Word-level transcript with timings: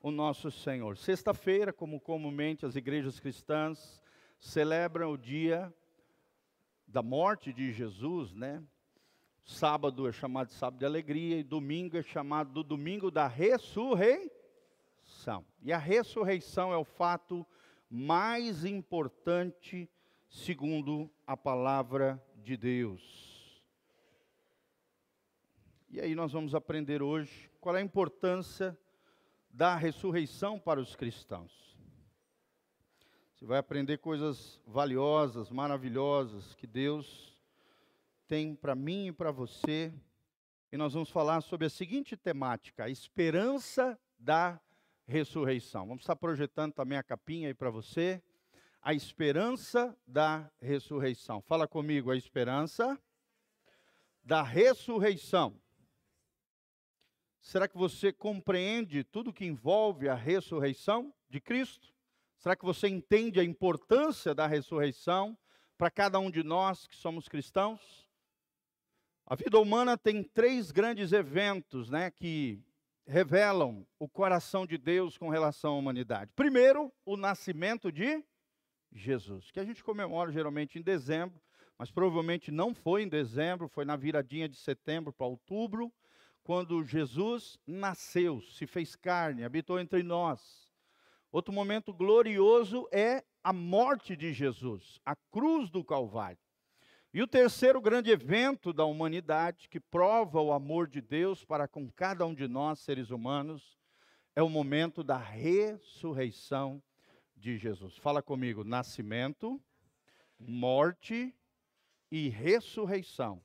o 0.00 0.10
nosso 0.10 0.50
Senhor. 0.50 0.96
Sexta-feira, 0.96 1.72
como 1.72 2.00
comumente 2.00 2.64
as 2.64 2.76
igrejas 2.76 3.18
cristãs 3.18 4.00
celebram 4.38 5.12
o 5.12 5.18
dia 5.18 5.72
da 6.86 7.02
morte 7.02 7.52
de 7.52 7.72
Jesus, 7.72 8.32
né? 8.32 8.62
Sábado 9.44 10.08
é 10.08 10.12
chamado 10.12 10.48
de 10.48 10.54
sábado 10.54 10.78
de 10.78 10.84
alegria 10.84 11.38
e 11.38 11.42
domingo 11.42 11.96
é 11.96 12.02
chamado 12.02 12.52
do 12.52 12.62
domingo 12.62 13.10
da 13.10 13.26
ressurreição. 13.26 14.30
E 15.62 15.72
a 15.72 15.78
ressurreição 15.78 16.72
é 16.72 16.76
o 16.76 16.84
fato 16.84 17.46
mais 17.90 18.64
importante 18.64 19.88
segundo 20.28 21.10
a 21.26 21.36
palavra 21.36 22.22
de 22.36 22.56
Deus. 22.56 23.28
E 25.90 26.00
aí 26.00 26.14
nós 26.14 26.32
vamos 26.32 26.54
aprender 26.54 27.02
hoje 27.02 27.50
qual 27.60 27.74
é 27.74 27.78
a 27.80 27.82
importância 27.82 28.78
da 29.58 29.74
ressurreição 29.74 30.56
para 30.56 30.78
os 30.78 30.94
cristãos. 30.94 31.76
Você 33.34 33.44
vai 33.44 33.58
aprender 33.58 33.98
coisas 33.98 34.60
valiosas, 34.64 35.50
maravilhosas 35.50 36.54
que 36.54 36.64
Deus 36.64 37.36
tem 38.28 38.54
para 38.54 38.76
mim 38.76 39.08
e 39.08 39.12
para 39.12 39.32
você. 39.32 39.92
E 40.70 40.76
nós 40.76 40.92
vamos 40.94 41.10
falar 41.10 41.40
sobre 41.40 41.66
a 41.66 41.70
seguinte 41.70 42.16
temática: 42.16 42.84
a 42.84 42.88
esperança 42.88 43.98
da 44.16 44.60
ressurreição. 45.08 45.88
Vamos 45.88 46.04
estar 46.04 46.14
projetando 46.14 46.72
também 46.72 46.96
a 46.96 47.02
capinha 47.02 47.48
aí 47.48 47.54
para 47.54 47.68
você. 47.68 48.22
A 48.80 48.94
esperança 48.94 49.98
da 50.06 50.48
ressurreição. 50.62 51.42
Fala 51.42 51.66
comigo, 51.66 52.12
a 52.12 52.16
esperança 52.16 52.96
da 54.22 54.40
ressurreição. 54.40 55.60
Será 57.48 57.66
que 57.66 57.78
você 57.78 58.12
compreende 58.12 59.02
tudo 59.02 59.32
que 59.32 59.46
envolve 59.46 60.06
a 60.06 60.14
ressurreição 60.14 61.14
de 61.30 61.40
Cristo? 61.40 61.88
Será 62.36 62.54
que 62.54 62.62
você 62.62 62.88
entende 62.88 63.40
a 63.40 63.42
importância 63.42 64.34
da 64.34 64.46
ressurreição 64.46 65.34
para 65.78 65.90
cada 65.90 66.18
um 66.18 66.30
de 66.30 66.42
nós 66.42 66.86
que 66.86 66.94
somos 66.94 67.26
cristãos? 67.26 68.06
A 69.24 69.34
vida 69.34 69.58
humana 69.58 69.96
tem 69.96 70.22
três 70.22 70.70
grandes 70.70 71.10
eventos 71.10 71.88
né, 71.88 72.10
que 72.10 72.62
revelam 73.06 73.86
o 73.98 74.06
coração 74.06 74.66
de 74.66 74.76
Deus 74.76 75.16
com 75.16 75.30
relação 75.30 75.72
à 75.72 75.78
humanidade. 75.78 76.30
Primeiro, 76.36 76.92
o 77.02 77.16
nascimento 77.16 77.90
de 77.90 78.22
Jesus, 78.92 79.50
que 79.50 79.58
a 79.58 79.64
gente 79.64 79.82
comemora 79.82 80.30
geralmente 80.30 80.78
em 80.78 80.82
dezembro, 80.82 81.40
mas 81.78 81.90
provavelmente 81.90 82.52
não 82.52 82.74
foi 82.74 83.04
em 83.04 83.08
dezembro, 83.08 83.68
foi 83.68 83.86
na 83.86 83.96
viradinha 83.96 84.50
de 84.50 84.58
setembro 84.58 85.14
para 85.14 85.26
outubro, 85.26 85.90
quando 86.48 86.82
Jesus 86.82 87.58
nasceu, 87.66 88.40
se 88.40 88.66
fez 88.66 88.96
carne, 88.96 89.44
habitou 89.44 89.78
entre 89.78 90.02
nós. 90.02 90.72
Outro 91.30 91.52
momento 91.52 91.92
glorioso 91.92 92.88
é 92.90 93.22
a 93.44 93.52
morte 93.52 94.16
de 94.16 94.32
Jesus, 94.32 94.98
a 95.04 95.14
cruz 95.14 95.68
do 95.68 95.84
Calvário. 95.84 96.38
E 97.12 97.20
o 97.20 97.26
terceiro 97.26 97.82
grande 97.82 98.10
evento 98.10 98.72
da 98.72 98.86
humanidade 98.86 99.68
que 99.68 99.78
prova 99.78 100.40
o 100.40 100.50
amor 100.50 100.88
de 100.88 101.02
Deus 101.02 101.44
para 101.44 101.68
com 101.68 101.90
cada 101.90 102.24
um 102.24 102.34
de 102.34 102.48
nós, 102.48 102.78
seres 102.78 103.10
humanos, 103.10 103.78
é 104.34 104.42
o 104.42 104.48
momento 104.48 105.04
da 105.04 105.18
ressurreição 105.18 106.82
de 107.36 107.58
Jesus. 107.58 107.98
Fala 107.98 108.22
comigo: 108.22 108.64
nascimento, 108.64 109.60
morte 110.40 111.34
e 112.10 112.30
ressurreição. 112.30 113.42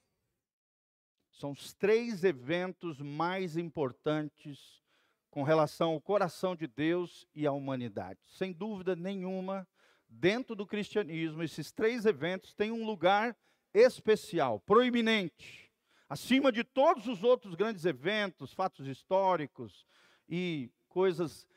São 1.33 1.51
os 1.51 1.73
três 1.73 2.23
eventos 2.23 3.01
mais 3.01 3.57
importantes 3.57 4.81
com 5.29 5.41
relação 5.41 5.91
ao 5.91 6.01
coração 6.01 6.55
de 6.55 6.67
Deus 6.67 7.27
e 7.33 7.47
à 7.47 7.51
humanidade. 7.51 8.19
Sem 8.27 8.53
dúvida 8.53 8.95
nenhuma, 8.95 9.67
dentro 10.07 10.55
do 10.55 10.65
cristianismo, 10.65 11.41
esses 11.41 11.71
três 11.71 12.05
eventos 12.05 12.53
têm 12.53 12.71
um 12.71 12.85
lugar 12.85 13.35
especial, 13.73 14.59
proeminente, 14.59 15.71
acima 16.07 16.51
de 16.51 16.63
todos 16.63 17.07
os 17.07 17.23
outros 17.23 17.55
grandes 17.55 17.83
eventos, 17.83 18.53
fatos 18.53 18.85
históricos 18.85 19.87
e 20.29 20.71
coisas 20.87 21.47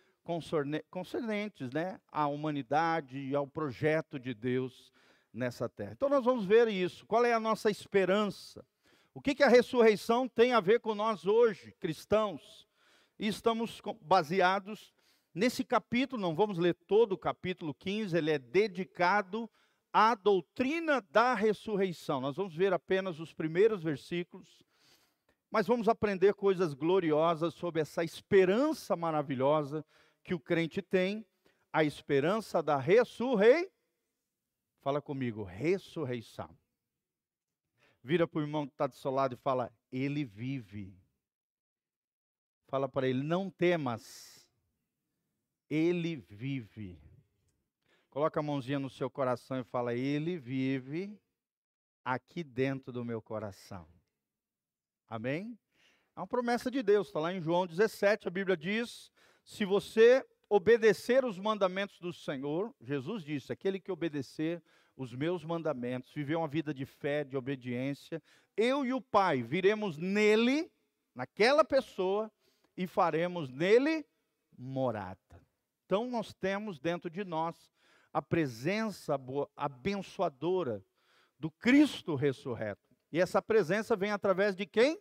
concernentes 0.90 1.70
né, 1.70 2.00
à 2.10 2.26
humanidade 2.26 3.18
e 3.18 3.34
ao 3.34 3.46
projeto 3.46 4.18
de 4.18 4.32
Deus 4.32 4.90
nessa 5.32 5.68
terra. 5.68 5.92
Então 5.92 6.08
nós 6.08 6.24
vamos 6.24 6.46
ver 6.46 6.66
isso. 6.68 7.06
Qual 7.06 7.24
é 7.26 7.34
a 7.34 7.38
nossa 7.38 7.70
esperança? 7.70 8.64
O 9.16 9.22
que, 9.22 9.34
que 9.34 9.42
a 9.42 9.48
ressurreição 9.48 10.28
tem 10.28 10.52
a 10.52 10.60
ver 10.60 10.78
com 10.78 10.94
nós 10.94 11.24
hoje, 11.24 11.72
cristãos? 11.80 12.66
e 13.18 13.26
estamos 13.28 13.80
baseados 14.02 14.94
nesse 15.34 15.64
capítulo, 15.64 16.20
não 16.20 16.34
vamos 16.34 16.58
ler 16.58 16.74
todo 16.86 17.12
o 17.12 17.18
capítulo 17.18 17.72
15, 17.74 18.14
ele 18.14 18.30
é 18.30 18.38
dedicado 18.38 19.50
à 19.90 20.14
doutrina 20.14 21.00
da 21.10 21.34
ressurreição. 21.34 22.20
Nós 22.20 22.36
vamos 22.36 22.54
ver 22.54 22.72
apenas 22.72 23.18
os 23.18 23.32
primeiros 23.32 23.82
versículos, 23.82 24.62
mas 25.50 25.66
vamos 25.66 25.88
aprender 25.88 26.34
coisas 26.34 26.74
gloriosas 26.74 27.54
sobre 27.54 27.80
essa 27.80 28.04
esperança 28.04 28.94
maravilhosa 28.96 29.82
que 30.22 30.34
o 30.34 30.40
crente 30.40 30.82
tem, 30.82 31.26
a 31.72 31.84
esperança 31.84 32.62
da 32.62 32.76
ressurreição. 32.76 33.70
Fala 34.82 35.00
comigo, 35.00 35.42
ressurreição. 35.42 36.54
Vira 38.06 38.24
para 38.24 38.38
o 38.38 38.42
irmão 38.42 38.68
que 38.68 38.72
está 38.72 38.86
do 38.86 38.94
seu 38.94 39.10
lado 39.10 39.34
e 39.34 39.36
fala, 39.36 39.68
ele 39.90 40.24
vive. 40.24 40.96
Fala 42.68 42.88
para 42.88 43.08
ele: 43.08 43.20
não 43.20 43.50
temas, 43.50 44.48
ele 45.68 46.14
vive. 46.14 47.00
Coloca 48.08 48.38
a 48.38 48.42
mãozinha 48.44 48.78
no 48.78 48.88
seu 48.88 49.10
coração 49.10 49.58
e 49.58 49.64
fala: 49.64 49.92
Ele 49.92 50.38
vive 50.38 51.20
aqui 52.04 52.44
dentro 52.44 52.92
do 52.92 53.04
meu 53.04 53.20
coração. 53.20 53.88
Amém? 55.08 55.58
É 56.14 56.20
uma 56.20 56.28
promessa 56.28 56.70
de 56.70 56.84
Deus, 56.84 57.08
está 57.08 57.18
lá 57.18 57.32
em 57.32 57.40
João 57.40 57.66
17, 57.66 58.28
a 58.28 58.30
Bíblia 58.30 58.56
diz: 58.56 59.10
se 59.44 59.64
você 59.64 60.24
obedecer 60.48 61.24
os 61.24 61.40
mandamentos 61.40 61.98
do 61.98 62.12
Senhor, 62.12 62.72
Jesus 62.80 63.24
disse: 63.24 63.52
aquele 63.52 63.80
que 63.80 63.90
obedecer 63.90 64.62
os 64.96 65.14
meus 65.14 65.44
mandamentos, 65.44 66.12
viver 66.12 66.36
uma 66.36 66.48
vida 66.48 66.72
de 66.72 66.86
fé, 66.86 67.22
de 67.22 67.36
obediência, 67.36 68.22
eu 68.56 68.84
e 68.84 68.92
o 68.92 69.00
Pai 69.00 69.42
viremos 69.42 69.98
nele, 69.98 70.72
naquela 71.14 71.64
pessoa, 71.64 72.32
e 72.76 72.86
faremos 72.86 73.50
nele 73.50 74.06
morada. 74.56 75.18
Então 75.84 76.08
nós 76.08 76.32
temos 76.32 76.78
dentro 76.78 77.10
de 77.10 77.24
nós 77.24 77.70
a 78.12 78.22
presença 78.22 79.18
abençoadora 79.54 80.84
do 81.38 81.50
Cristo 81.50 82.14
ressurreto. 82.14 82.96
E 83.12 83.20
essa 83.20 83.42
presença 83.42 83.94
vem 83.94 84.10
através 84.10 84.56
de 84.56 84.66
quem? 84.66 85.00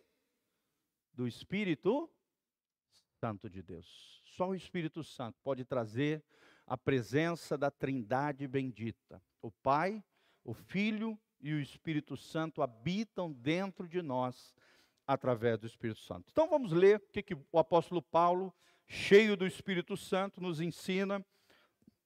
Do 1.12 1.26
Espírito 1.26 2.10
Santo 3.18 3.48
de 3.48 3.62
Deus. 3.62 4.22
Só 4.24 4.50
o 4.50 4.54
Espírito 4.54 5.02
Santo 5.02 5.38
pode 5.42 5.64
trazer 5.64 6.22
a 6.66 6.76
presença 6.76 7.56
da 7.56 7.70
Trindade 7.70 8.46
bendita. 8.48 9.22
O 9.40 9.50
Pai, 9.50 10.02
o 10.44 10.52
Filho 10.52 11.18
e 11.40 11.52
o 11.52 11.60
Espírito 11.60 12.16
Santo 12.16 12.60
habitam 12.60 13.32
dentro 13.32 13.86
de 13.86 14.02
nós 14.02 14.54
através 15.06 15.58
do 15.58 15.66
Espírito 15.66 16.00
Santo. 16.00 16.28
Então 16.32 16.48
vamos 16.48 16.72
ler 16.72 16.96
o 16.96 17.12
que, 17.12 17.22
que 17.22 17.34
o 17.34 17.58
apóstolo 17.58 18.02
Paulo, 18.02 18.52
cheio 18.86 19.36
do 19.36 19.46
Espírito 19.46 19.96
Santo, 19.96 20.40
nos 20.40 20.60
ensina 20.60 21.24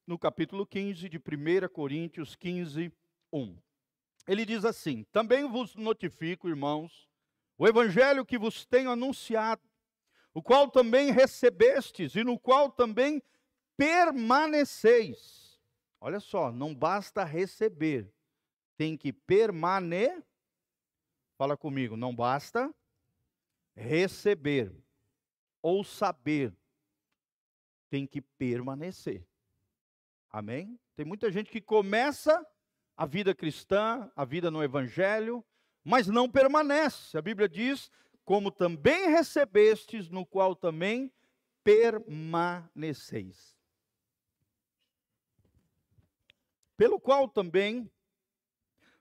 no 0.07 0.19
capítulo 0.19 0.67
15 0.67 1.09
de 1.09 1.17
1 1.17 1.69
Coríntios 1.73 2.37
15, 2.37 2.93
1. 3.33 3.59
Ele 4.29 4.45
diz 4.45 4.65
assim: 4.65 5.05
Também 5.05 5.49
vos 5.49 5.75
notifico, 5.75 6.49
irmãos, 6.49 7.09
o 7.57 7.67
evangelho 7.67 8.27
que 8.27 8.39
vos 8.39 8.67
tenho 8.67 8.91
anunciado, 8.91 9.63
o 10.35 10.43
qual 10.43 10.71
também 10.71 11.13
recebestes 11.13 12.15
e 12.15 12.23
no 12.23 12.39
qual 12.39 12.71
também 12.71 13.23
permaneceis. 13.81 15.59
Olha 15.99 16.21
só, 16.21 16.53
não 16.53 16.75
basta 16.75 17.25
receber, 17.25 18.13
tem 18.77 18.95
que 18.95 19.11
permanecer. 19.11 20.23
Fala 21.39 21.57
comigo, 21.57 21.97
não 21.97 22.15
basta 22.15 22.71
receber 23.75 24.71
ou 25.63 25.83
saber 25.83 26.55
tem 27.89 28.07
que 28.07 28.21
permanecer. 28.21 29.27
Amém? 30.29 30.79
Tem 30.95 31.07
muita 31.07 31.33
gente 31.33 31.51
que 31.51 31.63
começa 31.63 32.47
a 32.95 33.07
vida 33.07 33.35
cristã, 33.35 34.13
a 34.15 34.27
vida 34.27 34.51
no 34.51 34.63
evangelho, 34.63 35.43
mas 35.83 36.07
não 36.07 36.31
permanece. 36.31 37.17
A 37.17 37.23
Bíblia 37.23 37.49
diz: 37.49 37.91
como 38.27 38.51
também 38.51 39.09
recebestes, 39.09 40.11
no 40.11 40.27
qual 40.27 40.55
também 40.55 41.11
permaneceis. 41.65 43.59
Pelo 46.81 46.99
qual 46.99 47.29
também 47.29 47.93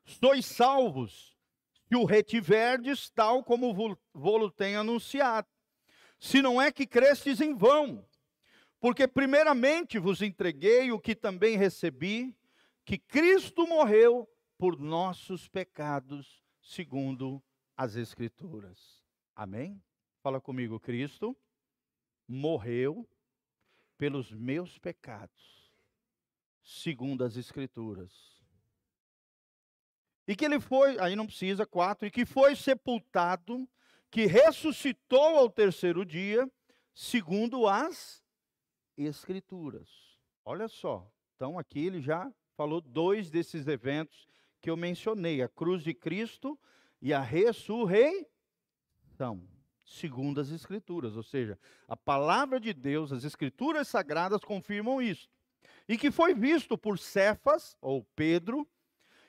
sois 0.03 0.45
salvos 0.45 1.39
que 1.87 1.95
o 1.95 2.03
retiverdes, 2.03 3.09
tal 3.09 3.41
como 3.41 3.73
vou-lo 4.13 4.51
tenho 4.51 4.81
anunciado. 4.81 5.47
Se 6.19 6.41
não 6.41 6.61
é 6.61 6.73
que 6.73 6.85
crestes 6.85 7.39
em 7.39 7.55
vão, 7.55 8.05
Porque 8.81 9.07
primeiramente 9.07 9.97
vos 9.97 10.21
entreguei 10.21 10.91
o 10.91 10.99
que 10.99 11.15
também 11.15 11.55
recebi, 11.55 12.35
que 12.83 12.97
Cristo 12.97 13.65
morreu 13.65 14.29
por 14.57 14.77
nossos 14.77 15.47
pecados, 15.47 16.43
segundo 16.61 17.41
as 17.77 17.95
Escrituras. 17.95 19.01
Amém? 19.33 19.81
Fala 20.21 20.41
comigo, 20.41 20.81
Cristo 20.81 21.33
morreu 22.27 23.07
pelos 23.97 24.33
meus 24.33 24.77
pecados, 24.77 25.58
segundo 26.69 27.23
as 27.23 27.35
Escrituras. 27.35 28.13
E 30.27 30.35
que 30.35 30.45
ele 30.45 30.59
foi, 30.59 30.99
aí 30.99 31.15
não 31.15 31.25
precisa, 31.25 31.65
quatro, 31.65 32.07
e 32.07 32.11
que 32.11 32.25
foi 32.25 32.55
sepultado, 32.55 33.67
que 34.11 34.27
ressuscitou 34.27 35.37
ao 35.37 35.49
terceiro 35.49 36.05
dia, 36.05 36.49
segundo 36.93 37.67
as 37.67 38.23
Escrituras. 38.95 39.89
Olha 40.45 40.67
só, 40.67 41.11
então 41.35 41.57
aqui 41.57 41.87
ele 41.87 42.01
já 42.01 42.31
falou 42.55 42.81
dois 42.81 43.31
desses 43.31 43.67
eventos 43.67 44.27
que 44.61 44.69
eu 44.69 44.77
mencionei: 44.77 45.41
a 45.41 45.49
cruz 45.49 45.81
de 45.81 45.93
Cristo 45.93 46.59
e 47.01 47.11
a 47.13 47.21
ressurreição, 47.21 48.27
segundo 49.83 50.39
as 50.39 50.51
Escrituras. 50.51 51.15
Ou 51.15 51.23
seja, 51.23 51.57
a 51.87 51.97
palavra 51.97 52.59
de 52.59 52.73
Deus, 52.73 53.11
as 53.11 53.23
Escrituras 53.23 53.87
sagradas 53.87 54.41
confirmam 54.43 55.01
isso. 55.01 55.27
E 55.89 55.97
que 55.97 56.11
foi 56.11 56.35
visto 56.35 56.77
por 56.77 56.99
Cefas, 56.99 57.75
ou 57.81 58.05
Pedro, 58.15 58.65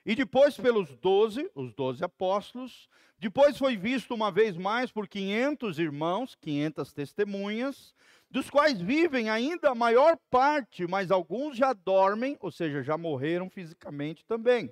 e 0.04 0.14
depois 0.14 0.58
pelos 0.58 0.94
doze, 0.96 1.50
os 1.54 1.72
doze 1.72 2.04
apóstolos, 2.04 2.86
depois 3.18 3.56
foi 3.56 3.78
visto 3.78 4.14
uma 4.14 4.30
vez 4.30 4.58
mais 4.58 4.92
por 4.92 5.08
500 5.08 5.78
irmãos, 5.78 6.34
500 6.34 6.92
testemunhas, 6.92 7.94
dos 8.30 8.50
quais 8.50 8.78
vivem 8.78 9.30
ainda 9.30 9.70
a 9.70 9.74
maior 9.74 10.18
parte, 10.30 10.86
mas 10.86 11.10
alguns 11.10 11.56
já 11.56 11.72
dormem, 11.72 12.36
ou 12.40 12.50
seja, 12.50 12.82
já 12.82 12.98
morreram 12.98 13.48
fisicamente 13.48 14.22
também. 14.26 14.70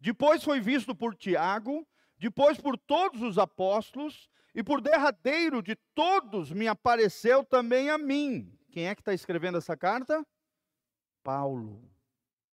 Depois 0.00 0.42
foi 0.42 0.60
visto 0.60 0.92
por 0.92 1.14
Tiago, 1.14 1.86
depois 2.18 2.58
por 2.60 2.76
todos 2.76 3.22
os 3.22 3.38
apóstolos, 3.38 4.28
e 4.52 4.62
por 4.62 4.80
derradeiro 4.80 5.62
de 5.62 5.76
todos 5.94 6.50
me 6.50 6.66
apareceu 6.66 7.44
também 7.44 7.90
a 7.90 7.96
mim. 7.98 8.52
Quem 8.72 8.88
é 8.88 8.94
que 8.94 9.00
está 9.00 9.14
escrevendo 9.14 9.58
essa 9.58 9.76
carta? 9.76 10.26
Paulo. 11.24 11.82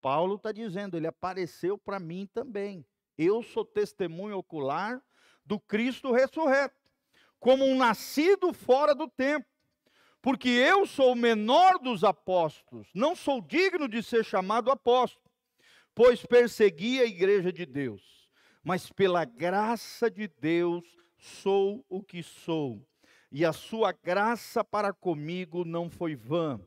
Paulo 0.02 0.36
está 0.36 0.52
dizendo, 0.52 0.98
ele 0.98 1.06
apareceu 1.06 1.78
para 1.78 2.00
mim 2.00 2.28
também. 2.34 2.84
Eu 3.16 3.44
sou 3.44 3.64
testemunho 3.64 4.38
ocular 4.38 5.00
do 5.46 5.60
Cristo 5.60 6.12
ressurreto, 6.12 6.76
como 7.40 7.64
um 7.64 7.78
nascido 7.78 8.52
fora 8.52 8.96
do 8.96 9.08
tempo 9.08 9.46
porque 10.22 10.50
eu 10.50 10.86
sou 10.86 11.14
o 11.14 11.16
menor 11.16 11.80
dos 11.80 12.04
apóstolos, 12.04 12.88
não 12.94 13.16
sou 13.16 13.42
digno 13.42 13.88
de 13.88 14.04
ser 14.04 14.24
chamado 14.24 14.70
apóstolo, 14.70 15.26
pois 15.96 16.24
persegui 16.26 17.02
a 17.02 17.06
igreja 17.06 17.52
de 17.52 17.66
Deus, 17.66 18.30
mas 18.64 18.92
pela 18.92 19.26
graça 19.26 20.12
de 20.12 20.28
Deus 20.28 20.86
sou 21.18 21.84
o 21.90 22.04
que 22.04 22.22
sou, 22.22 22.86
e 23.32 23.44
a 23.44 23.52
sua 23.52 23.92
graça 23.92 24.64
para 24.64 24.94
comigo 24.94 25.66
não 25.66 25.90
foi 25.90 26.16
vã. 26.16 26.60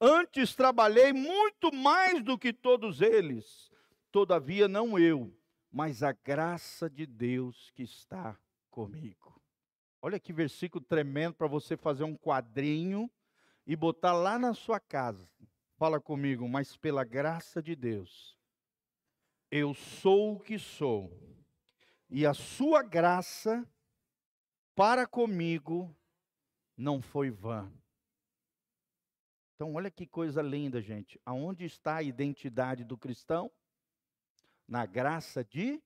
Antes 0.00 0.54
trabalhei 0.54 1.12
muito 1.12 1.72
mais 1.72 2.22
do 2.22 2.38
que 2.38 2.52
todos 2.52 3.00
eles, 3.00 3.70
todavia 4.12 4.68
não 4.68 4.98
eu, 4.98 5.34
mas 5.70 6.02
a 6.02 6.12
graça 6.12 6.88
de 6.90 7.06
Deus 7.06 7.70
que 7.74 7.82
está 7.82 8.38
comigo. 8.70 9.40
Olha 10.02 10.20
que 10.20 10.32
versículo 10.32 10.84
tremendo 10.84 11.34
para 11.34 11.46
você 11.46 11.76
fazer 11.76 12.04
um 12.04 12.14
quadrinho 12.14 13.10
e 13.66 13.74
botar 13.74 14.12
lá 14.12 14.38
na 14.38 14.52
sua 14.52 14.78
casa. 14.78 15.28
Fala 15.76 15.98
comigo, 15.98 16.46
mas 16.46 16.76
pela 16.76 17.02
graça 17.02 17.62
de 17.62 17.74
Deus, 17.74 18.38
eu 19.50 19.74
sou 19.74 20.34
o 20.34 20.40
que 20.40 20.58
sou, 20.58 21.10
e 22.08 22.26
a 22.26 22.34
sua 22.34 22.82
graça 22.82 23.66
para 24.74 25.06
comigo 25.06 25.94
não 26.76 27.00
foi 27.00 27.30
vã. 27.30 27.72
Então, 29.56 29.72
olha 29.72 29.90
que 29.90 30.06
coisa 30.06 30.42
linda, 30.42 30.82
gente. 30.82 31.18
Aonde 31.24 31.64
está 31.64 31.96
a 31.96 32.02
identidade 32.02 32.84
do 32.84 32.96
cristão? 32.96 33.50
Na 34.68 34.84
graça 34.84 35.42
de 35.42 35.82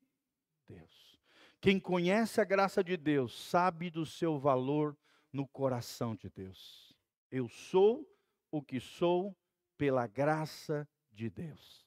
Deus. 0.67 1.21
Quem 1.61 1.79
conhece 1.79 2.41
a 2.41 2.45
graça 2.45 2.83
de 2.83 2.97
Deus 2.97 3.49
sabe 3.49 3.89
do 3.89 4.05
seu 4.05 4.41
valor 4.41 4.99
no 5.33 5.47
coração 5.47 6.17
de 6.17 6.29
Deus. 6.29 6.93
Eu 7.31 7.49
sou 7.49 8.05
o 8.51 8.61
que 8.61 8.81
sou 8.81 9.37
pela 9.79 10.05
graça 10.09 10.89
de 11.13 11.31
Deus. 11.31 11.87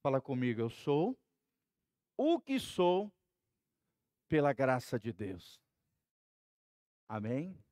Fala 0.00 0.22
comigo, 0.22 0.62
eu 0.62 0.70
sou 0.70 1.18
o 2.16 2.40
que 2.40 2.58
sou 2.58 3.12
pela 4.28 4.54
graça 4.54 4.98
de 4.98 5.12
Deus. 5.12 5.60
Amém? 7.06 7.62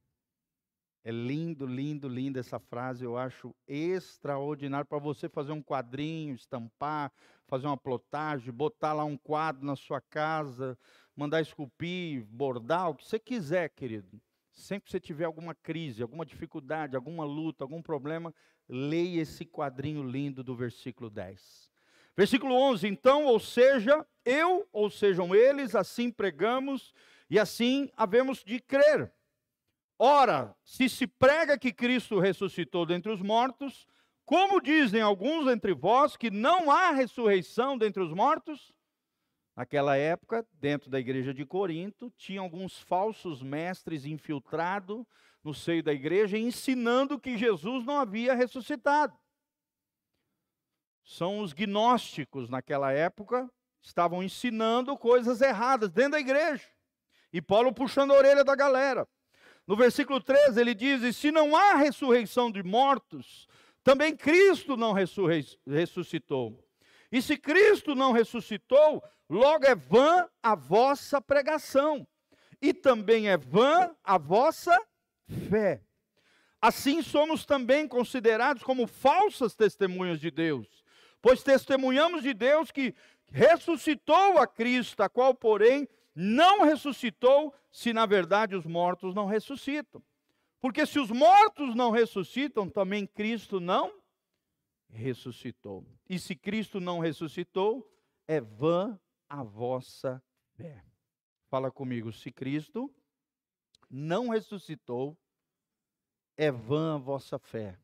É 1.08 1.12
lindo, 1.12 1.66
lindo, 1.66 2.08
linda 2.08 2.40
essa 2.40 2.58
frase. 2.58 3.04
Eu 3.04 3.16
acho 3.16 3.54
extraordinário 3.68 4.84
para 4.84 4.98
você 4.98 5.28
fazer 5.28 5.52
um 5.52 5.62
quadrinho, 5.62 6.34
estampar, 6.34 7.12
fazer 7.46 7.68
uma 7.68 7.76
plotagem, 7.76 8.52
botar 8.52 8.92
lá 8.92 9.04
um 9.04 9.16
quadro 9.16 9.64
na 9.64 9.76
sua 9.76 10.00
casa, 10.00 10.76
mandar 11.14 11.40
esculpir, 11.40 12.26
bordar, 12.26 12.90
o 12.90 12.96
que 12.96 13.06
você 13.06 13.20
quiser, 13.20 13.68
querido. 13.68 14.20
Sempre 14.50 14.86
que 14.86 14.90
você 14.90 14.98
tiver 14.98 15.26
alguma 15.26 15.54
crise, 15.54 16.02
alguma 16.02 16.26
dificuldade, 16.26 16.96
alguma 16.96 17.24
luta, 17.24 17.62
algum 17.62 17.80
problema, 17.80 18.34
leia 18.68 19.22
esse 19.22 19.44
quadrinho 19.44 20.02
lindo 20.02 20.42
do 20.42 20.56
versículo 20.56 21.08
10. 21.08 21.70
Versículo 22.16 22.52
11: 22.52 22.84
Então, 22.88 23.26
ou 23.26 23.38
seja, 23.38 24.04
eu, 24.24 24.66
ou 24.72 24.90
sejam 24.90 25.32
eles, 25.32 25.76
assim 25.76 26.10
pregamos 26.10 26.92
e 27.30 27.38
assim 27.38 27.88
havemos 27.96 28.42
de 28.42 28.58
crer. 28.58 29.12
Ora, 29.98 30.54
se 30.62 30.88
se 30.88 31.06
prega 31.06 31.58
que 31.58 31.72
Cristo 31.72 32.18
ressuscitou 32.18 32.84
dentre 32.84 33.10
os 33.10 33.22
mortos, 33.22 33.86
como 34.26 34.60
dizem 34.60 35.00
alguns 35.00 35.48
entre 35.48 35.72
vós 35.72 36.16
que 36.16 36.30
não 36.30 36.70
há 36.70 36.90
ressurreição 36.90 37.78
dentre 37.78 38.02
os 38.02 38.12
mortos? 38.12 38.72
Naquela 39.56 39.96
época, 39.96 40.46
dentro 40.52 40.90
da 40.90 41.00
igreja 41.00 41.32
de 41.32 41.46
Corinto, 41.46 42.12
tinha 42.18 42.40
alguns 42.40 42.78
falsos 42.78 43.42
mestres 43.42 44.04
infiltrados 44.04 45.06
no 45.42 45.54
seio 45.54 45.82
da 45.82 45.94
igreja, 45.94 46.36
ensinando 46.36 47.18
que 47.18 47.38
Jesus 47.38 47.84
não 47.86 47.98
havia 47.98 48.34
ressuscitado. 48.34 49.16
São 51.02 51.38
os 51.38 51.54
gnósticos 51.54 52.50
naquela 52.50 52.92
época, 52.92 53.48
estavam 53.80 54.22
ensinando 54.22 54.98
coisas 54.98 55.40
erradas 55.40 55.90
dentro 55.90 56.12
da 56.12 56.20
igreja. 56.20 56.68
E 57.32 57.40
Paulo 57.40 57.72
puxando 57.72 58.12
a 58.12 58.16
orelha 58.16 58.44
da 58.44 58.56
galera. 58.56 59.08
No 59.66 59.76
versículo 59.76 60.20
13 60.20 60.60
ele 60.60 60.74
diz: 60.74 61.02
E 61.02 61.12
se 61.12 61.32
não 61.32 61.56
há 61.56 61.74
ressurreição 61.74 62.50
de 62.50 62.62
mortos, 62.62 63.48
também 63.82 64.16
Cristo 64.16 64.76
não 64.76 64.92
ressuscitou. 64.92 66.62
E 67.10 67.20
se 67.20 67.36
Cristo 67.36 67.94
não 67.94 68.12
ressuscitou, 68.12 69.02
logo 69.28 69.64
é 69.64 69.74
vã 69.74 70.28
a 70.42 70.54
vossa 70.54 71.20
pregação, 71.20 72.06
e 72.60 72.72
também 72.72 73.28
é 73.28 73.36
vã 73.36 73.94
a 74.02 74.18
vossa 74.18 74.76
fé. 75.48 75.82
Assim 76.60 77.02
somos 77.02 77.44
também 77.44 77.86
considerados 77.86 78.62
como 78.62 78.86
falsas 78.86 79.54
testemunhas 79.54 80.18
de 80.18 80.30
Deus, 80.30 80.66
pois 81.20 81.42
testemunhamos 81.42 82.22
de 82.22 82.32
Deus 82.32 82.70
que 82.70 82.94
ressuscitou 83.30 84.38
a 84.38 84.46
Cristo, 84.46 85.02
a 85.02 85.08
qual, 85.08 85.34
porém, 85.34 85.88
não 86.18 86.64
ressuscitou, 86.64 87.54
se 87.70 87.92
na 87.92 88.06
verdade 88.06 88.56
os 88.56 88.64
mortos 88.64 89.14
não 89.14 89.26
ressuscitam. 89.26 90.02
Porque 90.58 90.86
se 90.86 90.98
os 90.98 91.10
mortos 91.10 91.74
não 91.74 91.90
ressuscitam, 91.90 92.70
também 92.70 93.06
Cristo 93.06 93.60
não 93.60 94.02
ressuscitou. 94.88 95.86
E 96.08 96.18
se 96.18 96.34
Cristo 96.34 96.80
não 96.80 97.00
ressuscitou, 97.00 97.86
é 98.26 98.40
vã 98.40 98.98
a 99.28 99.42
vossa 99.42 100.22
fé. 100.54 100.82
Fala 101.48 101.70
comigo, 101.70 102.10
se 102.10 102.32
Cristo 102.32 102.90
não 103.90 104.30
ressuscitou, 104.30 105.16
é 106.34 106.50
vã 106.50 106.94
a 106.94 106.98
vossa 106.98 107.38
fé. 107.38 107.78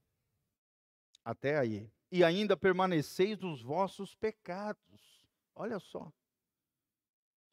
Até 1.23 1.59
aí. 1.59 1.93
E 2.11 2.25
ainda 2.25 2.57
permaneceis 2.57 3.39
nos 3.39 3.61
vossos 3.61 4.15
pecados. 4.15 5.29
Olha 5.55 5.79
só. 5.79 6.11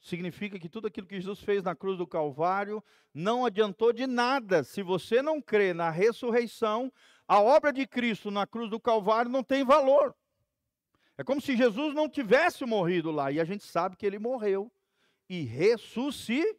Significa 0.02 0.58
que 0.58 0.70
tudo 0.70 0.88
aquilo 0.88 1.08
que 1.08 1.20
Jesus 1.20 1.42
fez 1.42 1.62
na 1.62 1.76
cruz 1.76 1.98
do 1.98 2.08
Calvário 2.08 2.84
não 3.14 3.46
adiantou 3.46 3.92
de 3.92 4.08
nada. 4.08 4.64
Se 4.64 4.82
você 4.82 5.22
não 5.22 5.42
crê 5.42 5.74
na 5.74 5.90
ressurreição, 5.90 6.92
a 7.28 7.42
obra 7.42 7.74
de 7.74 7.86
Cristo 7.86 8.32
na 8.32 8.48
cruz 8.48 8.70
do 8.70 8.80
Calvário 8.80 9.30
não 9.30 9.44
tem 9.44 9.64
valor. 9.64 10.16
É 11.18 11.24
como 11.24 11.42
se 11.42 11.58
Jesus 11.58 11.94
não 11.94 12.08
tivesse 12.08 12.66
morrido 12.66 13.12
lá, 13.12 13.30
e 13.30 13.42
a 13.42 13.44
gente 13.44 13.66
sabe 13.66 13.98
que 13.98 14.06
ele 14.06 14.18
morreu 14.18 14.72
e 15.28 15.44
ressuscitou. 15.44 16.58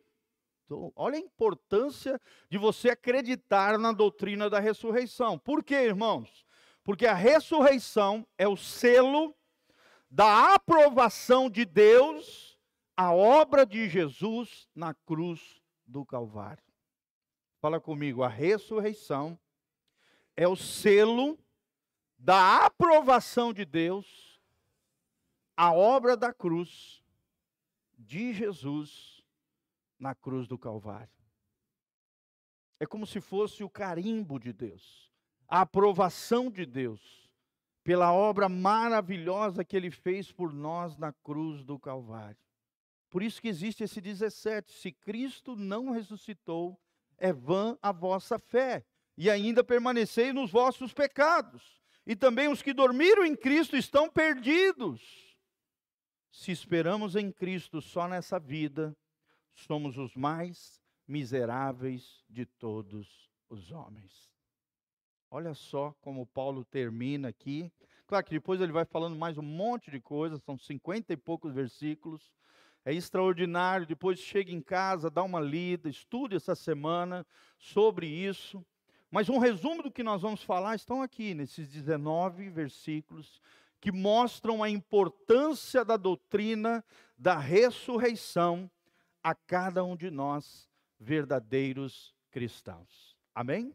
Olha 0.94 1.16
a 1.16 1.20
importância 1.20 2.20
de 2.50 2.59
você 2.59 2.90
acreditar 2.90 3.78
na 3.78 3.90
doutrina 3.90 4.50
da 4.50 4.61
ressurreição. 4.61 5.38
Por 5.38 5.64
quê, 5.64 5.76
irmãos? 5.76 6.44
Porque 6.85 7.06
a 7.06 7.14
ressurreição 7.14 8.26
é 8.37 8.47
o 8.47 8.56
selo 8.56 9.35
da 10.11 10.54
aprovação 10.54 11.49
de 11.49 11.64
Deus 11.64 12.50
à 13.00 13.14
obra 13.14 13.64
de 13.64 13.88
Jesus 13.88 14.69
na 14.75 14.92
cruz 14.92 15.62
do 15.87 16.04
Calvário. 16.04 16.62
Fala 17.59 17.80
comigo, 17.80 18.23
a 18.23 18.28
ressurreição 18.28 19.40
é 20.37 20.47
o 20.47 20.54
selo 20.54 21.38
da 22.19 22.66
aprovação 22.66 23.54
de 23.54 23.64
Deus 23.64 24.38
à 25.57 25.73
obra 25.73 26.14
da 26.14 26.30
cruz 26.30 27.02
de 27.99 28.35
Jesus 28.35 29.25
na 29.99 30.14
cruz 30.14 30.47
do 30.47 30.59
Calvário. 30.59 31.09
É 32.78 32.85
como 32.85 33.07
se 33.07 33.19
fosse 33.19 33.64
o 33.64 33.71
carimbo 33.71 34.38
de 34.38 34.52
Deus, 34.52 35.11
a 35.49 35.62
aprovação 35.62 36.50
de 36.50 36.66
Deus 36.66 37.33
pela 37.83 38.12
obra 38.12 38.47
maravilhosa 38.47 39.64
que 39.64 39.75
ele 39.75 39.90
fez 39.90 40.30
por 40.30 40.52
nós 40.52 40.99
na 40.99 41.14
cruz 41.14 41.64
do 41.64 41.78
Calvário. 41.78 42.50
Por 43.11 43.23
isso 43.23 43.43
que 43.43 43.49
existe 43.49 43.83
esse 43.83 44.00
17: 44.00 44.73
se 44.73 44.93
Cristo 44.93 45.57
não 45.57 45.90
ressuscitou, 45.90 46.81
é 47.19 47.33
vã 47.33 47.76
a 47.83 47.93
vossa 47.93 48.38
fé, 48.38 48.87
e 49.17 49.29
ainda 49.29 49.64
permaneceis 49.64 50.33
nos 50.33 50.50
vossos 50.50 50.95
pecados. 50.95 51.81
E 52.07 52.17
também 52.17 52.49
os 52.49 52.62
que 52.62 52.73
dormiram 52.73 53.25
em 53.25 53.37
Cristo 53.37 53.76
estão 53.76 54.09
perdidos. 54.09 55.37
Se 56.31 56.52
esperamos 56.52 57.17
em 57.17 57.31
Cristo 57.31 57.83
só 57.83 58.09
nessa 58.09 58.38
vida, 58.38 58.97
somos 59.52 59.99
os 59.99 60.14
mais 60.14 60.81
miseráveis 61.07 62.25
de 62.29 62.47
todos 62.47 63.29
os 63.49 63.73
homens. 63.73 64.31
Olha 65.29 65.55
só 65.55 65.93
como 66.00 66.26
Paulo 66.26 66.64
termina 66.64 67.29
aqui. 67.29 67.71
Claro 68.07 68.25
que 68.25 68.33
depois 68.33 68.61
ele 68.61 68.73
vai 68.73 68.85
falando 68.85 69.17
mais 69.17 69.37
um 69.37 69.43
monte 69.43 69.90
de 69.90 70.00
coisas, 70.00 70.43
são 70.43 70.57
cinquenta 70.57 71.12
e 71.12 71.17
poucos 71.17 71.52
versículos. 71.52 72.33
É 72.84 72.92
extraordinário. 72.92 73.87
Depois 73.87 74.18
chega 74.18 74.52
em 74.52 74.60
casa, 74.60 75.10
dá 75.10 75.22
uma 75.22 75.40
lida, 75.40 75.88
estude 75.88 76.37
essa 76.37 76.54
semana 76.54 77.26
sobre 77.58 78.06
isso. 78.06 78.64
Mas 79.10 79.28
um 79.28 79.38
resumo 79.38 79.82
do 79.82 79.90
que 79.90 80.02
nós 80.02 80.22
vamos 80.22 80.42
falar 80.42 80.76
estão 80.76 81.02
aqui, 81.02 81.34
nesses 81.34 81.68
19 81.68 82.49
versículos 82.49 83.40
que 83.80 83.90
mostram 83.90 84.62
a 84.62 84.68
importância 84.68 85.84
da 85.84 85.96
doutrina 85.96 86.84
da 87.16 87.38
ressurreição 87.38 88.70
a 89.22 89.34
cada 89.34 89.82
um 89.82 89.96
de 89.96 90.10
nós, 90.10 90.68
verdadeiros 90.99 92.14
cristãos. 92.30 93.16
Amém? 93.34 93.75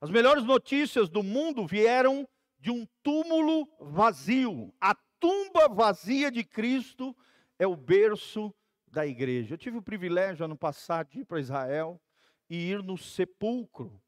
As 0.00 0.10
melhores 0.10 0.44
notícias 0.44 1.08
do 1.08 1.22
mundo 1.22 1.66
vieram 1.66 2.26
de 2.58 2.70
um 2.70 2.86
túmulo 3.02 3.68
vazio. 3.78 4.72
A 4.80 4.94
tumba 5.20 5.68
vazia 5.68 6.30
de 6.30 6.42
Cristo 6.42 7.14
é 7.62 7.66
o 7.66 7.76
berço 7.76 8.54
da 8.86 9.06
igreja. 9.06 9.54
Eu 9.54 9.58
tive 9.58 9.78
o 9.78 9.82
privilégio 9.82 10.44
ano 10.44 10.56
passado 10.56 11.10
de 11.10 11.20
ir 11.20 11.24
para 11.24 11.40
Israel 11.40 12.00
e 12.48 12.70
ir 12.70 12.82
no 12.82 12.96
sepulcro 12.98 14.02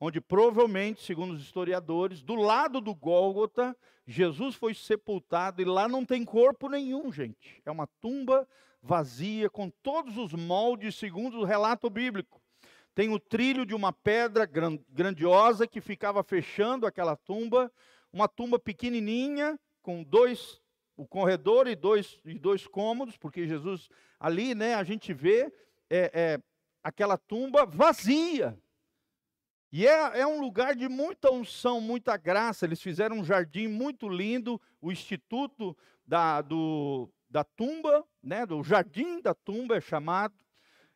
onde 0.00 0.20
provavelmente, 0.20 1.02
segundo 1.02 1.34
os 1.34 1.42
historiadores, 1.42 2.22
do 2.22 2.34
lado 2.34 2.80
do 2.80 2.94
Gólgota, 2.94 3.76
Jesus 4.06 4.54
foi 4.54 4.72
sepultado 4.72 5.60
e 5.60 5.64
lá 5.64 5.88
não 5.88 6.04
tem 6.04 6.24
corpo 6.24 6.68
nenhum, 6.68 7.12
gente. 7.12 7.60
É 7.64 7.70
uma 7.70 7.86
tumba 8.00 8.48
vazia, 8.80 9.50
com 9.50 9.68
todos 9.68 10.16
os 10.16 10.32
moldes, 10.32 10.94
segundo 10.94 11.38
o 11.38 11.44
relato 11.44 11.90
bíblico. 11.90 12.40
Tem 12.94 13.12
o 13.12 13.18
trilho 13.18 13.66
de 13.66 13.74
uma 13.74 13.92
pedra 13.92 14.46
grandiosa 14.46 15.66
que 15.66 15.80
ficava 15.80 16.22
fechando 16.22 16.86
aquela 16.86 17.16
tumba, 17.16 17.70
uma 18.12 18.28
tumba 18.28 18.58
pequenininha, 18.58 19.58
com 19.82 20.02
dois, 20.02 20.60
o 20.98 21.06
corredor 21.06 21.68
e 21.68 21.76
dois, 21.76 22.20
e 22.24 22.38
dois 22.38 22.66
cômodos, 22.66 23.16
porque 23.16 23.46
Jesus, 23.46 23.88
ali, 24.18 24.54
né, 24.54 24.74
a 24.74 24.82
gente 24.82 25.14
vê 25.14 25.50
é, 25.88 26.10
é, 26.12 26.42
aquela 26.82 27.16
tumba 27.16 27.64
vazia, 27.64 28.58
e 29.70 29.86
é, 29.86 30.20
é, 30.20 30.26
um 30.26 30.40
lugar 30.40 30.74
de 30.74 30.88
muita 30.88 31.30
unção, 31.30 31.78
muita 31.80 32.16
graça. 32.16 32.64
Eles 32.64 32.80
fizeram 32.80 33.18
um 33.18 33.24
jardim 33.24 33.68
muito 33.68 34.08
lindo, 34.08 34.60
o 34.80 34.90
Instituto 34.90 35.76
da, 36.06 36.40
do, 36.40 37.10
da 37.28 37.44
Tumba, 37.44 38.02
né, 38.22 38.46
do 38.46 38.62
Jardim 38.62 39.20
da 39.20 39.34
Tumba 39.34 39.76
é 39.76 39.80
chamado. 39.80 40.34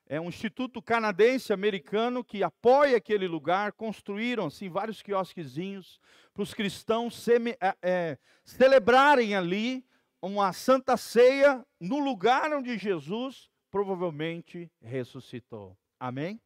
É 0.07 0.21
um 0.21 0.29
instituto 0.29 0.83
canadense-americano 0.83 2.25
que 2.25 2.43
apoia 2.43 2.97
aquele 2.97 3.29
lugar. 3.29 3.73
Construíram 3.73 4.47
assim, 4.47 4.69
vários 4.69 5.01
quiosquezinhos 5.01 6.01
para 6.35 6.43
os 6.43 6.53
cristãos 6.53 7.15
semi, 7.15 7.57
é, 7.61 7.77
é, 7.83 8.19
celebrarem 8.45 9.35
ali 9.35 9.85
uma 10.23 10.53
santa 10.53 10.97
ceia 10.97 11.67
no 11.81 11.99
lugar 11.99 12.53
onde 12.53 12.79
Jesus 12.79 13.51
provavelmente 13.71 14.71
ressuscitou. 14.81 15.77
Amém? 15.99 16.41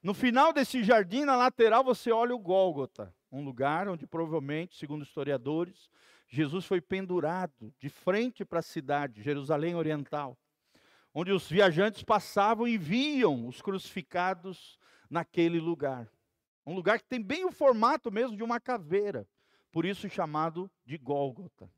No 0.00 0.14
final 0.14 0.52
desse 0.52 0.84
jardim, 0.84 1.24
na 1.24 1.36
lateral, 1.36 1.82
você 1.82 2.12
olha 2.12 2.34
o 2.34 2.38
Gólgota, 2.38 3.12
um 3.32 3.42
lugar 3.42 3.88
onde 3.88 4.06
provavelmente, 4.06 4.76
segundo 4.76 5.02
historiadores, 5.02 5.90
Jesus 6.28 6.64
foi 6.64 6.80
pendurado 6.80 7.74
de 7.78 7.88
frente 7.88 8.44
para 8.44 8.60
a 8.60 8.62
cidade, 8.62 9.22
Jerusalém 9.22 9.74
Oriental, 9.74 10.38
onde 11.12 11.32
os 11.32 11.48
viajantes 11.48 12.04
passavam 12.04 12.68
e 12.68 12.78
viam 12.78 13.48
os 13.48 13.60
crucificados 13.60 14.78
naquele 15.10 15.58
lugar. 15.58 16.08
Um 16.64 16.74
lugar 16.74 16.98
que 17.00 17.06
tem 17.06 17.22
bem 17.22 17.44
o 17.44 17.50
formato 17.50 18.12
mesmo 18.12 18.36
de 18.36 18.44
uma 18.44 18.60
caveira, 18.60 19.26
por 19.72 19.84
isso 19.84 20.08
chamado 20.08 20.70
de 20.84 20.96
Gólgota. 20.96 21.68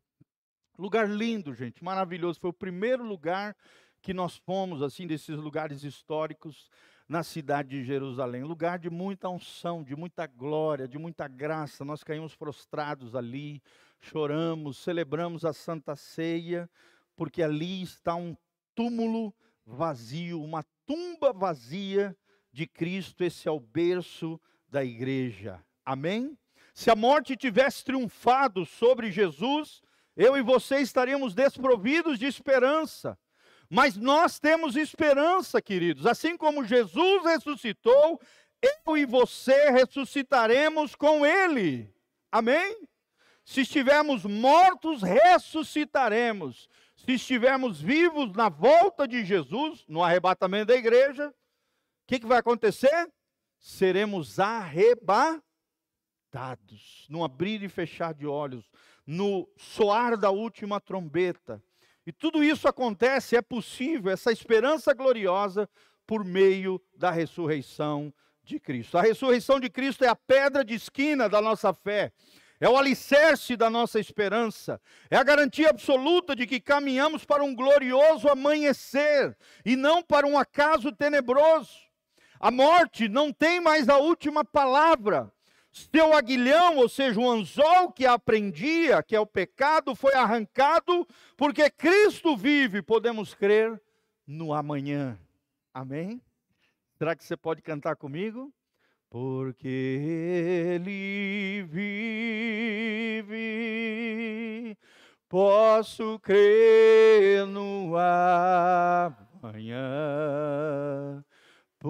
Lugar 0.79 1.11
lindo, 1.11 1.53
gente, 1.53 1.83
maravilhoso. 1.83 2.39
Foi 2.39 2.51
o 2.51 2.53
primeiro 2.53 3.05
lugar 3.05 3.57
que 4.01 4.15
nós 4.15 4.37
fomos, 4.37 4.81
assim, 4.81 5.09
desses 5.09 5.37
lugares 5.37 5.83
históricos 5.83 6.71
na 7.09 7.25
cidade 7.25 7.71
de 7.71 7.85
Jerusalém. 7.85 8.45
Lugar 8.45 8.79
de 8.79 8.89
muita 8.89 9.29
unção, 9.29 9.83
de 9.83 9.97
muita 9.97 10.25
glória, 10.25 10.87
de 10.87 10.97
muita 10.97 11.27
graça. 11.27 11.85
Nós 11.85 12.05
caímos 12.05 12.37
prostrados 12.37 13.17
ali, 13.17 13.61
choramos, 14.01 14.79
celebramos 14.79 15.45
a 15.45 15.53
Santa 15.53 15.97
Ceia, 15.97 16.71
porque 17.17 17.43
ali 17.43 17.83
está 17.83 18.15
um 18.15 18.37
túmulo 18.73 19.35
vazio, 19.67 20.41
uma 20.41 20.65
tumba 20.87 21.33
vazia 21.33 22.17
de 22.53 22.69
Cristo. 22.69 23.25
Esse 23.25 23.49
é 23.49 23.51
o 23.51 23.59
berço 23.59 24.41
da 24.69 24.85
igreja. 24.85 25.61
Amém? 25.85 26.39
Se 26.73 26.89
a 26.89 26.95
morte 26.95 27.37
tivesse 27.37 27.85
triunfado 27.85 28.65
sobre 28.65 29.11
Jesus, 29.11 29.83
eu 30.19 30.37
e 30.37 30.43
você 30.43 30.81
estaríamos 30.81 31.33
desprovidos 31.33 32.19
de 32.19 32.27
esperança. 32.27 33.17
Mas 33.71 33.97
nós 33.97 34.41
temos 34.41 34.75
esperança, 34.75 35.63
queridos. 35.63 36.07
Assim 36.07 36.37
como 36.37 36.65
Jesus 36.65 37.25
ressuscitou, 37.25 38.21
eu 38.61 38.97
e 38.97 39.07
você 39.07 39.71
ressuscitaremos 39.71 40.97
com 40.97 41.25
Ele. 41.25 41.95
Amém? 42.33 42.77
Se 43.45 43.61
estivermos 43.61 44.25
mortos, 44.25 45.03
ressuscitaremos. 45.03 46.69
Se 46.97 47.13
estivermos 47.13 47.81
vivos 47.81 48.33
na 48.33 48.49
volta 48.49 49.07
de 49.07 49.25
Jesus, 49.25 49.85
no 49.87 50.03
arrebatamento 50.03 50.67
da 50.67 50.75
igreja, 50.75 51.29
o 51.29 51.35
que, 52.09 52.19
que 52.19 52.27
vai 52.27 52.39
acontecer? 52.39 53.09
Seremos 53.61 54.41
arrebatados, 54.41 55.43
no 57.09 57.23
abrir 57.23 57.63
e 57.63 57.69
fechar 57.69 58.13
de 58.13 58.27
olhos, 58.27 58.69
no 59.09 59.49
soar 59.57 60.19
da 60.19 60.29
última 60.29 60.79
trombeta. 60.79 61.63
E 62.07 62.13
tudo 62.13 62.45
isso 62.45 62.69
acontece, 62.69 63.37
é 63.37 63.41
possível, 63.41 64.13
essa 64.13 64.31
esperança 64.31 64.93
gloriosa, 64.93 65.67
por 66.07 66.23
meio 66.23 66.79
da 66.95 67.11
ressurreição 67.11 68.13
de 68.43 68.61
Cristo. 68.61 68.99
A 68.99 69.03
ressurreição 69.03 69.59
de 69.59 69.71
Cristo 69.71 70.05
é 70.05 70.09
a 70.09 70.17
pedra 70.17 70.63
de 70.63 70.75
esquina 70.75 71.27
da 71.27 71.41
nossa 71.41 71.73
fé, 71.73 72.13
é 72.61 72.69
o 72.69 72.77
alicerce 72.77 73.57
da 73.57 73.71
nossa 73.71 73.99
esperança, 73.99 74.79
é 75.11 75.17
a 75.17 75.23
garantia 75.23 75.71
absoluta 75.71 76.37
de 76.37 76.47
que 76.47 76.61
caminhamos 76.61 77.25
para 77.25 77.43
um 77.43 77.55
glorioso 77.55 78.29
amanhecer 78.29 79.35
e 79.65 79.75
não 79.75 80.03
para 80.03 80.27
um 80.27 80.39
acaso 80.39 80.93
tenebroso. 80.93 81.79
A 82.39 82.51
morte 82.51 83.09
não 83.09 83.33
tem 83.33 83.59
mais 83.59 83.89
a 83.89 83.97
última 83.97 84.45
palavra. 84.45 85.33
Seu 85.95 86.13
aguilhão, 86.13 86.79
ou 86.79 86.89
seja, 86.89 87.21
o 87.21 87.31
anzol 87.31 87.93
que 87.93 88.05
aprendia, 88.05 89.03
que 89.03 89.15
é 89.15 89.21
o 89.21 89.27
pecado, 89.27 89.95
foi 89.95 90.15
arrancado, 90.15 91.07
porque 91.37 91.71
Cristo 91.71 92.37
vive, 92.37 92.83
podemos 92.83 93.33
crer 93.35 93.81
no 94.27 94.53
amanhã. 94.53 95.17
Amém? 95.73 96.21
Será 96.97 97.15
que 97.15 97.25
você 97.25 97.37
pode 97.37 97.63
cantar 97.63 97.95
comigo? 97.95 98.53
Porque 99.09 99.69
Ele 100.75 101.63
vive, 101.63 101.97
posso 105.29 106.19
crer 106.19 107.47
no 107.47 107.97
amanhã 109.43 109.85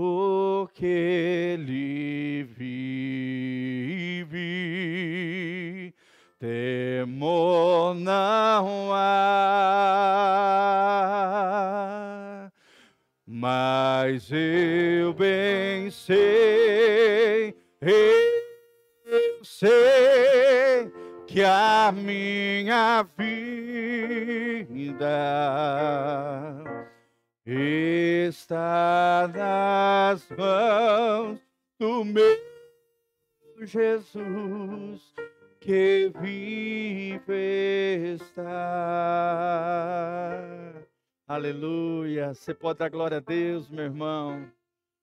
o 0.00 0.69
que 0.73 0.87
ele 0.87 2.45
vive, 2.45 3.02
temor 6.38 7.95
não 7.95 8.93
há, 8.93 9.09
mas 13.26 14.31
eu 14.31 15.12
bem 15.14 15.90
sei, 15.90 17.57
eu 17.81 19.43
sei 19.43 20.93
que 21.26 21.43
a 21.43 21.93
minha 21.93 23.05
vida 23.17 23.49
está 27.50 29.26
nas 29.35 30.28
mãos 30.37 31.40
do 31.78 32.05
meu 32.05 32.37
Jesus 33.62 35.14
que 35.59 36.12
vive 36.21 38.17
está. 38.17 38.45
Aleluia. 41.26 42.35
Você 42.35 42.52
pode 42.52 42.81
dar 42.81 42.90
glória 42.90 43.17
a 43.17 43.21
Deus, 43.21 43.71
meu 43.71 43.85
irmão. 43.85 44.52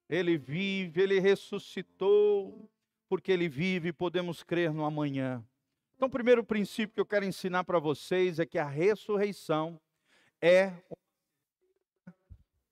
Ele 0.07 0.37
vive, 0.37 1.01
ele 1.01 1.19
ressuscitou, 1.19 2.69
porque 3.09 3.31
ele 3.31 3.49
vive, 3.49 3.91
podemos 3.91 4.43
crer 4.43 4.71
no 4.71 4.85
amanhã. 4.85 5.43
Então, 5.95 6.07
o 6.07 6.11
primeiro 6.11 6.43
princípio 6.43 6.93
que 6.93 7.01
eu 7.01 7.07
quero 7.07 7.25
ensinar 7.25 7.63
para 7.63 7.79
vocês 7.79 8.37
é 8.37 8.45
que 8.45 8.59
a 8.59 8.69
ressurreição 8.69 9.81
é 10.39 10.71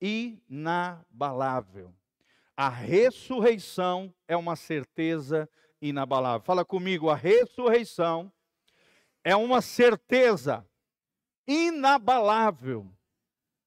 inabalável. 0.03 1.93
A 2.57 2.67
ressurreição 2.67 4.13
é 4.27 4.35
uma 4.35 4.57
certeza 4.57 5.49
inabalável. 5.81 6.45
Fala 6.45 6.65
comigo, 6.65 7.09
a 7.09 7.15
ressurreição 7.15 8.29
é 9.23 9.33
uma 9.33 9.61
certeza 9.61 10.67
inabalável. 11.47 12.91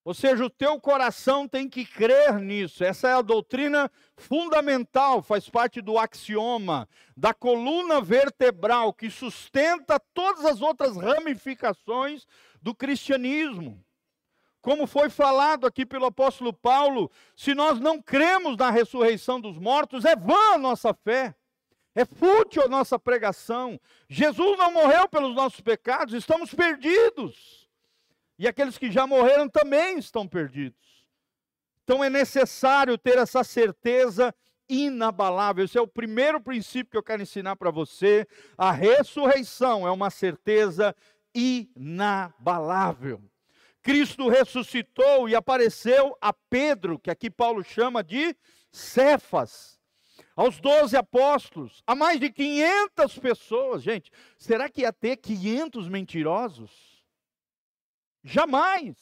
Ou 0.04 0.14
seja, 0.14 0.44
o 0.44 0.50
teu 0.50 0.78
coração 0.78 1.48
tem 1.48 1.68
que 1.68 1.84
crer 1.84 2.34
nisso. 2.34 2.84
Essa 2.84 3.08
é 3.08 3.12
a 3.14 3.22
doutrina 3.22 3.90
fundamental, 4.16 5.22
faz 5.22 5.48
parte 5.48 5.80
do 5.80 5.98
axioma, 5.98 6.86
da 7.16 7.32
coluna 7.32 8.00
vertebral 8.00 8.92
que 8.92 9.10
sustenta 9.10 9.98
todas 9.98 10.44
as 10.44 10.60
outras 10.60 10.96
ramificações 10.96 12.26
do 12.62 12.74
cristianismo. 12.74 13.85
Como 14.66 14.84
foi 14.88 15.08
falado 15.08 15.64
aqui 15.64 15.86
pelo 15.86 16.06
apóstolo 16.06 16.52
Paulo, 16.52 17.08
se 17.36 17.54
nós 17.54 17.78
não 17.78 18.02
cremos 18.02 18.56
na 18.56 18.68
ressurreição 18.68 19.40
dos 19.40 19.56
mortos, 19.56 20.04
é 20.04 20.16
vã 20.16 20.54
a 20.54 20.58
nossa 20.58 20.92
fé. 20.92 21.36
É 21.94 22.04
fútil 22.04 22.64
a 22.64 22.68
nossa 22.68 22.98
pregação. 22.98 23.80
Jesus 24.08 24.58
não 24.58 24.72
morreu 24.72 25.08
pelos 25.08 25.36
nossos 25.36 25.60
pecados, 25.60 26.14
estamos 26.14 26.52
perdidos. 26.52 27.70
E 28.36 28.48
aqueles 28.48 28.76
que 28.76 28.90
já 28.90 29.06
morreram 29.06 29.48
também 29.48 30.00
estão 30.00 30.26
perdidos. 30.26 31.06
Então 31.84 32.02
é 32.02 32.10
necessário 32.10 32.98
ter 32.98 33.18
essa 33.18 33.44
certeza 33.44 34.34
inabalável. 34.68 35.64
Esse 35.64 35.78
é 35.78 35.80
o 35.80 35.86
primeiro 35.86 36.40
princípio 36.40 36.90
que 36.90 36.98
eu 36.98 37.04
quero 37.04 37.22
ensinar 37.22 37.54
para 37.54 37.70
você. 37.70 38.26
A 38.58 38.72
ressurreição 38.72 39.86
é 39.86 39.92
uma 39.92 40.10
certeza 40.10 40.92
inabalável. 41.32 43.22
Cristo 43.86 44.28
ressuscitou 44.28 45.28
e 45.28 45.36
apareceu 45.36 46.18
a 46.20 46.32
Pedro, 46.32 46.98
que 46.98 47.08
aqui 47.08 47.30
Paulo 47.30 47.62
chama 47.62 48.02
de 48.02 48.36
Cefas 48.72 49.78
aos 50.34 50.58
doze 50.58 50.96
apóstolos, 50.96 51.84
a 51.86 51.94
mais 51.94 52.18
de 52.18 52.28
500 52.28 53.16
pessoas. 53.20 53.84
Gente, 53.84 54.10
será 54.36 54.68
que 54.68 54.80
ia 54.80 54.92
ter 54.92 55.16
500 55.18 55.88
mentirosos? 55.88 57.00
Jamais. 58.24 58.96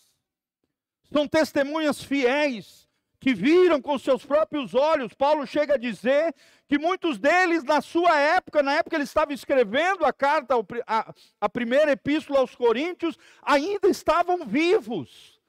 São 1.10 1.26
testemunhas 1.26 2.04
fiéis 2.04 2.86
que 3.24 3.32
viram 3.32 3.80
com 3.80 3.98
seus 3.98 4.22
próprios 4.22 4.74
olhos. 4.74 5.14
Paulo 5.14 5.46
chega 5.46 5.76
a 5.76 5.78
dizer 5.78 6.34
que 6.68 6.76
muitos 6.76 7.18
deles, 7.18 7.64
na 7.64 7.80
sua 7.80 8.20
época, 8.20 8.62
na 8.62 8.74
época 8.74 8.96
ele 8.96 9.04
estava 9.04 9.32
escrevendo 9.32 10.04
a 10.04 10.12
carta, 10.12 10.54
a, 10.86 11.14
a 11.40 11.48
primeira 11.48 11.92
epístola 11.92 12.40
aos 12.40 12.54
Coríntios, 12.54 13.16
ainda 13.42 13.88
estavam 13.88 14.44
vivos. 14.44 15.40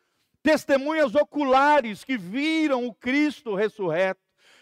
Testemunhas 0.41 1.15
oculares 1.15 2.05
que 2.05 2.17
viram 2.17 2.87
o 2.87 2.93
Cristo 2.93 3.53
ressurreto 3.55 4.21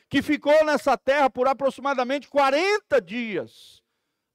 que 0.10 0.24
ficou 0.24 0.66
nessa 0.66 0.98
terra 0.98 1.30
por 1.30 1.48
aproximadamente 1.48 2.28
40 2.28 3.00
dias, 3.00 3.84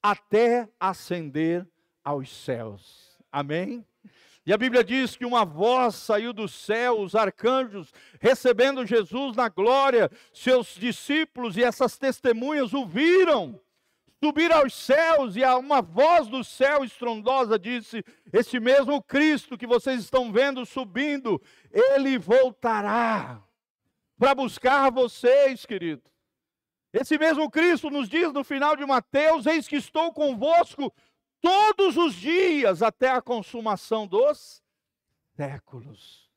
até 0.00 0.68
ascender 0.78 1.66
aos 2.04 2.30
céus. 2.30 3.18
Amém? 3.32 3.84
E 4.48 4.52
a 4.54 4.56
Bíblia 4.56 4.82
diz 4.82 5.14
que 5.14 5.26
uma 5.26 5.44
voz 5.44 5.94
saiu 5.94 6.32
do 6.32 6.48
céu, 6.48 7.00
os 7.00 7.14
arcanjos 7.14 7.92
recebendo 8.18 8.87
Jesus 8.87 9.37
na 9.37 9.50
glória, 9.50 10.11
seus 10.32 10.68
discípulos 10.74 11.58
e 11.58 11.62
essas 11.62 11.98
testemunhas 11.98 12.72
o 12.72 12.87
viram 12.87 13.61
subir 14.24 14.50
aos 14.50 14.72
céus, 14.72 15.37
e 15.37 15.44
uma 15.44 15.82
voz 15.82 16.28
do 16.28 16.42
céu 16.42 16.82
estrondosa 16.82 17.58
disse: 17.58 18.02
Esse 18.32 18.58
mesmo 18.58 19.02
Cristo 19.02 19.58
que 19.58 19.66
vocês 19.66 20.00
estão 20.00 20.32
vendo 20.32 20.64
subindo, 20.64 21.38
ele 21.70 22.16
voltará 22.16 23.42
para 24.18 24.34
buscar 24.34 24.90
vocês, 24.90 25.66
querido. 25.66 26.00
Esse 26.90 27.18
mesmo 27.18 27.50
Cristo 27.50 27.90
nos 27.90 28.08
diz 28.08 28.32
no 28.32 28.42
final 28.42 28.74
de 28.76 28.87
Mateus: 28.87 29.44
Eis 29.44 29.68
que 29.68 29.76
estou 29.76 30.11
convosco 30.11 30.90
todos 31.40 31.96
os 31.96 32.14
dias 32.14 32.83
até 32.83 33.11
a 33.11 33.22
consumação 33.22 34.07
dos 34.07 34.62
séculos. 35.37 36.29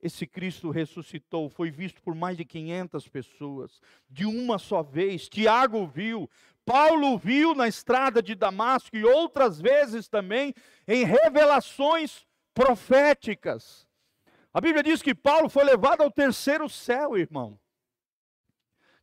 Esse 0.00 0.26
Cristo 0.26 0.70
ressuscitou, 0.70 1.50
foi 1.50 1.70
visto 1.70 2.00
por 2.02 2.14
mais 2.14 2.36
de 2.36 2.44
500 2.44 3.08
pessoas, 3.08 3.80
de 4.08 4.24
uma 4.24 4.58
só 4.58 4.82
vez. 4.82 5.28
Tiago 5.28 5.86
viu, 5.86 6.30
Paulo 6.64 7.18
viu 7.18 7.54
na 7.54 7.66
estrada 7.66 8.22
de 8.22 8.34
Damasco 8.34 8.96
e 8.96 9.04
outras 9.04 9.60
vezes 9.60 10.08
também 10.08 10.54
em 10.86 11.04
revelações 11.04 12.24
proféticas. 12.54 13.88
A 14.54 14.60
Bíblia 14.60 14.82
diz 14.82 15.02
que 15.02 15.14
Paulo 15.14 15.48
foi 15.48 15.64
levado 15.64 16.02
ao 16.02 16.10
terceiro 16.10 16.68
céu, 16.68 17.16
irmão. 17.16 17.58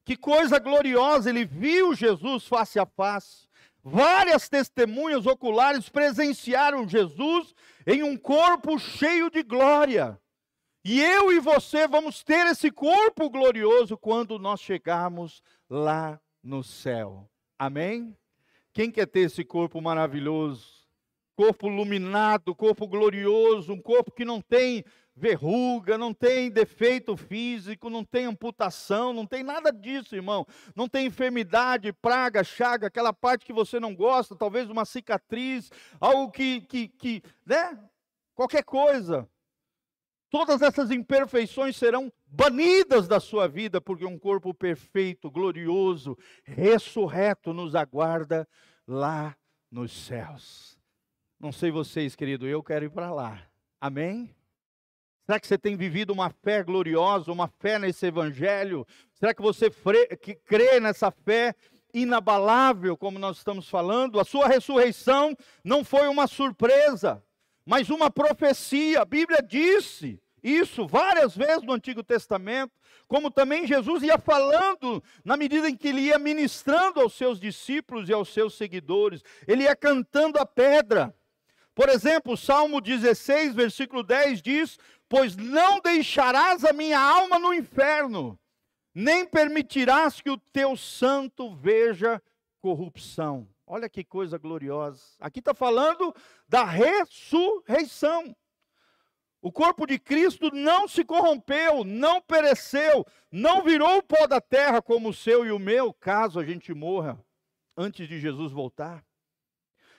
Que 0.06 0.16
coisa 0.16 0.60
gloriosa, 0.60 1.30
ele 1.30 1.44
viu 1.44 1.94
Jesus 1.94 2.48
face 2.48 2.80
a 2.80 2.86
face. 2.86 3.45
Várias 3.88 4.50
testemunhas 4.50 5.28
oculares 5.28 5.90
presenciaram 5.90 6.90
Jesus 6.90 7.54
em 7.86 8.02
um 8.02 8.18
corpo 8.18 8.80
cheio 8.80 9.30
de 9.30 9.44
glória. 9.44 10.20
E 10.84 11.00
eu 11.00 11.32
e 11.32 11.40
você 11.40 11.88
vamos 11.88 12.24
ter 12.24 12.48
esse 12.48 12.72
corpo 12.72 13.30
glorioso 13.30 13.96
quando 13.96 14.40
nós 14.40 14.60
chegarmos 14.60 15.40
lá 15.70 16.20
no 16.42 16.64
céu. 16.64 17.30
Amém? 17.60 18.18
Quem 18.74 18.90
quer 18.90 19.06
ter 19.06 19.20
esse 19.20 19.46
corpo 19.46 19.80
maravilhoso? 19.80 20.68
Corpo 21.36 21.68
iluminado, 21.68 22.56
corpo 22.56 22.88
glorioso, 22.88 23.72
um 23.72 23.82
corpo 23.82 24.12
que 24.12 24.26
não 24.26 24.42
tem 24.42 24.84
verruga, 25.16 25.98
não 25.98 26.14
tem 26.14 26.52
defeito 26.52 27.16
físico, 27.16 27.90
não 27.90 28.04
tem 28.04 28.26
amputação, 28.26 29.14
não 29.14 29.26
tem 29.26 29.44
nada 29.44 29.72
disso, 29.72 30.16
irmão. 30.16 30.46
Não 30.76 30.90
tem 30.90 31.08
enfermidade, 31.08 31.94
praga, 31.94 32.44
chaga, 32.44 32.88
aquela 32.88 33.14
parte 33.14 33.46
que 33.46 33.54
você 33.54 33.80
não 33.80 33.96
gosta, 33.96 34.36
talvez 34.36 34.70
uma 34.70 34.84
cicatriz, 34.84 35.72
algo 36.00 36.32
que, 36.32 36.62
que, 36.62 36.88
que 36.90 37.24
né? 37.46 37.80
Qualquer 38.34 38.64
coisa. 38.64 39.28
Todas 40.30 40.62
essas 40.62 40.92
imperfeições 40.92 41.78
serão 41.78 42.12
banidas 42.26 43.08
da 43.08 43.22
sua 43.22 43.48
vida, 43.48 43.80
porque 43.80 44.06
um 44.06 44.20
corpo 44.20 44.54
perfeito, 44.54 45.32
glorioso, 45.32 46.18
ressurreto 46.44 47.54
nos 47.54 47.74
aguarda 47.74 48.46
lá 48.86 49.38
nos 49.72 49.94
céus. 49.94 50.78
Não 51.40 51.54
sei 51.54 51.72
vocês, 51.72 52.16
querido, 52.16 52.46
eu 52.46 52.62
quero 52.62 52.84
ir 52.84 52.90
para 52.90 53.14
lá. 53.14 53.42
Amém? 53.80 54.36
Será 55.26 55.40
que 55.40 55.48
você 55.48 55.58
tem 55.58 55.76
vivido 55.76 56.14
uma 56.14 56.30
fé 56.30 56.64
gloriosa, 56.64 57.32
uma 57.32 57.48
fé 57.48 57.80
nesse 57.80 58.06
evangelho? 58.06 58.86
Será 59.14 59.34
que 59.34 59.42
você 59.42 59.72
que 60.22 60.36
crê 60.36 60.80
nessa 60.80 61.10
fé 61.10 61.56
inabalável, 61.92 62.96
como 62.96 63.18
nós 63.18 63.38
estamos 63.38 63.68
falando? 63.68 64.20
A 64.20 64.26
sua 64.26 64.48
ressurreição 64.48 65.36
não 65.64 65.84
foi 65.84 66.08
uma 66.08 66.28
surpresa, 66.28 67.24
mas 67.66 67.90
uma 67.90 68.12
profecia. 68.12 69.02
A 69.02 69.06
Bíblia 69.06 69.42
disse 69.42 70.22
isso 70.44 70.86
várias 70.86 71.36
vezes 71.36 71.64
no 71.64 71.74
Antigo 71.74 72.04
Testamento, 72.04 72.74
como 73.08 73.32
também 73.32 73.66
Jesus 73.66 74.04
ia 74.04 74.20
falando 74.20 75.04
na 75.24 75.36
medida 75.36 75.68
em 75.68 75.76
que 75.76 75.88
ele 75.88 76.02
ia 76.02 76.20
ministrando 76.20 77.02
aos 77.02 77.14
seus 77.14 77.40
discípulos 77.40 78.10
e 78.10 78.14
aos 78.14 78.32
seus 78.32 78.54
seguidores. 78.54 79.24
Ele 79.48 79.64
ia 79.64 79.76
cantando 79.76 80.38
a 80.38 80.46
pedra. 80.46 81.16
Por 81.76 81.90
exemplo, 81.90 82.38
Salmo 82.38 82.80
16, 82.80 83.54
versículo 83.54 84.02
10 84.02 84.42
diz: 84.42 84.80
Pois 85.08 85.36
não 85.36 85.80
deixarás 85.80 86.66
a 86.66 86.74
minha 86.74 87.00
alma 87.00 87.38
no 87.38 87.54
inferno, 87.54 88.40
nem 88.94 89.26
permitirás 89.26 90.20
que 90.22 90.30
o 90.30 90.38
teu 90.38 90.76
santo 90.76 91.54
veja 91.56 92.22
corrupção. 92.60 93.48
Olha 93.68 93.90
que 93.90 94.04
coisa 94.04 94.38
gloriosa. 94.38 95.02
Aqui 95.20 95.40
está 95.40 95.54
falando 95.54 96.16
da 96.48 96.64
ressurreição. 96.64 98.36
O 99.42 99.52
corpo 99.52 99.86
de 99.86 100.00
Cristo 100.00 100.50
não 100.52 100.88
se 100.88 101.06
corrompeu, 101.06 101.84
não 101.84 102.20
pereceu, 102.20 103.06
não 103.32 103.62
virou 103.62 104.02
pó 104.02 104.26
da 104.26 104.42
terra 104.42 104.82
como 104.82 105.10
o 105.10 105.14
seu 105.14 105.46
e 105.46 105.52
o 105.52 105.60
meu, 105.60 105.94
caso 105.94 106.40
a 106.40 106.44
gente 106.44 106.74
morra 106.74 107.24
antes 107.78 108.08
de 108.08 108.20
Jesus 108.20 108.52
voltar. 108.52 109.05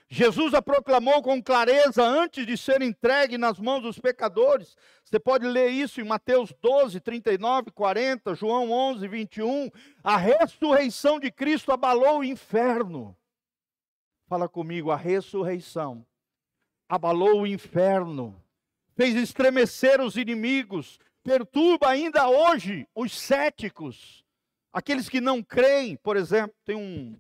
Jesus 0.08 0.54
a 0.54 0.62
proclamou 0.62 1.22
com 1.22 1.42
clareza 1.42 2.02
antes 2.02 2.46
de 2.46 2.56
ser 2.56 2.80
entregue 2.80 3.36
nas 3.36 3.58
mãos 3.58 3.82
dos 3.82 3.98
pecadores. 3.98 4.76
Você 5.04 5.18
pode 5.18 5.46
ler 5.46 5.70
isso 5.70 6.00
em 6.00 6.04
Mateus 6.04 6.54
12, 6.60 7.00
39, 7.00 7.70
40, 7.72 8.34
João 8.34 8.70
11, 8.70 9.08
21. 9.08 9.70
A 10.04 10.16
ressurreição 10.16 11.18
de 11.18 11.30
Cristo 11.30 11.72
abalou 11.72 12.20
o 12.20 12.24
inferno. 12.24 13.16
Fala 14.28 14.48
comigo, 14.48 14.90
a 14.90 14.96
ressurreição 14.96 16.06
abalou 16.88 17.42
o 17.42 17.46
inferno 17.46 18.40
fez 18.96 19.14
estremecer 19.14 20.00
os 20.00 20.16
inimigos, 20.16 20.98
perturba 21.22 21.90
ainda 21.90 22.28
hoje 22.28 22.88
os 22.94 23.12
céticos, 23.12 24.24
aqueles 24.72 25.08
que 25.08 25.20
não 25.20 25.42
creem. 25.42 25.96
Por 25.96 26.16
exemplo, 26.16 26.56
tem 26.64 26.74
um, 26.74 27.18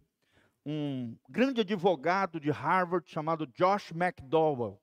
um 0.68 1.16
grande 1.28 1.60
advogado 1.60 2.40
de 2.40 2.50
Harvard 2.50 3.08
chamado 3.08 3.46
Josh 3.46 3.92
McDowell. 3.92 4.82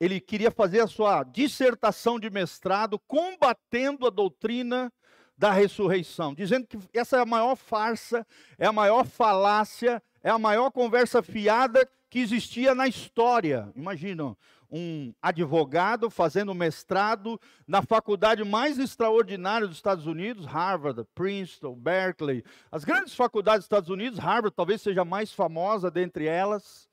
Ele 0.00 0.18
queria 0.18 0.50
fazer 0.50 0.80
a 0.80 0.86
sua 0.86 1.22
dissertação 1.22 2.18
de 2.18 2.30
mestrado 2.30 2.98
combatendo 3.00 4.06
a 4.06 4.10
doutrina 4.10 4.90
da 5.36 5.52
ressurreição, 5.52 6.34
dizendo 6.34 6.66
que 6.66 6.78
essa 6.94 7.18
é 7.18 7.20
a 7.20 7.26
maior 7.26 7.54
farsa, 7.54 8.26
é 8.56 8.66
a 8.66 8.72
maior 8.72 9.04
falácia, 9.04 10.02
é 10.22 10.30
a 10.30 10.38
maior 10.38 10.70
conversa 10.70 11.22
fiada 11.22 11.86
que 12.08 12.18
existia 12.20 12.74
na 12.74 12.88
história. 12.88 13.70
Imaginam, 13.76 14.36
um 14.76 15.14
advogado 15.22 16.10
fazendo 16.10 16.52
mestrado 16.52 17.40
na 17.64 17.80
faculdade 17.80 18.42
mais 18.42 18.76
extraordinária 18.76 19.68
dos 19.68 19.76
Estados 19.76 20.04
Unidos, 20.04 20.46
Harvard, 20.46 21.06
Princeton, 21.14 21.74
Berkeley, 21.74 22.44
as 22.72 22.82
grandes 22.82 23.14
faculdades 23.14 23.60
dos 23.60 23.66
Estados 23.66 23.88
Unidos, 23.88 24.18
Harvard 24.18 24.56
talvez 24.56 24.82
seja 24.82 25.02
a 25.02 25.04
mais 25.04 25.32
famosa 25.32 25.92
dentre 25.92 26.26
elas. 26.26 26.88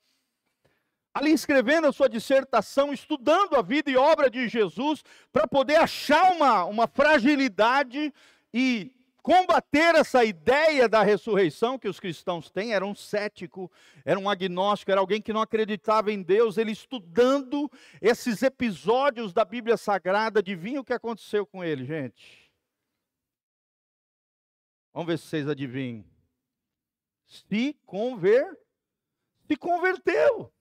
Ali 1.12 1.32
escrevendo 1.32 1.88
a 1.88 1.92
sua 1.92 2.08
dissertação, 2.08 2.94
estudando 2.94 3.56
a 3.56 3.64
vida 3.64 3.90
e 3.90 3.98
obra 3.98 4.30
de 4.30 4.48
Jesus, 4.48 5.04
para 5.34 5.48
poder 5.48 5.78
achar 5.78 6.34
uma, 6.34 6.66
uma 6.66 6.88
fragilidade 6.88 8.14
e 8.54 8.94
combater 9.22 9.96
essa 9.96 10.24
ideia 10.26 10.90
da 10.90 11.04
ressurreição 11.04 11.78
que 11.78 11.88
os 11.88 12.00
cristãos 12.00 12.50
têm, 12.50 12.74
era 12.74 12.86
um 12.86 12.96
cético, 12.96 13.72
era 14.04 14.20
um 14.20 14.30
agnóstico, 14.30 14.92
era 14.92 15.00
alguém 15.00 15.22
que 15.22 15.34
não 15.34 15.42
acreditava 15.42 16.12
em 16.12 16.22
Deus, 16.22 16.58
ele 16.58 16.72
estudando 16.72 17.72
esses 18.02 18.42
episódios 18.42 19.34
da 19.34 19.46
Bíblia 19.46 19.78
Sagrada, 19.78 20.40
adivinha 20.40 20.82
o 20.82 20.86
que 20.86 20.94
aconteceu 20.94 21.46
com 21.46 21.64
ele, 21.64 21.86
gente? 21.86 22.52
Vamos 24.94 25.08
ver 25.08 25.18
se 25.18 25.28
vocês 25.28 25.48
adivinham. 25.48 26.04
Se 27.26 27.74
conver, 27.86 28.46
se 29.48 29.56
converteu. 29.56 30.52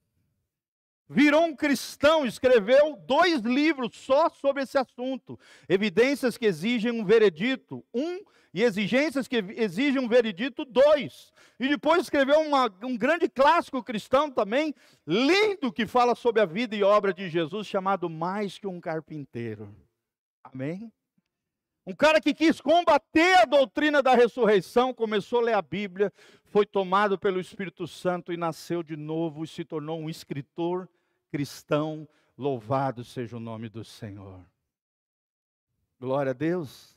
Virou 1.12 1.44
um 1.44 1.56
cristão, 1.56 2.24
escreveu 2.24 2.94
dois 3.04 3.40
livros 3.40 3.96
só 3.96 4.30
sobre 4.30 4.62
esse 4.62 4.78
assunto. 4.78 5.36
Evidências 5.68 6.38
que 6.38 6.46
exigem 6.46 6.92
um 6.92 7.04
veredito. 7.04 7.84
Um 7.92 8.20
e 8.54 8.62
exigências 8.62 9.26
que 9.26 9.44
exigem 9.56 10.00
um 10.00 10.06
veredito, 10.06 10.64
dois. 10.64 11.32
E 11.58 11.68
depois 11.68 12.02
escreveu 12.02 12.38
uma, 12.40 12.72
um 12.84 12.96
grande 12.96 13.28
clássico 13.28 13.82
cristão 13.82 14.30
também, 14.30 14.72
lindo, 15.04 15.72
que 15.72 15.84
fala 15.84 16.14
sobre 16.14 16.42
a 16.42 16.46
vida 16.46 16.76
e 16.76 16.84
obra 16.84 17.12
de 17.12 17.28
Jesus, 17.28 17.66
chamado 17.66 18.08
Mais 18.08 18.56
que 18.56 18.68
um 18.68 18.80
Carpinteiro. 18.80 19.74
Amém? 20.44 20.92
Um 21.84 21.92
cara 21.92 22.20
que 22.20 22.32
quis 22.32 22.60
combater 22.60 23.38
a 23.38 23.44
doutrina 23.46 24.00
da 24.00 24.14
ressurreição, 24.14 24.94
começou 24.94 25.40
a 25.40 25.42
ler 25.42 25.54
a 25.54 25.62
Bíblia, 25.62 26.12
foi 26.44 26.64
tomado 26.64 27.18
pelo 27.18 27.40
Espírito 27.40 27.88
Santo 27.88 28.32
e 28.32 28.36
nasceu 28.36 28.80
de 28.80 28.96
novo 28.96 29.42
e 29.42 29.48
se 29.48 29.64
tornou 29.64 29.98
um 29.98 30.08
escritor 30.08 30.88
cristão. 31.30 32.08
Louvado 32.36 33.04
seja 33.04 33.36
o 33.36 33.40
nome 33.40 33.68
do 33.68 33.84
Senhor. 33.84 34.40
Glória 36.00 36.30
a 36.30 36.34
Deus. 36.34 36.96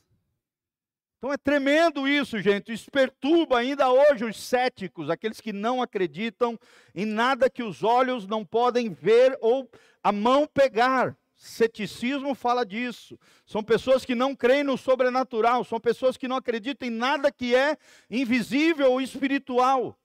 Então 1.18 1.32
é 1.32 1.38
tremendo 1.38 2.06
isso, 2.06 2.38
gente. 2.40 2.72
Isso 2.72 2.90
perturba 2.90 3.58
ainda 3.58 3.90
hoje 3.90 4.24
os 4.24 4.38
céticos, 4.38 5.08
aqueles 5.08 5.40
que 5.40 5.52
não 5.52 5.80
acreditam 5.80 6.58
em 6.94 7.06
nada 7.06 7.48
que 7.48 7.62
os 7.62 7.82
olhos 7.82 8.26
não 8.26 8.44
podem 8.44 8.90
ver 8.90 9.38
ou 9.40 9.70
a 10.02 10.12
mão 10.12 10.46
pegar. 10.46 11.16
Ceticismo 11.34 12.34
fala 12.34 12.64
disso. 12.64 13.18
São 13.46 13.62
pessoas 13.62 14.04
que 14.04 14.14
não 14.14 14.36
creem 14.36 14.64
no 14.64 14.76
sobrenatural, 14.76 15.64
são 15.64 15.80
pessoas 15.80 16.16
que 16.16 16.28
não 16.28 16.36
acreditam 16.36 16.88
em 16.88 16.90
nada 16.90 17.32
que 17.32 17.54
é 17.54 17.76
invisível 18.10 18.92
ou 18.92 19.00
espiritual. 19.00 19.98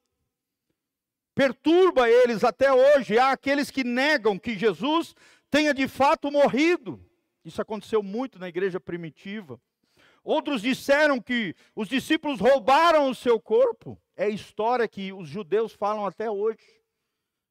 Perturba 1.40 2.10
eles 2.10 2.44
até 2.44 2.70
hoje. 2.70 3.18
Há 3.18 3.32
aqueles 3.32 3.72
que 3.72 3.82
negam 3.82 4.38
que 4.38 4.58
Jesus 4.58 5.16
tenha 5.50 5.74
de 5.74 5.88
fato 5.88 6.30
morrido. 6.30 7.00
Isso 7.46 7.62
aconteceu 7.62 8.04
muito 8.04 8.38
na 8.38 8.50
igreja 8.50 8.78
primitiva. 8.78 9.58
Outros 10.22 10.62
disseram 10.62 11.22
que 11.22 11.56
os 11.74 11.88
discípulos 11.88 12.42
roubaram 12.42 13.10
o 13.10 13.16
seu 13.16 13.40
corpo. 13.40 13.98
É 14.18 14.28
história 14.28 14.86
que 14.86 15.14
os 15.14 15.30
judeus 15.30 15.72
falam 15.72 16.06
até 16.06 16.30
hoje. 16.30 16.60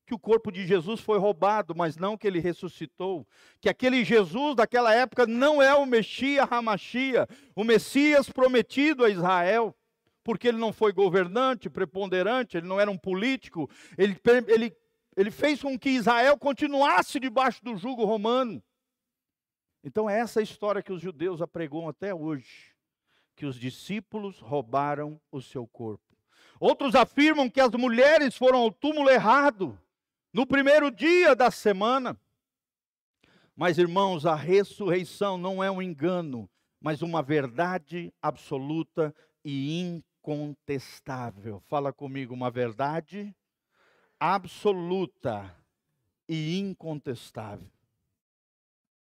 Que 0.05 0.13
o 0.13 0.19
corpo 0.19 0.53
de 0.53 0.67
Jesus 0.67 1.01
foi 1.01 1.19
roubado, 1.19 1.75
mas 1.75 1.97
não 1.97 2.15
que 2.15 2.27
ele 2.27 2.41
ressuscitou. 2.41 3.27
Que 3.59 3.71
aquele 3.71 4.05
Jesus 4.05 4.55
daquela 4.55 4.95
época 4.95 5.27
não 5.27 5.63
é 5.63 5.75
o 5.75 5.87
Messias 5.87 6.47
Hamashia, 6.53 7.27
o 7.57 7.65
Messias 7.65 8.29
prometido 8.29 9.03
a 9.03 9.09
Israel. 9.09 9.75
Porque 10.29 10.47
ele 10.47 10.59
não 10.59 10.75
foi 10.75 10.93
governante, 10.93 11.71
preponderante, 11.71 12.59
ele 12.59 12.67
não 12.67 12.79
era 12.79 12.91
um 12.91 12.99
político. 12.99 13.67
Ele, 13.97 14.15
ele, 14.47 14.77
ele 15.17 15.31
fez 15.31 15.63
com 15.63 15.79
que 15.79 15.89
Israel 15.89 16.37
continuasse 16.37 17.19
debaixo 17.19 17.65
do 17.65 17.79
jugo 17.79 18.05
romano. 18.05 18.63
Então 19.83 20.09
é 20.09 20.19
essa 20.19 20.43
história 20.43 20.83
que 20.83 20.93
os 20.93 21.01
judeus 21.01 21.41
apregam 21.41 21.89
até 21.89 22.15
hoje, 22.15 22.75
que 23.35 23.47
os 23.47 23.59
discípulos 23.59 24.39
roubaram 24.39 25.19
o 25.33 25.41
seu 25.41 25.67
corpo. 25.67 26.15
Outros 26.61 26.95
afirmam 26.95 27.49
que 27.49 27.59
as 27.63 27.71
mulheres 27.71 28.37
foram 28.37 28.59
ao 28.59 28.71
túmulo 28.71 29.09
errado 29.09 29.81
no 30.31 30.47
primeiro 30.47 30.91
dia 30.91 31.35
da 31.35 31.51
semana. 31.51 32.21
Mas 33.57 33.79
irmãos, 33.79 34.27
a 34.27 34.35
ressurreição 34.35 35.39
não 35.39 35.65
é 35.65 35.71
um 35.71 35.81
engano, 35.81 36.51
mas 36.79 37.01
uma 37.01 37.23
verdade 37.23 38.13
absoluta 38.21 39.15
e 39.43 40.05
incontestável. 40.29 41.59
Fala 41.61 41.91
comigo, 41.91 42.35
uma 42.35 42.51
verdade 42.51 43.35
absoluta 44.21 45.55
e 46.29 46.59
incontestável. 46.59 47.71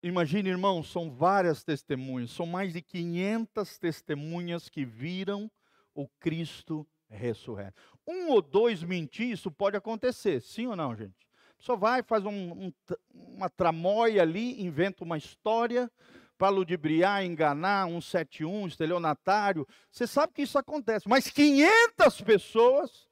Imagine, 0.03 0.51
irmão, 0.51 0.83
são 0.83 1.11
várias 1.11 1.65
testemunhas, 1.65 2.31
são 2.31 2.47
mais 2.47 2.73
de 2.73 2.83
500 2.83 3.79
testemunhas 3.79 4.69
que 4.69 4.85
viram 4.85 5.51
o 5.95 6.07
Cristo 6.21 6.87
ressurreto. 7.09 7.81
Um 8.07 8.29
ou 8.29 8.43
dois 8.43 8.83
mentir, 8.83 9.31
isso 9.31 9.51
pode 9.51 9.77
acontecer, 9.77 10.41
sim 10.43 10.67
ou 10.67 10.77
não, 10.77 10.95
gente? 10.95 11.27
Só 11.59 11.75
vai, 11.75 12.03
faz 12.03 12.25
um, 12.25 12.53
um, 12.67 12.73
uma 13.13 13.49
tramóia 13.49 14.23
ali, 14.23 14.63
inventa 14.63 15.03
uma 15.03 15.17
história 15.17 15.91
para 16.39 16.49
ludibriar, 16.49 17.25
enganar, 17.25 17.87
um 17.87 18.01
71, 18.01 18.69
estelionatário. 18.69 19.67
Você 19.91 20.07
sabe 20.07 20.33
que 20.33 20.43
isso 20.43 20.57
acontece, 20.57 21.09
mas 21.09 21.29
500 21.29 22.21
pessoas 22.23 23.09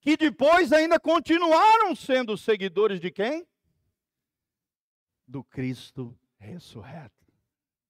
que 0.00 0.16
depois 0.16 0.72
ainda 0.72 0.98
continuaram 0.98 1.94
sendo 1.94 2.36
seguidores 2.36 3.00
de 3.00 3.10
quem? 3.10 3.46
do 5.30 5.44
Cristo 5.44 6.18
ressurreto. 6.38 7.14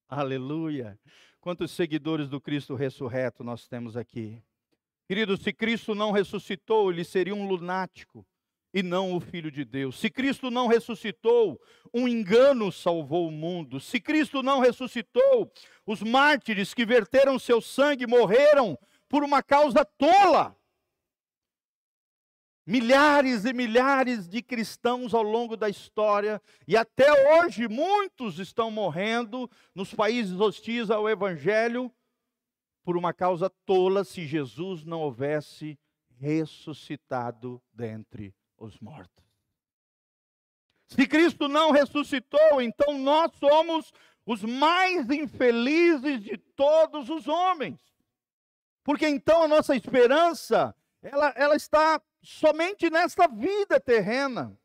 Aleluia. 0.07 1.01
Quantos 1.41 1.71
seguidores 1.71 2.29
do 2.29 2.39
Cristo 2.39 2.75
ressurreto 2.75 3.43
nós 3.43 3.67
temos 3.67 3.97
aqui? 3.97 4.43
Queridos, 5.07 5.41
se 5.41 5.53
Cristo 5.53 5.95
não 5.95 6.11
ressuscitou, 6.11 6.93
ele 6.93 7.03
seria 7.03 7.35
um 7.35 7.49
lunático 7.49 8.27
e 8.73 8.83
não 8.83 9.15
o 9.15 9.21
Filho 9.21 9.51
de 9.51 9.65
Deus. 9.65 9.99
Se 9.99 10.09
Cristo 10.09 10.51
não 10.51 10.67
ressuscitou, 10.67 11.61
um 11.93 12.07
engano 12.07 12.71
salvou 12.71 13.29
o 13.29 13.33
mundo. 13.33 13.81
Se 13.81 14.01
Cristo 14.01 14.43
não 14.43 14.61
ressuscitou, 14.61 15.53
os 15.85 16.03
mártires 16.03 16.73
que 16.73 16.87
verteram 16.87 17.39
seu 17.39 17.61
sangue 17.61 18.07
morreram 18.07 18.79
por 19.09 19.25
uma 19.25 19.43
causa 19.43 19.85
tola. 19.85 20.57
Milhares 22.65 23.45
e 23.45 23.53
milhares 23.53 24.29
de 24.29 24.41
cristãos 24.43 25.13
ao 25.13 25.23
longo 25.23 25.57
da 25.57 25.69
história, 25.69 26.41
e 26.69 26.77
até 26.77 27.11
hoje 27.35 27.67
muitos 27.67 28.39
estão 28.39 28.71
morrendo 28.71 29.51
nos 29.75 29.93
países 29.93 30.39
hostis 30.39 30.89
ao 30.89 31.09
Evangelho 31.09 31.93
por 32.85 32.97
uma 32.97 33.13
causa 33.13 33.51
tola 33.67 34.05
se 34.05 34.25
Jesus 34.25 34.85
não 34.85 35.01
houvesse 35.01 35.77
ressuscitado 36.21 37.61
dentre 37.73 38.33
os 38.61 38.79
mortos. 38.79 39.25
Se 40.87 41.07
Cristo 41.07 41.49
não 41.49 41.71
ressuscitou, 41.71 42.61
então 42.61 42.99
nós 42.99 43.33
somos 43.37 43.93
os 44.27 44.43
mais 44.43 45.09
infelizes 45.09 46.23
de 46.23 46.37
todos 46.37 47.09
os 47.09 47.27
homens. 47.27 47.81
Porque 48.85 49.09
então 49.09 49.45
a 49.45 49.49
nossa 49.49 49.75
esperança, 49.75 50.75
ela, 51.03 51.33
ela 51.37 51.57
está 51.57 52.01
somente 52.23 52.91
nesta 52.91 53.27
vida 53.27 53.81
terrena. 53.81 54.57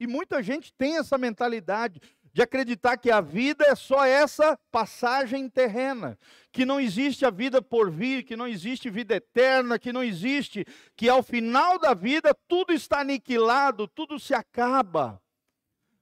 E 0.00 0.06
muita 0.06 0.42
gente 0.42 0.72
tem 0.72 0.96
essa 0.96 1.18
mentalidade 1.18 2.00
de 2.32 2.42
acreditar 2.42 2.96
que 2.96 3.10
a 3.10 3.20
vida 3.20 3.64
é 3.64 3.74
só 3.74 4.04
essa 4.04 4.58
passagem 4.70 5.48
terrena, 5.48 6.18
que 6.52 6.64
não 6.64 6.80
existe 6.80 7.24
a 7.24 7.30
vida 7.30 7.60
por 7.60 7.90
vir, 7.90 8.22
que 8.22 8.36
não 8.36 8.46
existe 8.46 8.90
vida 8.90 9.16
eterna, 9.16 9.78
que 9.78 9.92
não 9.92 10.02
existe, 10.02 10.66
que 10.96 11.08
ao 11.08 11.22
final 11.22 11.78
da 11.78 11.94
vida 11.94 12.36
tudo 12.46 12.72
está 12.72 13.00
aniquilado, 13.00 13.88
tudo 13.88 14.18
se 14.18 14.34
acaba. 14.34 15.20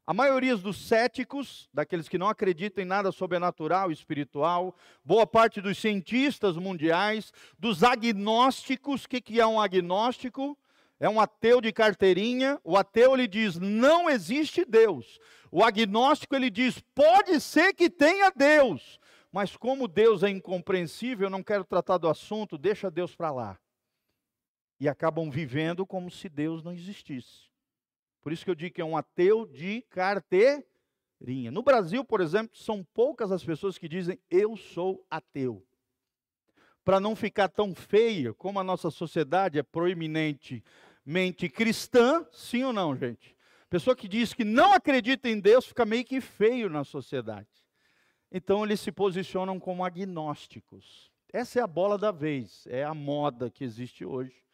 A 0.07 0.15
maioria 0.15 0.57
dos 0.57 0.87
céticos, 0.87 1.69
daqueles 1.75 2.09
que 2.09 2.17
não 2.17 2.29
acreditam 2.29 2.85
em 2.85 2.87
nada 2.87 3.11
sobrenatural, 3.11 3.91
espiritual, 3.91 4.77
boa 5.05 5.27
parte 5.27 5.61
dos 5.61 5.79
cientistas 5.79 6.57
mundiais, 6.57 7.33
dos 7.59 7.83
agnósticos, 7.83 9.05
o 9.05 9.09
que, 9.09 9.21
que 9.21 9.41
é 9.41 9.47
um 9.47 9.61
agnóstico? 9.61 10.57
É 11.01 11.09
um 11.09 11.21
ateu 11.21 11.61
de 11.61 11.73
carteirinha. 11.73 12.59
O 12.62 12.77
ateu 12.77 13.15
ele 13.15 13.27
diz: 13.27 13.57
não 13.59 14.09
existe 14.09 14.65
Deus. 14.65 15.19
O 15.57 15.64
agnóstico 15.64 16.37
ele 16.37 16.51
diz: 16.51 16.81
pode 16.95 17.40
ser 17.40 17.73
que 17.73 17.88
tenha 17.88 18.29
Deus, 18.29 19.01
mas 19.33 19.57
como 19.57 19.88
Deus 19.88 20.23
é 20.23 20.29
incompreensível, 20.29 21.29
eu 21.29 21.31
não 21.31 21.42
quero 21.42 21.64
tratar 21.64 21.97
do 21.97 22.11
assunto, 22.11 22.59
deixa 22.59 22.90
Deus 22.90 23.16
para 23.16 23.31
lá. 23.31 23.59
E 24.79 24.87
acabam 24.87 25.31
vivendo 25.31 25.87
como 25.87 26.11
se 26.11 26.29
Deus 26.29 26.62
não 26.62 26.75
existisse. 26.75 27.49
Por 28.21 28.33
isso 28.33 28.45
que 28.45 28.51
eu 28.51 28.55
digo 28.55 28.75
que 28.75 28.83
é 28.83 28.85
um 28.85 28.99
ateu 28.99 29.47
de 29.47 29.81
carteirinha. 29.88 31.51
No 31.51 31.62
Brasil, 31.62 32.05
por 32.05 32.21
exemplo, 32.21 32.55
são 32.55 32.85
poucas 32.92 33.33
as 33.33 33.42
pessoas 33.42 33.79
que 33.79 33.88
dizem 33.88 34.21
eu 34.31 34.59
sou 34.59 35.07
ateu. 35.11 35.66
Para 36.85 37.01
não 37.01 37.16
ficar 37.16 37.49
tão 37.49 37.75
feia, 37.75 38.35
como 38.35 38.61
a 38.61 38.64
nossa 38.64 38.90
sociedade 38.90 39.59
é 39.59 39.62
proeminentemente 39.62 41.49
cristã, 41.49 42.27
sim 42.31 42.62
ou 42.62 42.75
não, 42.75 42.95
gente? 42.95 43.36
Pessoa 43.77 43.95
que 43.95 44.09
diz 44.09 44.33
que 44.33 44.43
não 44.43 44.73
acredita 44.73 45.29
em 45.29 45.39
Deus 45.39 45.67
fica 45.67 45.85
meio 45.85 46.03
que 46.03 46.19
feio 46.19 46.71
na 46.71 46.83
sociedade. 46.83 47.47
Então 48.33 48.65
eles 48.65 48.81
se 48.81 48.91
posicionam 48.91 49.61
como 49.61 49.85
agnósticos. 49.85 51.12
Essa 51.31 51.61
é 51.61 51.62
a 51.62 51.67
bola 51.67 51.99
da 51.99 52.11
vez, 52.11 52.67
é 52.71 52.83
a 52.83 52.95
moda 52.95 53.51
que 53.51 53.62
existe 53.62 54.03
hoje 54.03 54.47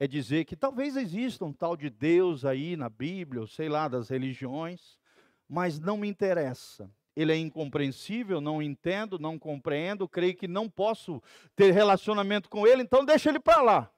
é 0.00 0.06
dizer 0.08 0.44
que 0.46 0.56
talvez 0.56 0.96
exista 0.96 1.44
um 1.44 1.52
tal 1.52 1.76
de 1.76 1.88
Deus 1.88 2.44
aí 2.44 2.76
na 2.76 2.88
Bíblia, 2.88 3.40
ou 3.40 3.46
sei 3.46 3.68
lá, 3.68 3.86
das 3.86 4.08
religiões, 4.08 4.98
mas 5.48 5.78
não 5.78 5.96
me 5.96 6.08
interessa. 6.08 6.90
Ele 7.14 7.32
é 7.32 7.36
incompreensível, 7.36 8.40
não 8.40 8.60
entendo, 8.60 9.16
não 9.16 9.38
compreendo, 9.38 10.08
creio 10.08 10.34
que 10.34 10.48
não 10.48 10.68
posso 10.68 11.22
ter 11.54 11.70
relacionamento 11.70 12.50
com 12.50 12.66
ele, 12.66 12.82
então 12.82 13.04
deixa 13.04 13.28
ele 13.28 13.38
para 13.38 13.62
lá. 13.62 13.92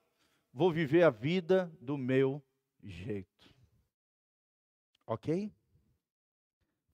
Vou 0.53 0.71
viver 0.71 1.05
a 1.05 1.11
vida 1.11 1.73
do 1.81 1.97
meu 1.97 2.43
jeito. 2.83 3.38
Ok? 5.09 5.51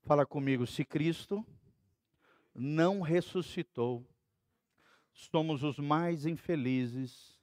Fala 0.05 0.25
comigo, 0.25 0.69
se 0.69 0.85
Cristo 0.85 1.45
não 2.55 3.01
ressuscitou, 3.01 4.07
somos 5.13 5.65
os 5.65 5.81
mais 5.81 6.25
infelizes 6.25 7.37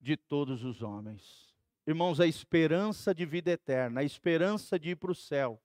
de 0.00 0.16
todos 0.16 0.64
os 0.64 0.82
homens. 0.82 1.54
Irmãos, 1.86 2.18
a 2.18 2.26
esperança 2.26 3.14
de 3.14 3.24
vida 3.24 3.52
eterna, 3.52 4.00
a 4.00 4.04
esperança 4.04 4.76
de 4.80 4.90
ir 4.90 4.96
para 4.96 5.12
o 5.12 5.14
céu, 5.14 5.62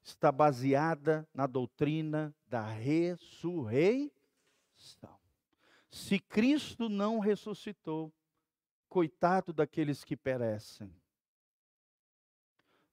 está 0.00 0.30
baseada 0.30 1.28
na 1.34 1.48
doutrina 1.48 2.32
da 2.46 2.64
ressurreição. 2.64 4.12
Se 5.90 6.20
Cristo 6.20 6.88
não 6.88 7.18
ressuscitou, 7.18 8.14
coitado 8.88 9.52
daqueles 9.52 10.04
que 10.04 10.16
perecem. 10.16 10.94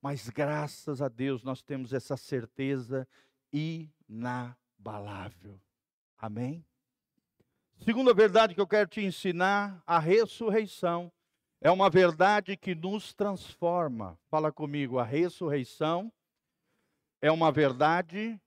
Mas 0.02 0.28
graças 0.30 1.02
a 1.02 1.08
Deus 1.08 1.44
nós 1.44 1.62
temos 1.62 1.94
essa 1.94 2.18
certeza 2.18 3.08
inabalável. 3.54 5.62
Amém? 6.18 6.66
Segunda 7.78 8.14
verdade 8.14 8.56
que 8.56 8.62
eu 8.62 8.68
quero 8.68 8.90
te 8.90 9.02
ensinar, 9.02 9.82
a 9.86 10.00
ressurreição 10.00 11.12
é 11.60 11.70
uma 11.70 11.90
verdade 11.90 12.58
que 12.58 12.74
nos 12.74 13.14
transforma. 13.14 14.18
Fala 14.30 14.52
comigo, 14.52 14.98
a 14.98 15.04
ressurreição 15.04 16.12
é 17.22 17.32
uma 17.32 17.52
verdade 17.52 18.40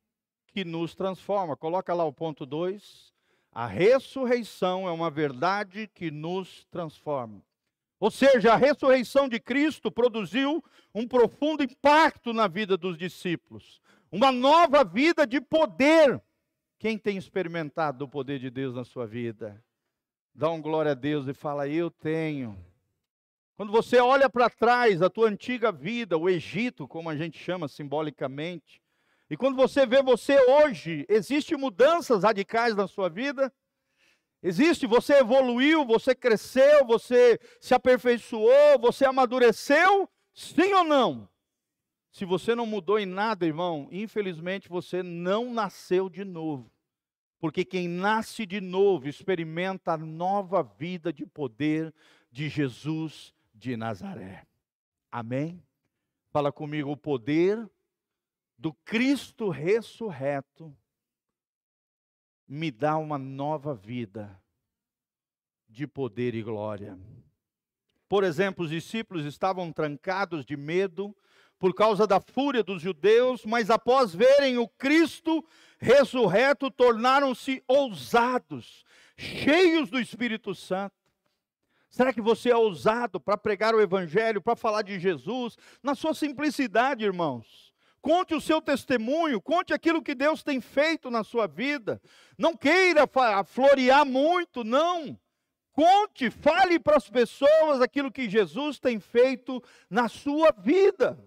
que 0.49 0.65
nos 0.65 0.95
transforma. 0.95 1.57
Coloca 1.57 1.95
lá 1.95 2.05
o 2.05 2.13
ponto 2.13 2.45
2. 2.45 3.13
A 3.53 3.67
ressurreição 3.67 4.89
é 4.89 4.91
uma 4.91 5.11
verdade 5.11 5.89
que 5.95 6.11
nos 6.11 6.65
transforma. 6.67 7.41
Ou 8.05 8.11
seja, 8.11 8.53
a 8.53 8.57
ressurreição 8.57 9.27
de 9.27 9.41
Cristo 9.41 9.91
produziu 9.91 10.63
um 10.95 11.09
profundo 11.09 11.63
impacto 11.63 12.35
na 12.35 12.47
vida 12.47 12.77
dos 12.77 12.99
discípulos, 12.99 13.81
uma 14.13 14.31
nova 14.31 14.85
vida 14.85 15.27
de 15.27 15.41
poder 15.41 16.23
quem 16.79 16.99
tem 16.99 17.17
experimentado 17.17 18.05
o 18.05 18.09
poder 18.09 18.39
de 18.39 18.51
Deus 18.51 18.75
na 18.75 18.85
sua 18.85 19.07
vida? 19.07 19.59
Dá 20.35 20.51
um 20.51 20.61
glória 20.61 20.93
a 20.93 20.95
Deus 20.95 21.27
e 21.29 21.33
fala: 21.33 21.67
Eu 21.67 21.91
tenho. 21.91 22.63
Quando 23.57 23.73
você 23.73 23.99
olha 23.99 24.29
para 24.29 24.51
trás, 24.51 25.01
a 25.01 25.09
tua 25.09 25.31
antiga 25.31 25.73
vida, 25.73 26.19
o 26.19 26.29
Egito, 26.29 26.87
como 26.87 27.09
a 27.09 27.17
gente 27.17 27.39
chama 27.39 27.69
simbolicamente, 27.69 28.83
e 29.31 29.37
quando 29.37 29.57
você 29.57 29.87
vê 29.87 30.03
você 30.03 30.39
hoje, 30.39 31.07
existem 31.09 31.57
mudanças 31.57 32.23
radicais 32.23 32.77
na 32.77 32.87
sua 32.87 33.09
vida? 33.09 33.51
Existe, 34.47 34.87
você 34.87 35.15
evoluiu, 35.15 35.87
você 35.87 36.15
cresceu, 36.15 36.85
você 36.85 37.41
se 37.59 37.73
aperfeiçoou, 37.75 38.79
você 38.79 39.07
amadureceu? 39.07 40.07
Sim 40.35 40.71
ou 40.75 40.85
não? 40.85 41.27
Se 42.13 42.27
você 42.27 42.55
não 42.55 42.67
mudou 42.67 42.99
em 42.99 43.07
nada, 43.07 43.47
irmão, 43.47 43.89
infelizmente 43.91 44.69
você 44.69 45.03
não 45.03 45.51
nasceu 45.51 46.11
de 46.11 46.27
novo. 46.27 46.71
Porque 47.41 47.65
quem 47.65 47.89
nasce 47.89 48.45
de 48.45 48.61
novo 48.61 49.09
experimenta 49.09 49.95
a 49.95 49.97
nova 49.97 50.63
vida 50.63 51.11
de 51.11 51.25
poder 51.25 51.91
de 52.31 52.51
Jesus 52.51 53.33
de 53.55 53.79
Nazaré. 53.79 54.47
Amém? 55.11 55.65
Fala 56.31 56.53
comigo, 56.53 56.91
o 56.91 56.97
poder 56.99 57.67
do 58.59 58.75
Cristo 58.75 59.49
ressurreto 59.49 60.77
me 62.47 62.71
dá 62.71 62.97
uma 62.97 63.19
nova 63.19 63.75
vida 63.75 64.41
de 65.69 65.87
poder 65.87 66.35
e 66.35 66.43
glória. 66.43 66.99
Por 68.09 68.23
exemplo, 68.23 68.65
os 68.65 68.71
discípulos 68.71 69.25
estavam 69.25 69.73
trancados 69.73 70.45
de 70.45 70.57
medo 70.57 71.15
por 71.59 71.75
causa 71.75 72.07
da 72.07 72.21
fúria 72.21 72.63
dos 72.63 72.83
judeus, 72.83 73.45
mas 73.45 73.71
após 73.71 74.15
verem 74.15 74.59
o 74.59 74.69
Cristo 74.69 75.45
ressurreto, 75.79 76.71
tornaram-se 76.71 77.63
ousados, 77.67 78.85
cheios 79.17 79.91
do 79.91 79.99
Espírito 79.99 80.55
Santo. 80.55 80.95
Será 81.89 82.13
que 82.13 82.21
você 82.21 82.51
é 82.51 82.57
ousado 82.57 83.21
para 83.21 83.37
pregar 83.37 83.75
o 83.75 83.81
Evangelho, 83.81 84.43
para 84.43 84.57
falar 84.57 84.83
de 84.83 84.99
Jesus, 84.99 85.57
na 85.83 85.95
sua 85.95 86.13
simplicidade, 86.13 87.05
irmãos? 87.05 87.64
Conte 88.05 88.35
o 88.35 88.41
seu 88.41 88.61
testemunho, 88.61 89.41
conte 89.41 89.73
aquilo 89.73 90.03
que 90.03 90.15
Deus 90.15 90.43
tem 90.43 90.61
feito 90.61 91.11
na 91.11 91.25
sua 91.25 91.47
vida. 91.47 91.99
Não 92.37 92.55
queira 92.55 93.09
florear 93.47 94.05
muito, 94.05 94.63
não. 94.63 95.19
Conte, 95.73 96.31
fale 96.31 96.79
para 96.79 96.99
as 96.99 97.09
pessoas 97.09 97.81
aquilo 97.81 98.13
que 98.13 98.29
Jesus 98.29 98.79
tem 98.79 99.01
feito 99.01 99.59
na 99.89 100.07
sua 100.07 100.53
vida. 100.53 101.19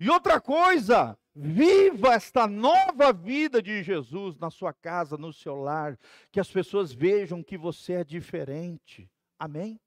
E 0.00 0.08
outra 0.08 0.40
coisa, 0.40 1.18
viva 1.34 2.14
esta 2.14 2.46
nova 2.46 3.12
vida 3.12 3.60
de 3.60 3.82
Jesus 3.82 4.38
na 4.38 4.50
sua 4.50 4.72
casa, 4.72 5.18
no 5.18 5.34
seu 5.34 5.56
lar, 5.56 5.98
que 6.30 6.40
as 6.40 6.50
pessoas 6.50 6.94
vejam 6.94 7.42
que 7.42 7.58
você 7.58 7.92
é 7.92 8.04
diferente. 8.04 9.06
Amém? 9.38 9.78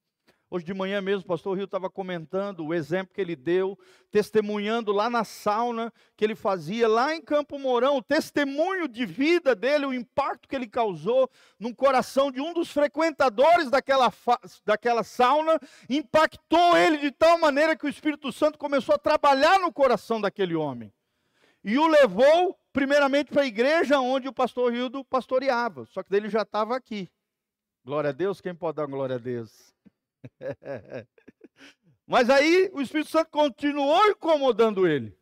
Hoje 0.48 0.64
de 0.64 0.76
manhã 0.76 1.02
mesmo, 1.02 1.22
o 1.22 1.28
pastor 1.28 1.58
Rio 1.58 1.66
estava 1.66 1.90
comentando 1.90 2.64
o 2.64 2.74
exemplo 2.74 3.14
que 3.14 3.20
ele 3.20 3.36
deu, 3.36 3.78
testemunhando 4.12 4.92
lá 4.92 5.10
na 5.10 5.24
sauna 5.24 5.92
que 6.16 6.24
ele 6.24 6.36
fazia, 6.36 6.88
lá 6.88 7.16
em 7.16 7.22
Campo 7.22 7.58
Mourão, 7.58 7.98
o 7.98 8.04
testemunho 8.04 8.88
de 8.88 9.08
vida 9.08 9.56
dele, 9.56 9.88
o 9.88 9.94
impacto 9.94 10.48
que 10.48 10.56
ele 10.56 10.68
causou 10.68 11.30
no 11.60 11.76
coração 11.76 12.32
de 12.32 12.40
um 12.40 12.54
dos 12.54 12.70
frequentadores 12.70 13.72
daquela, 13.72 14.14
daquela 14.64 15.04
sauna, 15.04 15.60
impactou 15.90 16.78
ele 16.78 17.00
de 17.00 17.12
tal 17.12 17.40
maneira 17.40 17.76
que 17.76 17.86
o 17.86 17.90
Espírito 17.90 18.32
Santo 18.32 18.60
começou 18.60 18.94
a 18.94 19.00
trabalhar 19.00 19.60
no 19.60 19.74
coração 19.74 20.22
daquele 20.22 20.54
homem. 20.54 20.94
E 21.64 21.80
o 21.80 21.88
levou, 21.88 22.56
primeiramente, 22.72 23.32
para 23.32 23.42
a 23.42 23.48
igreja 23.48 24.00
onde 24.00 24.28
o 24.28 24.34
pastor 24.34 24.72
Rildo 24.72 25.04
pastoreava, 25.04 25.88
só 25.88 26.04
que 26.04 26.16
ele 26.16 26.30
já 26.30 26.44
estava 26.44 26.76
aqui. 26.76 27.10
Glória 27.84 28.12
a 28.12 28.14
Deus, 28.14 28.40
quem 28.40 28.54
pode 28.54 28.76
dar 28.76 28.86
glória 28.86 29.16
a 29.16 29.20
Deus? 29.20 29.74
Mas 32.08 32.30
aí 32.30 32.70
o 32.74 32.82
Espírito 32.82 33.10
Santo 33.10 33.32
continuou 33.32 34.10
incomodando 34.10 34.88
ele. 34.88 35.18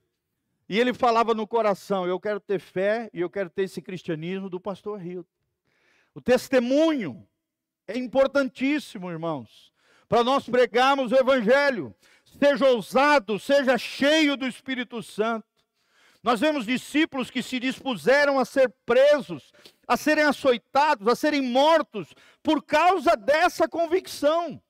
E 0.68 0.80
ele 0.80 0.94
falava 0.94 1.34
no 1.34 1.48
coração: 1.48 2.08
Eu 2.08 2.20
quero 2.20 2.40
ter 2.40 2.60
fé 2.60 3.10
e 3.14 3.22
eu 3.22 3.30
quero 3.30 3.50
ter 3.50 3.64
esse 3.64 3.82
cristianismo 3.82 4.50
do 4.50 4.60
pastor 4.60 5.00
Rio. 5.00 5.26
O 6.14 6.22
testemunho 6.22 7.28
é 7.88 7.98
importantíssimo, 7.98 9.10
irmãos, 9.10 9.74
para 10.08 10.24
nós 10.24 10.48
pregarmos 10.48 11.12
o 11.12 11.16
Evangelho. 11.16 11.94
Seja 12.24 12.68
ousado, 12.70 13.40
seja 13.40 13.78
cheio 13.78 14.36
do 14.36 14.48
Espírito 14.48 15.02
Santo. 15.04 15.46
Nós 16.24 16.40
vemos 16.40 16.66
discípulos 16.66 17.30
que 17.30 17.44
se 17.44 17.60
dispuseram 17.60 18.40
a 18.40 18.46
ser 18.46 18.74
presos, 18.86 19.52
a 19.86 19.98
serem 19.98 20.24
açoitados, 20.24 21.08
a 21.08 21.16
serem 21.16 21.42
mortos, 21.42 22.14
por 22.42 22.64
causa 22.64 23.16
dessa 23.18 23.68
convicção. 23.68 24.62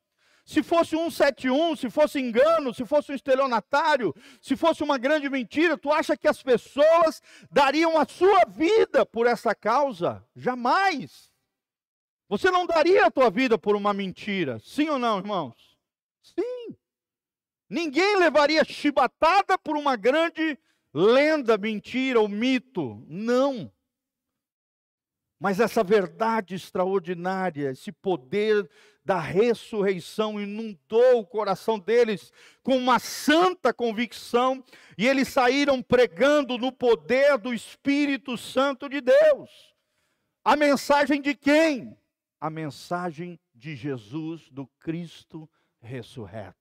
Se 0.45 0.61
fosse 0.61 0.95
um 0.95 1.09
171, 1.09 1.75
se 1.77 1.89
fosse 1.89 2.19
engano, 2.19 2.73
se 2.73 2.85
fosse 2.85 3.11
um 3.11 3.15
estelionatário, 3.15 4.13
se 4.41 4.57
fosse 4.57 4.83
uma 4.83 4.97
grande 4.97 5.29
mentira, 5.29 5.77
tu 5.77 5.91
acha 5.91 6.17
que 6.17 6.27
as 6.27 6.43
pessoas 6.43 7.21
dariam 7.49 7.97
a 7.97 8.05
sua 8.05 8.43
vida 8.45 9.05
por 9.05 9.25
essa 9.25 9.55
causa? 9.55 10.25
Jamais. 10.35 11.31
Você 12.27 12.51
não 12.51 12.65
daria 12.65 13.05
a 13.05 13.11
tua 13.11 13.29
vida 13.29 13.57
por 13.57 13.75
uma 13.75 13.93
mentira, 13.93 14.59
sim 14.59 14.89
ou 14.89 14.99
não, 14.99 15.19
irmãos? 15.19 15.77
Sim. 16.21 16.75
Ninguém 17.69 18.17
levaria 18.17 18.63
chibatada 18.65 19.57
por 19.57 19.77
uma 19.77 19.95
grande 19.95 20.59
lenda, 20.93 21.57
mentira 21.57 22.19
ou 22.19 22.27
mito. 22.27 23.03
Não. 23.07 23.71
Mas 25.39 25.59
essa 25.59 25.83
verdade 25.83 26.55
extraordinária, 26.55 27.71
esse 27.71 27.91
poder 27.91 28.69
da 29.05 29.19
ressurreição 29.19 30.39
inundou 30.39 31.19
o 31.19 31.25
coração 31.25 31.77
deles 31.77 32.31
com 32.61 32.77
uma 32.77 32.99
santa 32.99 33.73
convicção, 33.73 34.63
e 34.97 35.07
eles 35.07 35.27
saíram 35.27 35.81
pregando 35.81 36.57
no 36.57 36.71
poder 36.71 37.37
do 37.37 37.53
Espírito 37.53 38.37
Santo 38.37 38.87
de 38.87 39.01
Deus. 39.01 39.73
A 40.43 40.55
mensagem 40.55 41.21
de 41.21 41.35
quem? 41.35 41.97
A 42.39 42.49
mensagem 42.49 43.39
de 43.53 43.75
Jesus, 43.75 44.49
do 44.49 44.67
Cristo 44.79 45.49
ressurreto. 45.81 46.57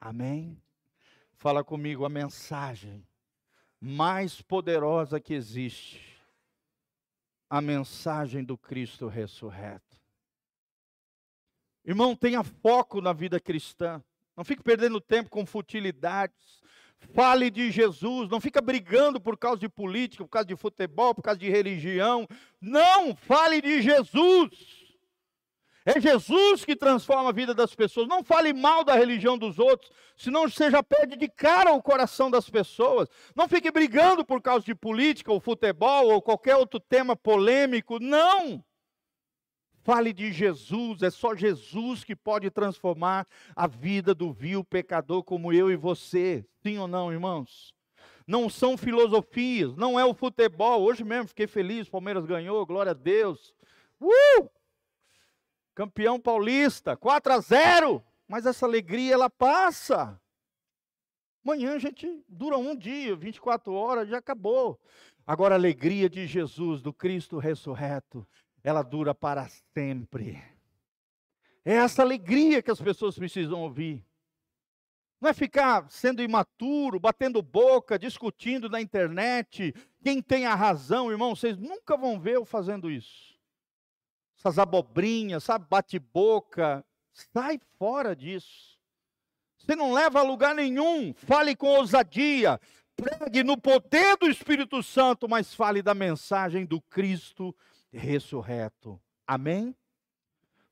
Amém? 0.00 0.60
Fala 1.34 1.64
comigo 1.64 2.04
a 2.04 2.08
mensagem 2.08 3.06
mais 3.80 4.42
poderosa 4.42 5.20
que 5.20 5.34
existe. 5.34 6.20
A 7.48 7.60
mensagem 7.60 8.44
do 8.44 8.56
Cristo 8.56 9.08
ressurreto. 9.08 9.89
Irmão, 11.84 12.14
tenha 12.14 12.44
foco 12.44 13.00
na 13.00 13.12
vida 13.12 13.40
cristã. 13.40 14.02
Não 14.36 14.44
fique 14.44 14.62
perdendo 14.62 15.00
tempo 15.00 15.30
com 15.30 15.44
futilidades. 15.46 16.60
Fale 17.14 17.50
de 17.50 17.70
Jesus, 17.70 18.28
não 18.28 18.40
fica 18.40 18.60
brigando 18.60 19.18
por 19.18 19.36
causa 19.36 19.58
de 19.58 19.68
política, 19.68 20.22
por 20.22 20.30
causa 20.30 20.46
de 20.46 20.56
futebol, 20.56 21.14
por 21.14 21.22
causa 21.22 21.40
de 21.40 21.48
religião. 21.48 22.28
Não, 22.60 23.16
fale 23.16 23.62
de 23.62 23.80
Jesus. 23.80 24.50
É 25.84 25.98
Jesus 25.98 26.64
que 26.64 26.76
transforma 26.76 27.30
a 27.30 27.32
vida 27.32 27.54
das 27.54 27.74
pessoas. 27.74 28.06
Não 28.06 28.22
fale 28.22 28.52
mal 28.52 28.84
da 28.84 28.94
religião 28.94 29.38
dos 29.38 29.58
outros, 29.58 29.90
senão 30.16 30.48
você 30.48 30.70
já 30.70 30.82
perde 30.82 31.16
de 31.16 31.28
cara 31.28 31.72
o 31.72 31.82
coração 31.82 32.30
das 32.30 32.50
pessoas. 32.50 33.08
Não 33.34 33.48
fique 33.48 33.70
brigando 33.70 34.24
por 34.24 34.42
causa 34.42 34.64
de 34.64 34.74
política, 34.74 35.32
ou 35.32 35.40
futebol, 35.40 36.10
ou 36.10 36.20
qualquer 36.20 36.56
outro 36.56 36.78
tema 36.78 37.16
polêmico. 37.16 37.98
Não! 37.98 38.62
Fale 39.82 40.12
de 40.12 40.30
Jesus, 40.30 41.02
é 41.02 41.10
só 41.10 41.34
Jesus 41.34 42.04
que 42.04 42.14
pode 42.14 42.50
transformar 42.50 43.26
a 43.56 43.66
vida 43.66 44.14
do 44.14 44.32
vil 44.32 44.62
pecador 44.62 45.22
como 45.22 45.52
eu 45.52 45.70
e 45.70 45.76
você. 45.76 46.44
Sim 46.62 46.78
ou 46.78 46.86
não, 46.86 47.10
irmãos? 47.10 47.74
Não 48.26 48.48
são 48.48 48.76
filosofias, 48.76 49.74
não 49.76 49.98
é 49.98 50.04
o 50.04 50.14
futebol. 50.14 50.82
Hoje 50.82 51.02
mesmo 51.02 51.28
fiquei 51.28 51.46
feliz, 51.46 51.88
Palmeiras 51.88 52.26
ganhou, 52.26 52.64
glória 52.66 52.90
a 52.90 52.94
Deus. 52.94 53.54
Uh! 54.00 54.48
Campeão 55.74 56.20
paulista, 56.20 56.96
4 56.96 57.32
a 57.32 57.40
0. 57.40 58.04
Mas 58.28 58.46
essa 58.46 58.66
alegria 58.66 59.14
ela 59.14 59.28
passa. 59.28 60.20
Amanhã 61.44 61.74
a 61.74 61.78
gente 61.78 62.22
dura 62.28 62.58
um 62.58 62.76
dia, 62.76 63.16
24 63.16 63.72
horas, 63.72 64.08
já 64.08 64.18
acabou. 64.18 64.78
Agora 65.26 65.54
a 65.54 65.58
alegria 65.58 66.08
de 66.08 66.26
Jesus, 66.26 66.82
do 66.82 66.92
Cristo 66.92 67.38
ressurreto, 67.38 68.26
ela 68.62 68.82
dura 68.82 69.14
para 69.14 69.48
sempre. 69.74 70.42
É 71.64 71.74
essa 71.74 72.02
alegria 72.02 72.62
que 72.62 72.70
as 72.70 72.80
pessoas 72.80 73.16
precisam 73.16 73.60
ouvir. 73.60 74.04
Não 75.20 75.28
é 75.28 75.34
ficar 75.34 75.90
sendo 75.90 76.22
imaturo, 76.22 76.98
batendo 76.98 77.42
boca, 77.42 77.98
discutindo 77.98 78.70
na 78.70 78.80
internet, 78.80 79.74
quem 80.02 80.22
tem 80.22 80.46
a 80.46 80.54
razão, 80.54 81.10
irmão, 81.10 81.36
vocês 81.36 81.58
nunca 81.58 81.96
vão 81.96 82.18
ver 82.18 82.36
eu 82.36 82.44
fazendo 82.44 82.90
isso. 82.90 83.38
Essas 84.38 84.58
abobrinhas, 84.58 85.44
sabe, 85.44 85.66
bate-boca, 85.68 86.82
sai 87.12 87.60
fora 87.78 88.16
disso. 88.16 88.80
Você 89.58 89.76
não 89.76 89.92
leva 89.92 90.20
a 90.20 90.22
lugar 90.22 90.54
nenhum, 90.54 91.12
fale 91.12 91.54
com 91.54 91.66
ousadia, 91.66 92.58
pregue 92.96 93.44
no 93.44 93.58
poder 93.58 94.16
do 94.16 94.26
Espírito 94.26 94.82
Santo, 94.82 95.28
mas 95.28 95.54
fale 95.54 95.82
da 95.82 95.92
mensagem 95.92 96.64
do 96.64 96.80
Cristo 96.80 97.54
ressurreto. 97.98 99.00
Amém? 99.26 99.74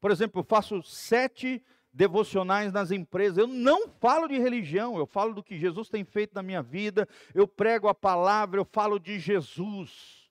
Por 0.01 0.11
exemplo, 0.11 0.41
eu 0.41 0.45
faço 0.45 0.83
sete 0.83 1.63
devocionais 1.93 2.73
nas 2.73 2.91
empresas. 2.91 3.39
Eu 3.39 3.47
não 3.47 3.89
falo 3.89 4.29
de 4.29 4.39
religião, 4.39 4.97
eu 4.97 5.07
falo 5.07 5.35
do 5.35 5.43
que 5.43 5.59
Jesus 5.59 5.89
tem 5.89 6.05
feito 6.05 6.35
na 6.35 6.43
minha 6.43 6.63
vida, 6.63 7.09
eu 7.35 7.49
prego 7.49 7.89
a 7.89 7.95
palavra, 7.95 8.61
eu 8.61 8.65
falo 8.65 8.99
de 8.99 9.19
Jesus. 9.19 10.29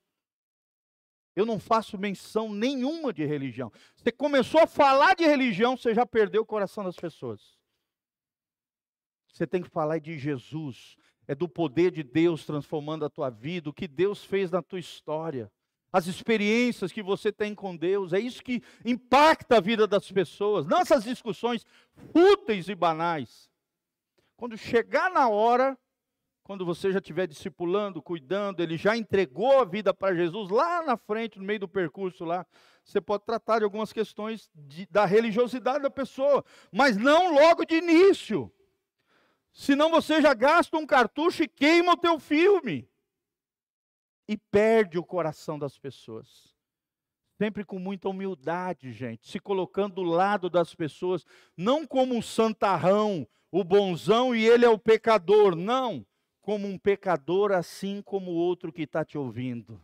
Eu 1.36 1.46
não 1.46 1.60
faço 1.60 1.98
menção 1.98 2.52
nenhuma 2.52 3.14
de 3.14 3.26
religião. 3.26 3.72
Você 3.96 4.12
começou 4.12 4.62
a 4.62 4.68
falar 4.68 5.16
de 5.16 5.26
religião, 5.26 5.78
você 5.78 5.94
já 5.94 6.06
perdeu 6.06 6.42
o 6.42 6.46
coração 6.46 6.84
das 6.84 6.96
pessoas. 6.96 7.58
Você 9.32 9.46
tem 9.46 9.62
que 9.62 9.70
falar 9.70 10.00
de 10.00 10.18
Jesus, 10.18 10.96
é 11.28 11.36
do 11.36 11.48
poder 11.48 11.92
de 11.92 12.02
Deus 12.02 12.44
transformando 12.44 13.06
a 13.06 13.10
tua 13.10 13.30
vida, 13.30 13.70
o 13.70 13.74
que 13.74 13.88
Deus 13.88 14.24
fez 14.24 14.50
na 14.50 14.64
tua 14.64 14.80
história 14.80 15.52
as 15.92 16.08
experiências 16.08 16.92
que 16.92 17.02
você 17.02 17.32
tem 17.32 17.56
com 17.56 17.76
Deus, 17.76 18.14
é 18.14 18.20
isso 18.20 18.44
que 18.44 18.62
impacta 18.84 19.58
a 19.58 19.62
vida 19.62 19.88
das 19.88 20.12
pessoas, 20.12 20.66
não 20.66 20.80
essas 20.80 21.04
discussões 21.04 21.66
fúteis 22.12 22.68
e 22.68 22.76
banais. 22.76 23.50
Quando 24.36 24.58
chegar 24.58 25.10
na 25.10 25.30
hora, 25.30 25.78
quando 26.44 26.66
você 26.66 26.92
já 26.92 27.00
estiver 27.00 27.28
discipulando, 27.28 28.02
cuidando, 28.02 28.62
ele 28.62 28.78
já 28.78 28.96
entregou 28.96 29.60
a 29.60 29.66
vida 29.66 29.94
para 29.94 30.16
Jesus 30.16 30.50
lá 30.50 30.84
na 30.84 30.96
frente, 30.96 31.40
no 31.40 31.46
meio 31.46 31.62
do 31.62 31.68
percurso 31.68 32.24
lá, 32.24 32.46
você 32.84 33.02
pode 33.02 33.26
tratar 33.26 33.60
de 33.60 33.64
algumas 33.64 33.92
questões 33.92 34.50
de, 34.54 34.86
da 34.90 35.06
religiosidade 35.06 35.84
da 35.84 35.90
pessoa, 35.90 36.46
mas 36.72 36.96
não 36.96 37.34
logo 37.34 37.66
de 37.66 37.76
início. 37.76 38.52
Senão 39.52 39.90
você 39.90 40.22
já 40.22 40.34
gasta 40.34 40.78
um 40.78 40.86
cartucho 40.86 41.44
e 41.44 41.48
queima 41.48 41.94
o 41.94 41.98
teu 41.98 42.20
filme 42.20 42.88
e 44.28 44.38
perde 44.38 44.98
o 44.98 45.04
coração 45.04 45.58
das 45.58 45.78
pessoas. 45.78 46.56
Sempre 47.38 47.64
com 47.64 47.78
muita 47.78 48.10
humildade, 48.10 48.92
gente, 48.92 49.30
se 49.30 49.40
colocando 49.40 49.96
do 49.96 50.04
lado 50.04 50.50
das 50.50 50.74
pessoas, 50.74 51.24
não 51.56 51.86
como 51.86 52.16
um 52.16 52.22
santarrão, 52.22 53.28
o 53.52 53.64
bonzão 53.64 54.36
e 54.36 54.46
ele 54.46 54.66
é 54.66 54.70
o 54.70 54.80
pecador, 54.80 55.56
não, 55.56 56.06
como 56.42 56.68
um 56.68 56.78
pecador 56.78 57.52
assim 57.52 58.02
como 58.02 58.32
o 58.32 58.36
outro 58.36 58.74
que 58.74 58.84
está 58.84 59.06
te 59.06 59.18
ouvindo. 59.18 59.80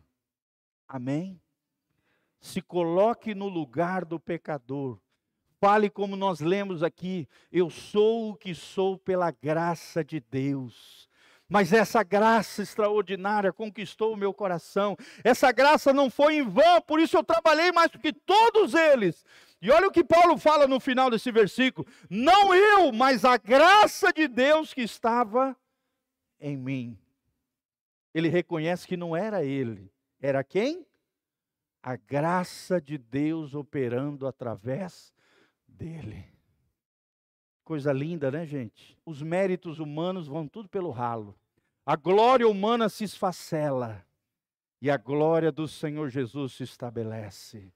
Amém? 0.88 1.40
Se 2.40 2.62
coloque 2.62 3.34
no 3.36 3.48
lugar 3.48 4.04
do 4.04 4.20
pecador. 4.20 5.00
Fale 5.60 5.90
como 5.90 6.16
nós 6.16 6.42
lemos 6.42 6.84
aqui: 6.84 7.28
eu 7.52 7.70
sou 7.70 8.32
o 8.32 8.36
que 8.36 8.54
sou 8.54 8.98
pela 8.98 9.32
graça 9.32 10.04
de 10.04 10.20
Deus. 10.20 11.08
Mas 11.54 11.72
essa 11.72 12.02
graça 12.02 12.64
extraordinária 12.64 13.54
conquistou 13.54 14.12
o 14.12 14.18
meu 14.18 14.34
coração. 14.34 14.98
Essa 15.24 15.52
graça 15.52 15.94
não 15.94 16.10
foi 16.10 16.38
em 16.38 16.42
vão, 16.42 16.82
por 16.82 17.00
isso 17.00 17.16
eu 17.16 17.24
trabalhei 17.24 17.72
mais 17.72 17.92
do 17.92 18.00
que 18.00 18.12
todos 18.12 18.74
eles. 18.74 19.24
E 19.62 19.70
olha 19.70 19.88
o 19.88 19.92
que 19.92 20.04
Paulo 20.04 20.36
fala 20.36 20.66
no 20.66 20.80
final 20.80 21.12
desse 21.12 21.32
versículo: 21.32 21.88
não 22.10 22.56
eu, 22.56 22.92
mas 22.92 23.24
a 23.24 23.38
graça 23.38 24.12
de 24.12 24.28
Deus 24.28 24.74
que 24.74 24.82
estava 24.82 25.56
em 26.42 26.58
mim. 26.58 26.98
Ele 28.16 28.30
reconhece 28.30 28.88
que 28.88 28.98
não 28.98 29.16
era 29.16 29.46
ele, 29.46 29.94
era 30.20 30.44
quem? 30.44 30.84
A 31.84 31.96
graça 31.96 32.82
de 32.82 32.98
Deus 32.98 33.54
operando 33.54 34.26
através 34.26 35.14
dele. 35.68 36.26
Coisa 37.64 37.94
linda, 37.94 38.32
né, 38.32 38.44
gente? 38.44 38.98
Os 39.06 39.22
méritos 39.22 39.78
humanos 39.78 40.28
vão 40.28 40.48
tudo 40.48 40.68
pelo 40.68 40.90
ralo. 40.90 41.38
A 41.86 41.98
glória 41.98 42.48
humana 42.48 42.88
se 42.88 43.04
esfacela 43.04 44.06
e 44.82 44.90
a 44.90 44.96
glória 44.96 45.52
do 45.52 45.68
Senhor 45.68 46.10
Jesus 46.10 46.54
se 46.54 46.64
estabelece 46.64 47.74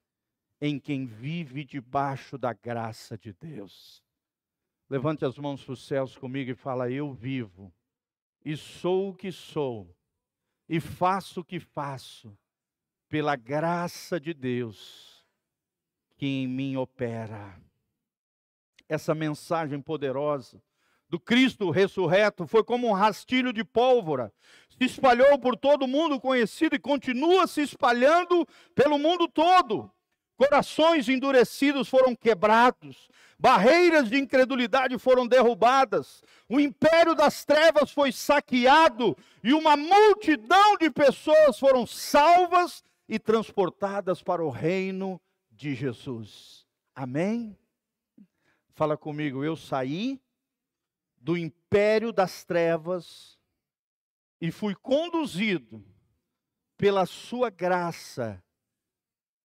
em 0.61 0.79
quem 0.79 1.05
vive 1.05 1.65
debaixo 1.65 2.37
da 2.37 2.53
graça 2.53 3.17
de 3.17 3.33
Deus. 3.33 4.01
Levante 4.89 5.25
as 5.25 5.37
mãos 5.37 5.63
para 5.63 5.73
os 5.73 5.85
céus 5.85 6.17
comigo 6.17 6.51
e 6.51 6.55
fala: 6.55 6.89
Eu 6.89 7.13
vivo, 7.13 7.73
e 8.45 8.55
sou 8.55 9.09
o 9.09 9.13
que 9.13 9.31
sou, 9.31 9.93
e 10.69 10.79
faço 10.79 11.41
o 11.41 11.45
que 11.45 11.59
faço, 11.59 12.37
pela 13.09 13.35
graça 13.35 14.19
de 14.19 14.33
Deus 14.33 15.25
que 16.15 16.25
em 16.25 16.47
mim 16.47 16.77
opera. 16.77 17.61
Essa 18.87 19.13
mensagem 19.13 19.81
poderosa 19.81 20.61
do 21.09 21.19
Cristo 21.19 21.69
ressurreto 21.69 22.45
foi 22.45 22.63
como 22.63 22.87
um 22.87 22.93
rastilho 22.93 23.53
de 23.53 23.63
pólvora, 23.63 24.33
se 24.69 24.85
espalhou 24.85 25.39
por 25.39 25.55
todo 25.55 25.83
o 25.83 25.87
mundo 25.87 26.19
conhecido 26.19 26.75
e 26.75 26.79
continua 26.79 27.47
se 27.47 27.61
espalhando 27.61 28.45
pelo 28.75 28.99
mundo 28.99 29.27
todo. 29.27 29.89
Corações 30.35 31.09
endurecidos 31.09 31.89
foram 31.89 32.15
quebrados, 32.15 33.09
barreiras 33.39 34.07
de 34.07 34.17
incredulidade 34.17 34.97
foram 34.99 35.25
derrubadas, 35.25 36.21
o 36.47 36.59
império 36.59 37.15
das 37.15 37.43
trevas 37.43 37.89
foi 37.91 38.11
saqueado 38.11 39.17
e 39.43 39.51
uma 39.53 39.75
multidão 39.75 40.77
de 40.77 40.91
pessoas 40.91 41.57
foram 41.57 41.87
salvas 41.87 42.83
e 43.09 43.17
transportadas 43.17 44.21
para 44.21 44.43
o 44.43 44.49
reino 44.49 45.19
de 45.49 45.73
Jesus. 45.73 46.67
Amém? 46.93 47.57
Fala 48.75 48.95
comigo, 48.95 49.43
eu 49.43 49.55
saí 49.55 50.19
do 51.17 51.37
império 51.37 52.11
das 52.11 52.43
trevas 52.43 53.37
e 54.39 54.51
fui 54.51 54.75
conduzido 54.75 55.83
pela 56.77 57.05
sua 57.05 57.49
graça 57.49 58.43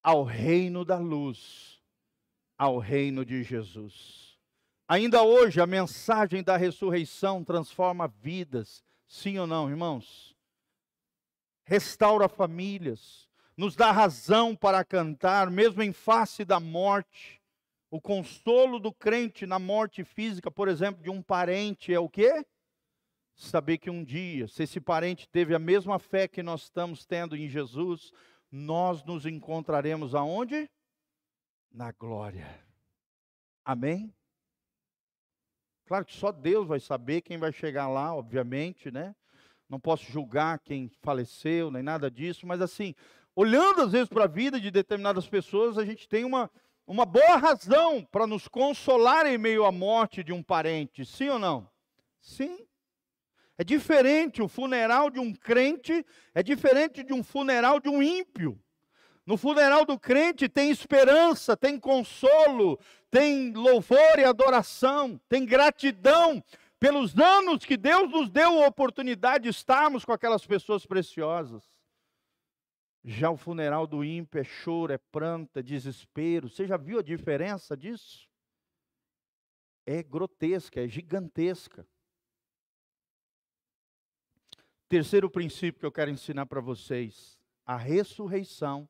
ao 0.03 0.23
reino 0.25 0.85
da 0.85 0.99
luz 0.99 1.73
ao 2.63 2.79
reino 2.79 3.25
de 3.25 3.43
Jesus. 3.43 4.39
Ainda 4.87 5.25
hoje, 5.25 5.61
a 5.61 5.67
mensagem 5.67 6.45
da 6.45 6.57
ressurreição 6.57 7.43
transforma 7.43 8.07
vidas, 8.07 8.85
sim 9.09 9.37
ou 9.37 9.49
não, 9.49 9.69
irmãos? 9.69 10.37
Restaura 11.65 12.29
famílias, 12.29 13.29
nos 13.57 13.75
dá 13.75 13.91
razão 13.91 14.55
para 14.55 14.85
cantar, 14.85 15.51
mesmo 15.51 15.83
em 15.83 15.93
face 15.93 16.45
da 16.45 16.61
morte. 16.61 17.42
O 17.93 18.01
consolo 18.01 18.81
do 18.81 18.93
crente 18.93 19.47
na 19.47 19.61
morte 19.61 20.03
física, 20.03 20.51
por 20.51 20.67
exemplo, 20.67 21.03
de 21.03 21.11
um 21.11 21.23
parente 21.23 21.93
é 21.93 22.01
o 22.01 22.09
quê? 22.09 22.45
Saber 23.37 23.79
que 23.79 23.91
um 23.91 24.03
dia, 24.03 24.49
se 24.49 24.63
esse 24.65 24.81
parente 24.81 25.29
teve 25.29 25.55
a 25.55 25.59
mesma 25.59 25.99
fé 25.99 26.27
que 26.27 26.43
nós 26.43 26.63
estamos 26.63 27.05
tendo 27.05 27.37
em 27.37 27.49
Jesus, 27.49 28.11
nós 28.51 29.05
nos 29.05 29.27
encontraremos 29.27 30.15
aonde? 30.15 30.69
na 31.73 31.91
glória. 31.93 32.47
Amém? 33.65 34.15
Claro 35.87 36.05
que 36.05 36.15
só 36.15 36.31
Deus 36.31 36.67
vai 36.67 36.81
saber 36.81 37.23
quem 37.23 37.39
vai 37.39 37.53
chegar 37.53 37.89
lá, 37.89 38.15
obviamente, 38.15 38.91
né? 38.91 39.15
Não 39.69 39.81
posso 39.81 40.05
julgar 40.11 40.59
quem 40.61 40.89
faleceu, 41.01 41.71
nem 41.71 41.83
nada 41.83 42.11
disso, 42.11 42.47
mas 42.47 42.61
assim, 42.61 42.95
olhando 43.35 43.83
às 43.83 43.93
vezes 43.93 44.09
para 44.09 44.25
a 44.25 44.29
vida 44.29 44.61
de 44.61 44.71
determinadas 44.71 45.27
pessoas, 45.27 45.79
a 45.79 45.85
gente 45.85 46.09
tem 46.09 46.25
uma, 46.25 46.51
uma 46.87 47.05
boa 47.05 47.37
razão 47.37 48.05
para 48.11 48.27
nos 48.27 48.49
consolar 48.49 49.27
em 49.27 49.39
meio 49.39 49.65
à 49.65 49.73
morte 49.73 50.23
de 50.23 50.33
um 50.33 50.43
parente, 50.43 51.05
sim 51.05 51.29
ou 51.29 51.39
não? 51.39 51.69
Sim. 52.21 52.67
É 53.57 53.65
diferente 53.65 54.43
o 54.43 54.49
funeral 54.49 55.11
de 55.11 55.21
um 55.21 55.33
crente, 55.33 56.05
é 56.35 56.43
diferente 56.43 57.03
de 57.03 57.13
um 57.13 57.23
funeral 57.23 57.79
de 57.79 57.89
um 57.89 58.03
ímpio. 58.03 58.59
No 59.25 59.37
funeral 59.37 59.85
do 59.85 59.99
crente 59.99 60.49
tem 60.49 60.71
esperança, 60.71 61.57
tem 61.57 61.79
consolo, 61.79 62.79
tem 63.11 63.53
louvor 63.53 64.19
e 64.19 64.25
adoração, 64.25 65.21
tem 65.29 65.47
gratidão 65.47 66.43
pelos 66.81 67.17
anos 67.17 67.65
que 67.65 67.77
Deus 67.77 68.11
nos 68.11 68.29
deu 68.29 68.65
a 68.65 68.67
oportunidade 68.67 69.45
de 69.45 69.51
estarmos 69.51 70.05
com 70.05 70.13
aquelas 70.13 70.45
pessoas 70.45 70.85
preciosas. 70.85 71.63
Já 73.05 73.31
o 73.31 73.37
funeral 73.37 73.87
do 73.87 74.05
ímpio 74.05 74.41
é 74.41 74.45
choro, 74.45 74.93
é 74.93 74.99
pranto, 74.99 75.59
é 75.59 75.63
desespero. 75.63 76.49
Você 76.49 76.67
já 76.67 76.77
viu 76.77 76.99
a 77.01 77.03
diferença 77.03 77.77
disso? 77.77 78.29
É 79.85 80.03
grotesca, 80.03 80.81
é 80.81 80.87
gigantesca. 80.87 81.87
Terceiro 84.89 85.29
princípio 85.31 85.81
que 85.81 85.87
eu 85.87 85.91
quero 85.91 86.11
ensinar 86.11 86.47
para 86.47 86.61
vocês: 86.61 87.41
a 87.65 87.77
ressurreição 87.77 88.89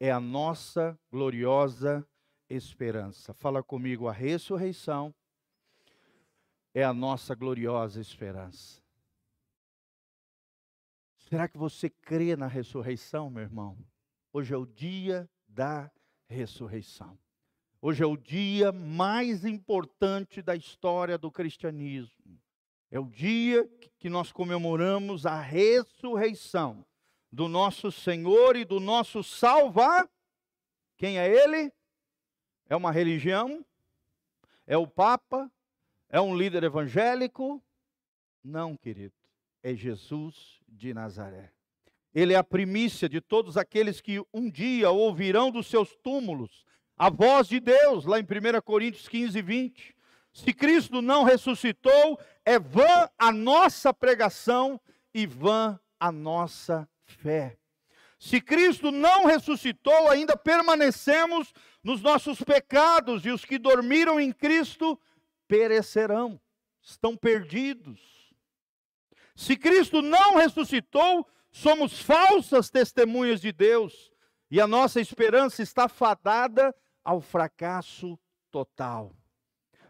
é 0.00 0.10
a 0.10 0.20
nossa 0.20 0.98
gloriosa 1.10 2.06
esperança. 2.48 3.34
Fala 3.34 3.62
comigo, 3.62 4.08
a 4.08 4.12
ressurreição 4.12 5.14
é 6.72 6.84
a 6.84 6.94
nossa 6.94 7.34
gloriosa 7.34 8.00
esperança. 8.00 8.83
Será 11.34 11.48
que 11.48 11.58
você 11.58 11.90
crê 11.90 12.36
na 12.36 12.46
ressurreição, 12.46 13.28
meu 13.28 13.42
irmão? 13.42 13.76
Hoje 14.32 14.54
é 14.54 14.56
o 14.56 14.64
dia 14.64 15.28
da 15.48 15.90
ressurreição. 16.28 17.18
Hoje 17.82 18.04
é 18.04 18.06
o 18.06 18.16
dia 18.16 18.70
mais 18.70 19.44
importante 19.44 20.40
da 20.40 20.54
história 20.54 21.18
do 21.18 21.32
cristianismo. 21.32 22.40
É 22.88 23.00
o 23.00 23.10
dia 23.10 23.68
que 23.98 24.08
nós 24.08 24.30
comemoramos 24.30 25.26
a 25.26 25.40
ressurreição 25.40 26.86
do 27.32 27.48
nosso 27.48 27.90
Senhor 27.90 28.54
e 28.54 28.64
do 28.64 28.78
nosso 28.78 29.20
Salvador. 29.24 30.08
Quem 30.96 31.18
é 31.18 31.28
Ele? 31.28 31.72
É 32.68 32.76
uma 32.76 32.92
religião? 32.92 33.66
É 34.68 34.78
o 34.78 34.86
Papa? 34.86 35.50
É 36.08 36.20
um 36.20 36.36
líder 36.36 36.62
evangélico? 36.62 37.60
Não, 38.40 38.76
querido. 38.76 39.16
É 39.64 39.74
Jesus 39.74 40.62
de 40.74 40.92
Nazaré. 40.92 41.52
Ele 42.14 42.32
é 42.32 42.36
a 42.36 42.44
primícia 42.44 43.08
de 43.08 43.20
todos 43.20 43.56
aqueles 43.56 44.00
que 44.00 44.22
um 44.32 44.50
dia 44.50 44.90
ouvirão 44.90 45.50
dos 45.50 45.66
seus 45.66 45.96
túmulos 45.96 46.64
a 46.96 47.10
voz 47.10 47.48
de 47.48 47.58
Deus, 47.58 48.04
lá 48.04 48.20
em 48.20 48.22
1 48.22 48.60
Coríntios 48.62 49.08
15, 49.08 49.42
20. 49.42 49.96
Se 50.32 50.52
Cristo 50.52 51.02
não 51.02 51.24
ressuscitou, 51.24 52.18
é 52.44 52.58
vã 52.58 53.08
a 53.18 53.32
nossa 53.32 53.92
pregação 53.92 54.80
e 55.12 55.26
vã 55.26 55.78
a 55.98 56.12
nossa 56.12 56.88
fé. 57.04 57.58
Se 58.18 58.40
Cristo 58.40 58.90
não 58.90 59.26
ressuscitou, 59.26 60.08
ainda 60.08 60.36
permanecemos 60.36 61.52
nos 61.82 62.00
nossos 62.00 62.40
pecados, 62.42 63.26
e 63.26 63.30
os 63.30 63.44
que 63.44 63.58
dormiram 63.58 64.18
em 64.18 64.32
Cristo 64.32 64.98
perecerão, 65.46 66.40
estão 66.80 67.16
perdidos. 67.16 68.00
Se 69.34 69.56
Cristo 69.56 70.00
não 70.00 70.36
ressuscitou, 70.36 71.26
somos 71.50 72.00
falsas 72.00 72.70
testemunhas 72.70 73.40
de 73.40 73.52
Deus, 73.52 74.12
e 74.50 74.60
a 74.60 74.66
nossa 74.66 75.00
esperança 75.00 75.62
está 75.62 75.88
fadada 75.88 76.74
ao 77.02 77.20
fracasso 77.20 78.18
total. 78.50 79.12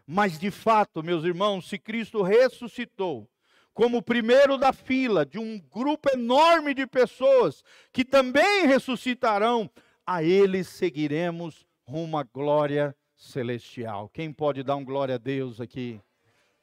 Mas 0.07 0.39
de 0.39 0.51
fato, 0.51 1.03
meus 1.03 1.23
irmãos, 1.23 1.67
se 1.67 1.77
Cristo 1.77 2.21
ressuscitou, 2.21 3.29
como 3.73 3.97
o 3.97 4.01
primeiro 4.01 4.57
da 4.57 4.71
fila 4.71 5.25
de 5.25 5.37
um 5.37 5.59
grupo 5.59 6.09
enorme 6.13 6.73
de 6.73 6.87
pessoas 6.87 7.63
que 7.91 8.05
também 8.05 8.65
ressuscitarão, 8.65 9.69
a 10.05 10.23
eles 10.23 10.67
seguiremos 10.67 11.65
rumo 11.83 12.17
à 12.17 12.23
glória 12.23 12.95
celestial. 13.15 14.09
Quem 14.09 14.31
pode 14.31 14.63
dar 14.63 14.75
um 14.75 14.85
glória 14.85 15.15
a 15.15 15.17
Deus 15.17 15.59
aqui? 15.59 15.99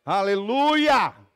Aleluia! 0.04 1.31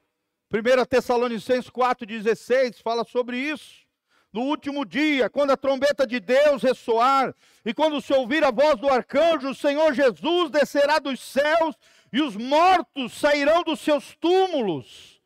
1 0.52 0.84
Tessalonicenses 0.86 1.70
4,16 1.70 2.82
fala 2.82 3.04
sobre 3.04 3.38
isso. 3.38 3.86
No 4.32 4.42
último 4.42 4.84
dia, 4.84 5.30
quando 5.30 5.50
a 5.50 5.56
trombeta 5.56 6.06
de 6.06 6.20
Deus 6.20 6.62
ressoar, 6.62 7.34
e 7.64 7.72
quando 7.72 8.00
se 8.00 8.12
ouvir 8.12 8.44
a 8.44 8.50
voz 8.50 8.78
do 8.78 8.88
arcanjo, 8.88 9.50
o 9.50 9.54
Senhor 9.54 9.94
Jesus 9.94 10.50
descerá 10.50 10.98
dos 10.98 11.20
céus, 11.20 11.74
e 12.12 12.20
os 12.20 12.36
mortos 12.36 13.12
sairão 13.14 13.62
dos 13.62 13.80
seus 13.80 14.14
túmulos 14.16 15.16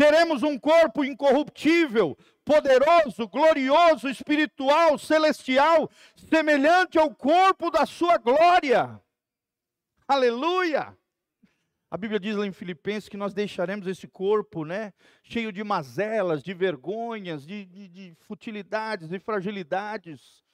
teremos 0.00 0.42
um 0.42 0.58
corpo 0.58 1.04
incorruptível, 1.04 2.16
poderoso, 2.42 3.28
glorioso, 3.28 4.08
espiritual, 4.08 4.96
celestial, 4.96 5.90
semelhante 6.16 6.98
ao 6.98 7.14
corpo 7.14 7.70
da 7.70 7.84
sua 7.84 8.16
glória. 8.16 8.98
Aleluia! 10.08 10.96
A 11.90 11.96
Bíblia 11.96 12.20
diz 12.20 12.36
lá 12.36 12.46
em 12.46 12.52
Filipenses 12.52 13.08
que 13.08 13.16
nós 13.16 13.34
deixaremos 13.34 13.86
esse 13.88 14.06
corpo, 14.06 14.64
né, 14.64 14.92
cheio 15.24 15.50
de 15.50 15.64
mazelas, 15.64 16.40
de 16.40 16.54
vergonhas, 16.54 17.44
de, 17.44 17.64
de, 17.64 17.88
de 17.88 18.16
futilidades, 18.20 19.08
de 19.08 19.18
fragilidades, 19.18 20.44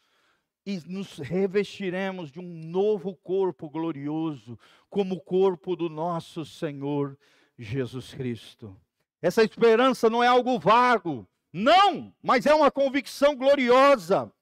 e 0.65 0.81
nos 0.87 1.19
revestiremos 1.19 2.33
de 2.33 2.41
um 2.41 2.67
novo 2.67 3.15
corpo 3.15 3.69
glorioso, 3.69 4.59
como 4.89 5.17
o 5.17 5.21
corpo 5.21 5.77
do 5.77 5.91
nosso 5.91 6.45
Senhor 6.45 7.19
Jesus 7.59 8.15
Cristo. 8.15 8.75
Essa 9.21 9.45
esperança 9.45 10.09
não 10.09 10.25
é 10.25 10.27
algo 10.27 10.59
vago, 10.59 11.29
não, 11.53 12.15
mas 12.23 12.47
é 12.47 12.55
uma 12.55 12.71
convicção 12.71 13.37
gloriosa. 13.37 14.33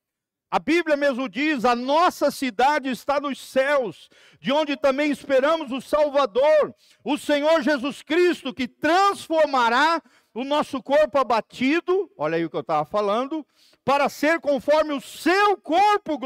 A 0.50 0.58
Bíblia 0.58 0.96
mesmo 0.96 1.28
diz: 1.28 1.64
a 1.64 1.74
nossa 1.74 2.30
cidade 2.30 2.88
está 2.88 3.18
nos 3.18 3.40
céus, 3.40 4.08
de 4.40 4.52
onde 4.52 4.76
também 4.76 5.10
esperamos 5.10 5.72
o 5.72 5.80
Salvador, 5.80 6.74
o 7.02 7.18
Senhor 7.18 7.62
Jesus 7.62 8.02
Cristo, 8.02 8.54
que 8.54 8.68
transformará 8.68 10.00
o 10.32 10.44
nosso 10.44 10.82
corpo 10.82 11.18
abatido, 11.18 12.10
olha 12.16 12.36
aí 12.36 12.44
o 12.44 12.50
que 12.50 12.56
eu 12.56 12.60
estava 12.60 12.84
falando, 12.84 13.46
para 13.84 14.08
ser 14.08 14.40
conforme 14.40 14.92
o 14.92 15.00
seu 15.00 15.56
corpo 15.56 16.18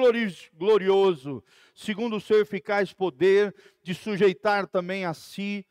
glorioso, 0.54 1.44
segundo 1.74 2.16
o 2.16 2.20
seu 2.20 2.40
eficaz 2.40 2.92
poder 2.92 3.54
de 3.82 3.94
sujeitar 3.94 4.66
também 4.66 5.04
a 5.04 5.12
si 5.12 5.66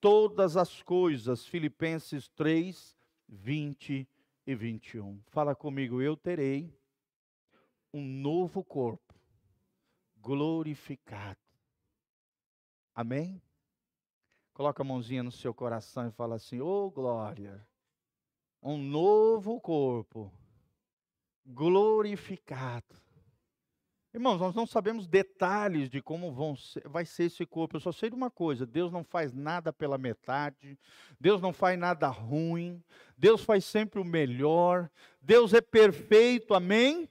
todas 0.00 0.56
as 0.56 0.82
coisas. 0.82 1.46
Filipenses 1.46 2.28
3, 2.28 2.96
20 3.28 4.08
e 4.46 4.54
21. 4.54 5.20
Fala 5.28 5.54
comigo, 5.54 6.00
eu 6.00 6.16
terei 6.16 6.74
um 7.92 8.02
novo 8.02 8.64
corpo 8.64 9.14
glorificado. 10.16 11.38
Amém? 12.94 13.42
Coloca 14.54 14.82
a 14.82 14.84
mãozinha 14.84 15.22
no 15.22 15.32
seu 15.32 15.52
coração 15.52 16.08
e 16.08 16.12
fala 16.12 16.36
assim: 16.36 16.60
"Ô 16.60 16.86
oh, 16.86 16.90
glória, 16.90 17.66
um 18.62 18.76
novo 18.78 19.60
corpo 19.60 20.32
glorificado". 21.44 23.02
Irmãos, 24.14 24.38
nós 24.38 24.54
não 24.54 24.66
sabemos 24.66 25.08
detalhes 25.08 25.88
de 25.88 26.02
como 26.02 26.54
ser, 26.58 26.86
vai 26.86 27.06
ser 27.06 27.24
esse 27.24 27.46
corpo. 27.46 27.76
Eu 27.76 27.80
só 27.80 27.90
sei 27.90 28.10
de 28.10 28.14
uma 28.14 28.30
coisa: 28.30 28.66
Deus 28.66 28.92
não 28.92 29.02
faz 29.02 29.32
nada 29.32 29.72
pela 29.72 29.96
metade, 29.96 30.78
Deus 31.18 31.40
não 31.40 31.52
faz 31.52 31.78
nada 31.78 32.08
ruim, 32.08 32.84
Deus 33.16 33.42
faz 33.42 33.64
sempre 33.64 33.98
o 33.98 34.04
melhor, 34.04 34.90
Deus 35.20 35.54
é 35.54 35.62
perfeito, 35.62 36.52
amém? 36.52 37.08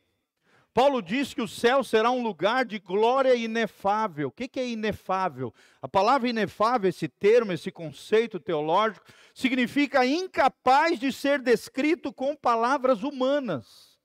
Paulo 0.74 1.02
diz 1.02 1.34
que 1.34 1.42
o 1.42 1.48
céu 1.48 1.84
será 1.84 2.12
um 2.12 2.24
lugar 2.24 2.64
de 2.64 2.80
glória 2.80 3.36
inefável. 3.36 4.30
O 4.30 4.32
que 4.32 4.58
é 4.58 4.68
inefável? 4.68 5.54
A 5.82 5.88
palavra 5.88 6.30
inefável, 6.30 6.90
esse 6.90 7.10
termo, 7.10 7.52
esse 7.52 7.70
conceito 7.70 8.40
teológico, 8.40 9.06
significa 9.34 10.06
incapaz 10.06 10.98
de 10.98 11.12
ser 11.12 11.42
descrito 11.42 12.14
com 12.14 12.36
palavras 12.36 13.04
humanas. 13.04 14.00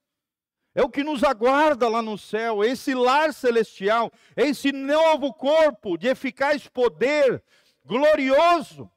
É 0.74 0.82
o 0.82 0.90
que 0.90 1.04
nos 1.04 1.22
aguarda 1.22 1.88
lá 1.88 2.02
no 2.02 2.18
céu, 2.18 2.62
esse 2.64 2.94
lar 2.94 3.32
celestial, 3.32 4.12
esse 4.36 4.72
novo 4.72 5.32
corpo 5.32 5.96
de 5.96 6.08
eficaz 6.08 6.66
poder, 6.66 7.42
glorioso. 7.84 8.90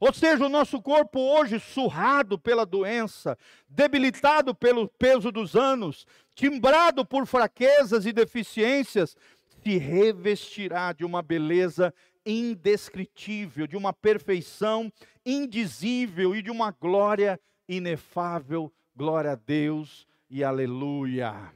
Ou 0.00 0.12
seja, 0.12 0.46
o 0.46 0.48
nosso 0.48 0.80
corpo 0.80 1.18
hoje 1.18 1.58
surrado 1.58 2.38
pela 2.38 2.64
doença, 2.64 3.36
debilitado 3.68 4.54
pelo 4.54 4.86
peso 4.86 5.32
dos 5.32 5.56
anos, 5.56 6.06
timbrado 6.38 7.04
por 7.04 7.26
fraquezas 7.26 8.06
e 8.06 8.12
deficiências, 8.12 9.16
se 9.60 9.76
revestirá 9.76 10.92
de 10.92 11.04
uma 11.04 11.20
beleza 11.20 11.92
indescritível, 12.24 13.66
de 13.66 13.76
uma 13.76 13.92
perfeição 13.92 14.92
indizível 15.26 16.36
e 16.36 16.40
de 16.40 16.48
uma 16.48 16.70
glória 16.70 17.40
inefável. 17.68 18.72
Glória 18.94 19.32
a 19.32 19.34
Deus 19.34 20.06
e 20.30 20.44
aleluia. 20.44 21.52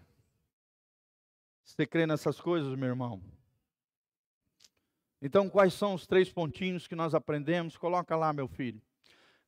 Você 1.62 1.87
crê 1.87 2.05
nessas 2.05 2.41
coisas, 2.41 2.74
meu 2.74 2.89
irmão? 2.89 3.22
Então, 5.20 5.49
quais 5.49 5.74
são 5.74 5.95
os 5.95 6.09
três 6.09 6.28
pontinhos 6.33 6.89
que 6.89 6.97
nós 6.97 7.14
aprendemos? 7.14 7.76
Coloca 7.76 8.16
lá, 8.16 8.33
meu 8.33 8.49
filho. 8.49 8.83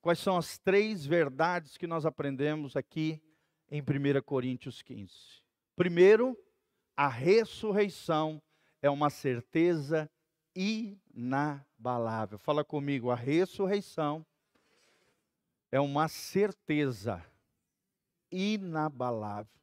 Quais 0.01 0.21
são 0.21 0.37
as 0.37 0.59
três 0.59 1.05
verdades 1.05 1.77
que 1.77 1.89
nós 1.89 2.07
aprendemos 2.07 2.77
aqui 2.77 3.21
em 3.75 3.83
1 3.83 4.23
Coríntios 4.23 4.83
15? 4.83 5.13
Primeiro, 5.75 6.39
a 6.97 7.09
ressurreição 7.09 8.41
é 8.81 8.89
uma 8.89 9.11
certeza 9.11 10.09
inabalável. 10.55 12.39
Fala 12.39 12.65
comigo, 12.65 13.11
a 13.11 13.17
ressurreição 13.17 14.25
é 15.73 15.81
uma 15.81 16.07
certeza 16.07 17.25
inabalável. 18.31 19.61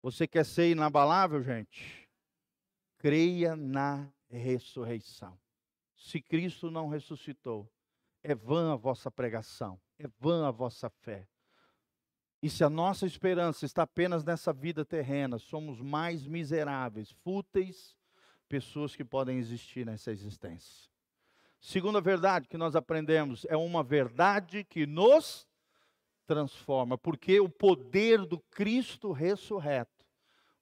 Você 0.00 0.28
quer 0.28 0.44
ser 0.44 0.70
inabalável, 0.70 1.42
gente? 1.42 2.08
Creia 2.98 3.56
na 3.56 4.08
ressurreição. 4.30 5.36
Se 5.96 6.20
Cristo 6.20 6.70
não 6.70 6.86
ressuscitou, 6.86 7.68
é 8.22 8.32
vã 8.32 8.74
a 8.74 8.76
vossa 8.76 9.10
pregação, 9.10 9.80
é 9.98 10.06
vã 10.20 10.46
a 10.46 10.52
vossa 10.52 10.88
fé. 10.88 11.26
E 12.42 12.48
se 12.48 12.62
a 12.62 12.70
nossa 12.70 13.04
esperança 13.04 13.64
está 13.64 13.82
apenas 13.82 14.24
nessa 14.24 14.52
vida 14.52 14.84
terrena, 14.84 15.38
somos 15.38 15.80
mais 15.80 16.26
miseráveis, 16.26 17.10
fúteis, 17.10 17.96
pessoas 18.48 18.94
que 18.94 19.04
podem 19.04 19.38
existir 19.38 19.84
nessa 19.84 20.12
existência. 20.12 20.88
Segunda 21.60 22.00
verdade 22.00 22.46
que 22.46 22.56
nós 22.56 22.76
aprendemos 22.76 23.44
é 23.48 23.56
uma 23.56 23.82
verdade 23.82 24.62
que 24.62 24.86
nos 24.86 25.48
transforma, 26.24 26.96
porque 26.96 27.40
o 27.40 27.48
poder 27.48 28.24
do 28.24 28.38
Cristo 28.50 29.10
ressurreto 29.10 30.06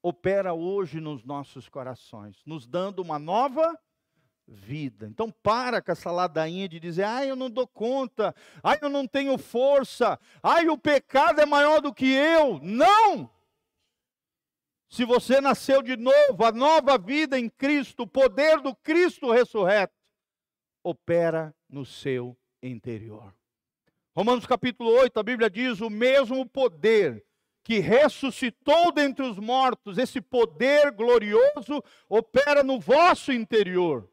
opera 0.02 0.54
hoje 0.54 1.00
nos 1.00 1.24
nossos 1.24 1.68
corações, 1.68 2.42
nos 2.46 2.66
dando 2.66 3.02
uma 3.02 3.18
nova 3.18 3.78
vida. 4.46 5.06
Então 5.06 5.30
para 5.30 5.82
com 5.82 5.92
essa 5.92 6.10
ladainha 6.10 6.68
de 6.68 6.78
dizer: 6.78 7.04
"Ai, 7.04 7.30
eu 7.30 7.36
não 7.36 7.50
dou 7.50 7.66
conta. 7.66 8.34
Ai, 8.62 8.78
eu 8.80 8.88
não 8.88 9.06
tenho 9.06 9.36
força. 9.38 10.18
Ai, 10.42 10.68
o 10.68 10.78
pecado 10.78 11.40
é 11.40 11.46
maior 11.46 11.80
do 11.80 11.92
que 11.92 12.06
eu". 12.06 12.60
Não! 12.62 13.30
Se 14.88 15.04
você 15.04 15.40
nasceu 15.40 15.82
de 15.82 15.96
novo, 15.96 16.44
a 16.44 16.52
nova 16.52 16.96
vida 16.96 17.38
em 17.38 17.48
Cristo, 17.48 18.04
o 18.04 18.06
poder 18.06 18.60
do 18.60 18.74
Cristo 18.74 19.32
ressurreto 19.32 19.94
opera 20.82 21.54
no 21.68 21.84
seu 21.84 22.36
interior. 22.62 23.34
Romanos 24.14 24.46
capítulo 24.46 24.90
8, 24.90 25.18
a 25.18 25.22
Bíblia 25.22 25.50
diz: 25.50 25.80
o 25.80 25.90
mesmo 25.90 26.46
poder 26.46 27.24
que 27.62 27.80
ressuscitou 27.80 28.92
dentre 28.92 29.24
os 29.24 29.38
mortos, 29.38 29.98
esse 29.98 30.20
poder 30.20 30.92
glorioso 30.92 31.82
opera 32.08 32.62
no 32.62 32.78
vosso 32.78 33.32
interior, 33.32 34.08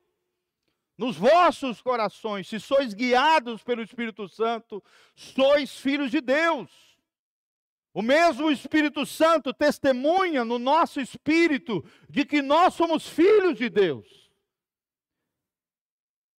nos 0.97 1.17
vossos 1.17 1.81
corações. 1.81 2.47
Se 2.47 2.59
sois 2.59 2.93
guiados 2.93 3.63
pelo 3.63 3.81
Espírito 3.81 4.27
Santo, 4.27 4.83
sois 5.15 5.77
filhos 5.77 6.11
de 6.11 6.21
Deus. 6.21 6.69
O 7.93 8.01
mesmo 8.01 8.49
Espírito 8.49 9.05
Santo 9.05 9.53
testemunha 9.53 10.43
no 10.43 10.57
nosso 10.57 10.99
espírito 10.99 11.85
de 12.09 12.25
que 12.25 12.41
nós 12.41 12.73
somos 12.73 13.07
filhos 13.07 13.57
de 13.57 13.69
Deus. 13.69 14.31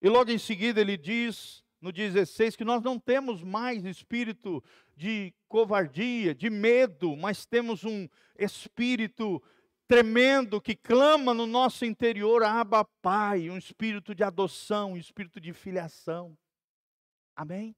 E 0.03 0.09
logo 0.09 0.31
em 0.31 0.39
seguida 0.39 0.81
ele 0.81 0.97
diz: 0.97 1.65
no 1.81 1.93
16, 1.93 2.57
que 2.57 2.65
nós 2.65 2.83
não 2.83 2.99
temos 2.99 3.43
mais 3.43 3.85
espírito 3.85 4.65
de 4.97 5.35
covardia, 5.47 6.35
de 6.35 6.49
medo, 6.49 7.15
mas 7.15 7.47
temos 7.47 7.85
um 7.85 8.09
espírito 8.39 9.43
tremendo 9.87 10.61
que 10.61 10.75
clama 10.75 11.35
no 11.35 11.47
nosso 11.47 11.85
interior, 11.85 12.43
Abba 12.43 12.85
Pai, 13.03 13.51
um 13.51 13.59
espírito 13.59 14.15
de 14.15 14.23
adoção, 14.23 14.93
um 14.93 14.97
espírito 14.97 15.41
de 15.41 15.53
filiação. 15.53 16.37
Amém? 17.37 17.77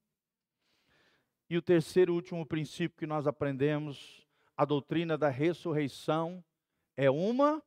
E 1.49 1.57
o 1.57 1.61
terceiro 1.61 2.13
e 2.13 2.15
último 2.15 2.45
princípio 2.45 2.97
que 2.97 3.07
nós 3.07 3.25
aprendemos, 3.25 4.25
a 4.55 4.65
doutrina 4.65 5.17
da 5.17 5.29
ressurreição, 5.29 6.43
é 6.95 7.09
uma 7.09 7.61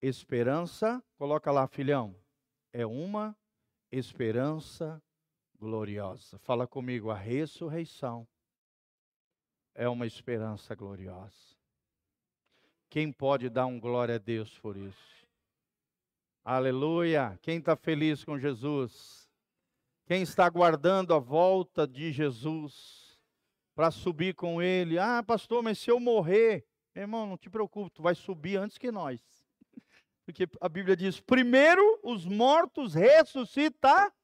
esperança, 0.00 1.02
coloca 1.16 1.50
lá, 1.50 1.66
filhão, 1.66 2.14
é 2.72 2.84
uma 2.84 3.36
esperança 3.90 5.02
gloriosa. 5.58 6.38
Fala 6.38 6.66
comigo, 6.66 7.10
a 7.10 7.16
ressurreição 7.16 8.28
é 9.74 9.88
uma 9.88 10.06
esperança 10.06 10.74
gloriosa. 10.74 11.53
Quem 12.94 13.10
pode 13.10 13.50
dar 13.50 13.66
um 13.66 13.80
glória 13.80 14.14
a 14.14 14.18
Deus 14.18 14.56
por 14.60 14.76
isso? 14.76 15.26
Aleluia! 16.44 17.36
Quem 17.42 17.58
está 17.58 17.74
feliz 17.74 18.24
com 18.24 18.38
Jesus? 18.38 19.28
Quem 20.06 20.22
está 20.22 20.46
aguardando 20.46 21.12
a 21.12 21.18
volta 21.18 21.88
de 21.88 22.12
Jesus 22.12 23.18
para 23.74 23.90
subir 23.90 24.36
com 24.36 24.62
Ele? 24.62 24.96
Ah, 24.96 25.24
pastor, 25.24 25.60
mas 25.60 25.80
se 25.80 25.90
eu 25.90 25.98
morrer, 25.98 26.64
irmão, 26.94 27.26
não 27.26 27.36
te 27.36 27.50
preocupe, 27.50 27.90
tu 27.90 28.00
vai 28.00 28.14
subir 28.14 28.58
antes 28.58 28.78
que 28.78 28.92
nós. 28.92 29.20
Porque 30.24 30.48
a 30.60 30.68
Bíblia 30.68 30.96
diz: 30.96 31.18
primeiro 31.18 31.98
os 32.00 32.24
mortos 32.24 32.94
ressuscitar, 32.94 34.14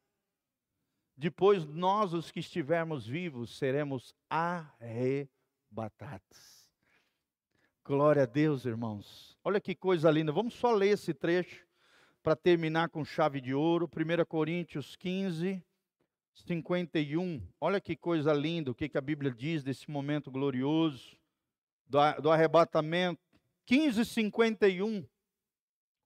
depois 1.16 1.66
nós, 1.66 2.14
os 2.14 2.30
que 2.30 2.38
estivermos 2.38 3.04
vivos, 3.04 3.58
seremos 3.58 4.14
arrebatados. 4.30 6.59
Glória 7.90 8.22
a 8.22 8.26
Deus, 8.26 8.66
irmãos. 8.66 9.36
Olha 9.42 9.60
que 9.60 9.74
coisa 9.74 10.08
linda. 10.12 10.30
Vamos 10.30 10.54
só 10.54 10.70
ler 10.70 10.90
esse 10.90 11.12
trecho 11.12 11.66
para 12.22 12.36
terminar 12.36 12.88
com 12.88 13.04
chave 13.04 13.40
de 13.40 13.52
ouro. 13.52 13.90
1 13.92 14.24
Coríntios 14.26 14.94
15, 14.94 15.60
51. 16.32 17.42
Olha 17.60 17.80
que 17.80 17.96
coisa 17.96 18.32
linda, 18.32 18.70
o 18.70 18.74
que, 18.76 18.88
que 18.88 18.96
a 18.96 19.00
Bíblia 19.00 19.32
diz 19.32 19.64
desse 19.64 19.90
momento 19.90 20.30
glorioso 20.30 21.18
do, 21.88 22.30
arrebatamento 22.30 23.20
15:51. 23.68 25.04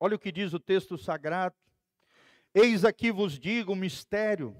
Olha 0.00 0.16
o 0.16 0.18
que 0.18 0.32
diz 0.32 0.54
o 0.54 0.58
texto 0.58 0.96
sagrado. 0.96 1.54
Eis 2.54 2.86
aqui 2.86 3.12
vos 3.12 3.38
digo 3.38 3.74
o 3.74 3.76
mistério. 3.76 4.56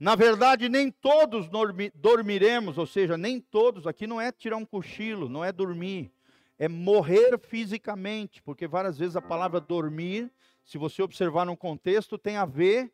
Na 0.00 0.16
verdade, 0.16 0.68
nem 0.68 0.90
todos 0.90 1.48
dormiremos, 1.94 2.76
ou 2.76 2.86
seja, 2.88 3.16
nem 3.16 3.40
todos, 3.40 3.86
aqui 3.86 4.04
não 4.04 4.20
é 4.20 4.32
tirar 4.32 4.56
um 4.56 4.66
cochilo, 4.66 5.28
não 5.28 5.44
é 5.44 5.52
dormir, 5.52 6.12
é 6.58 6.68
morrer 6.68 7.38
fisicamente, 7.38 8.42
porque 8.42 8.66
várias 8.66 8.98
vezes 8.98 9.16
a 9.16 9.22
palavra 9.22 9.60
dormir, 9.60 10.30
se 10.64 10.78
você 10.78 11.02
observar 11.02 11.44
no 11.44 11.56
contexto, 11.56 12.16
tem 12.16 12.36
a 12.36 12.44
ver 12.44 12.92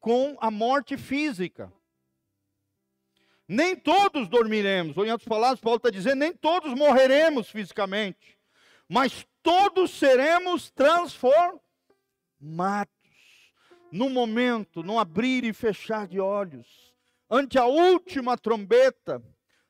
com 0.00 0.36
a 0.40 0.50
morte 0.50 0.96
física. 0.96 1.72
Nem 3.46 3.76
todos 3.76 4.26
dormiremos, 4.28 4.96
ou 4.96 5.04
em 5.04 5.10
outras 5.10 5.28
palavras, 5.28 5.60
Paulo 5.60 5.76
está 5.76 5.90
dizendo, 5.90 6.16
nem 6.16 6.32
todos 6.32 6.72
morreremos 6.72 7.50
fisicamente, 7.50 8.38
mas 8.88 9.26
todos 9.42 9.90
seremos 9.90 10.70
transformados. 10.70 11.62
No 13.92 14.10
momento, 14.10 14.82
no 14.82 14.98
abrir 14.98 15.44
e 15.44 15.52
fechar 15.52 16.08
de 16.08 16.18
olhos, 16.18 16.92
ante 17.30 17.58
a 17.58 17.66
última 17.66 18.36
trombeta, 18.36 19.22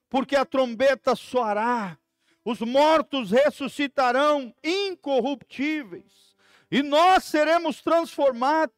porque 0.08 0.34
a 0.34 0.46
trombeta 0.46 1.14
soará, 1.14 1.98
os 2.44 2.60
mortos 2.60 3.30
ressuscitarão 3.30 4.54
incorruptíveis, 4.62 6.36
e 6.70 6.82
nós 6.82 7.24
seremos 7.24 7.80
transformados 7.80 8.74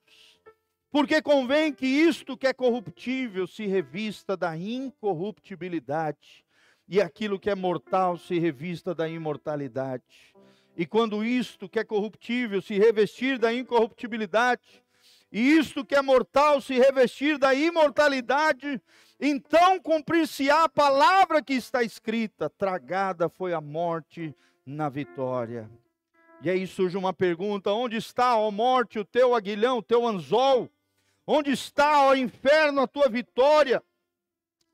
porque 0.91 1.21
convém 1.21 1.75
que 1.75 1.87
isto 1.87 2.39
que 2.39 2.47
é 2.47 2.55
corruptível 2.55 3.47
se 3.47 3.67
revista 3.67 4.35
da 4.35 4.57
incorruptibilidade, 4.57 6.43
e 6.89 7.03
aquilo 7.03 7.39
que 7.39 7.51
é 7.51 7.55
mortal 7.55 8.17
se 8.17 8.39
revista 8.39 8.95
da 8.95 9.07
imortalidade. 9.07 10.35
E 10.75 10.87
quando 10.87 11.23
isto 11.23 11.69
que 11.69 11.79
é 11.79 11.85
corruptível 11.85 12.62
se 12.62 12.79
revestir 12.79 13.39
da 13.39 13.53
incorruptibilidade, 13.53 14.83
e 15.31 15.59
isto 15.59 15.85
que 15.85 15.95
é 15.95 16.01
mortal 16.01 16.62
se 16.62 16.79
revestir 16.79 17.37
da 17.37 17.53
imortalidade, 17.53 18.81
então 19.19 19.81
cumprir-se-á 19.81 20.64
a 20.64 20.69
palavra 20.69 21.43
que 21.43 21.55
está 21.55 21.83
escrita: 21.83 22.51
tragada 22.51 23.29
foi 23.29 23.55
a 23.55 23.61
morte 23.61 24.35
na 24.64 24.89
vitória. 24.89 25.71
E 26.43 26.51
aí 26.51 26.67
surge 26.67 26.97
uma 26.97 27.14
pergunta: 27.14 27.73
onde 27.73 27.97
está, 27.97 28.37
ó 28.37 28.51
morte, 28.51 28.99
o 28.99 29.05
teu 29.05 29.35
aguilhão, 29.35 29.79
o 29.79 29.83
teu 29.83 30.07
anzol? 30.07 30.71
Onde 31.27 31.51
está, 31.51 32.03
ó 32.03 32.14
inferno, 32.14 32.83
a 32.83 32.87
tua 32.87 33.09
vitória? 33.09 33.83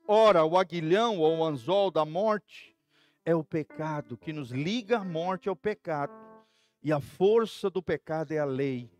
Ora, 0.05 0.43
o 0.43 0.57
aguilhão 0.57 1.17
ou 1.17 1.37
o 1.37 1.45
anzol 1.45 1.89
da 1.89 2.05
morte 2.05 2.75
é 3.25 3.33
o 3.33 3.43
pecado, 3.43 4.17
que 4.17 4.33
nos 4.33 4.51
liga 4.51 4.99
à 4.99 5.05
morte 5.05 5.47
ao 5.47 5.55
pecado. 5.55 6.13
E 6.83 6.91
a 6.91 6.99
força 6.99 7.69
do 7.69 7.81
pecado 7.81 8.33
é 8.33 8.39
a 8.39 8.45
lei. 8.45 8.91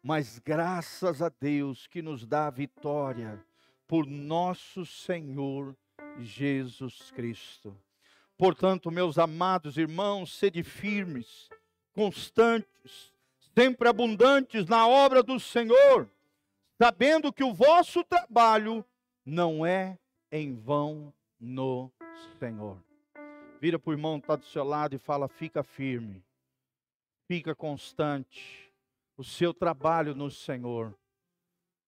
Mas 0.00 0.38
graças 0.38 1.20
a 1.20 1.28
Deus 1.28 1.88
que 1.88 2.00
nos 2.00 2.24
dá 2.24 2.46
a 2.46 2.50
vitória 2.50 3.44
por 3.86 4.06
nosso 4.06 4.84
Senhor 4.84 5.76
Jesus 6.18 7.10
Cristo. 7.10 7.76
Portanto, 8.36 8.90
meus 8.90 9.18
amados 9.18 9.76
irmãos, 9.76 10.32
sede 10.32 10.62
firmes, 10.62 11.48
constantes, 11.92 13.12
sempre 13.56 13.88
abundantes 13.88 14.66
na 14.66 14.86
obra 14.86 15.22
do 15.22 15.38
Senhor 15.38 16.08
sabendo 16.78 17.32
que 17.32 17.44
o 17.44 17.54
vosso 17.54 18.04
trabalho 18.04 18.84
não 19.24 19.64
é 19.64 19.98
em 20.30 20.54
vão 20.54 21.12
no 21.38 21.90
Senhor. 22.38 22.82
Vira 23.60 23.78
para 23.78 23.90
o 23.90 23.94
irmão 23.94 24.20
que 24.20 24.24
está 24.24 24.36
do 24.36 24.44
seu 24.44 24.64
lado 24.64 24.94
e 24.94 24.98
fala: 24.98 25.28
fica 25.28 25.62
firme, 25.62 26.22
fica 27.26 27.54
constante. 27.54 28.70
O 29.16 29.22
seu 29.22 29.54
trabalho 29.54 30.14
no 30.14 30.30
Senhor 30.30 30.92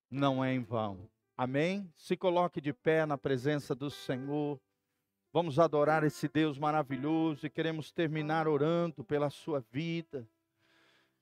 não 0.09 0.45
é 0.45 0.55
em 0.55 0.63
vão. 0.63 0.99
Amém? 1.37 1.93
Se 1.99 2.17
coloque 2.17 2.63
de 2.63 2.73
pé 2.73 3.05
na 3.05 3.19
presença 3.19 3.75
do 3.75 3.91
Senhor. 3.91 4.59
Vamos 5.31 5.59
adorar 5.59 6.03
esse 6.03 6.29
Deus 6.29 6.59
maravilhoso 6.59 7.45
e 7.45 7.51
queremos 7.51 7.93
terminar 7.93 8.49
orando 8.49 9.05
pela 9.05 9.29
sua 9.29 9.63
vida. 9.71 10.27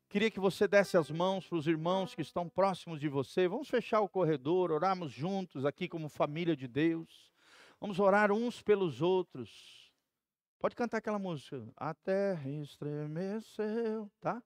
Queria 0.09 0.31
que 0.31 0.39
você 0.39 0.69
desse 0.69 0.97
as 0.97 1.11
mãos 1.11 1.49
para 1.49 1.59
os 1.59 1.67
irmãos 1.67 2.15
que 2.15 2.23
estão 2.23 2.49
próximos 2.49 3.01
de 3.01 3.09
você. 3.09 3.49
Vamos 3.49 3.69
fechar 3.69 4.03
o 4.03 4.09
corredor, 4.09 4.71
orarmos 4.71 5.11
juntos 5.11 5.67
aqui 5.67 5.89
como 5.89 6.09
família 6.09 6.55
de 6.55 6.69
Deus. 6.69 7.33
Vamos 7.81 7.99
orar 7.99 8.31
uns 8.31 8.63
pelos 8.63 9.03
outros. 9.03 9.91
Pode 10.61 10.77
cantar 10.77 10.99
aquela 10.99 11.19
música. 11.19 11.61
A 11.77 11.93
terra 11.93 12.49
estremeceu, 12.49 14.09
tá? 14.21 14.41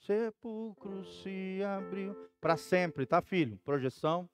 Sepulcro 0.00 1.06
se 1.06 1.62
abriu. 1.64 2.14
Para 2.38 2.58
sempre, 2.58 3.06
tá, 3.06 3.22
filho? 3.22 3.58
Projeção. 3.64 4.28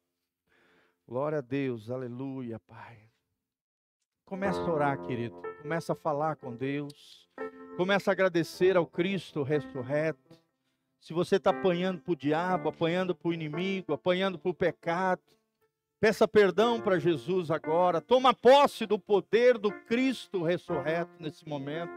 Glória 1.13 1.41
a 1.41 1.43
Deus, 1.43 1.91
aleluia, 1.91 2.59
Pai. 2.61 2.97
Começa 4.25 4.59
a 4.59 4.73
orar, 4.73 4.99
querido. 5.07 5.43
Começa 5.61 5.93
a 5.93 5.95
falar 5.95 6.37
com 6.37 6.57
Deus. 6.57 7.29
Começa 7.77 8.11
a 8.11 8.13
agradecer 8.13 8.79
ao 8.79 8.87
Cristo 8.87 9.43
ressurreto 9.43 10.35
se 10.99 11.13
você 11.13 11.37
está 11.37 11.51
apanhando 11.51 12.01
para 12.01 12.13
o 12.15 12.17
diabo, 12.17 12.71
apanhando 12.71 13.15
para 13.15 13.29
o 13.29 13.35
inimigo, 13.35 13.93
apanhando 13.93 14.39
para 14.39 14.51
o 14.53 14.55
pecado, 14.55 15.21
peça 16.01 16.27
perdão 16.27 16.81
para 16.81 16.99
Jesus 16.99 17.51
agora. 17.51 18.01
Toma 18.01 18.33
posse 18.33 18.87
do 18.87 18.99
poder 18.99 19.59
do 19.59 19.71
Cristo 19.71 20.43
ressurreto 20.43 21.13
nesse 21.21 21.47
momento. 21.47 21.93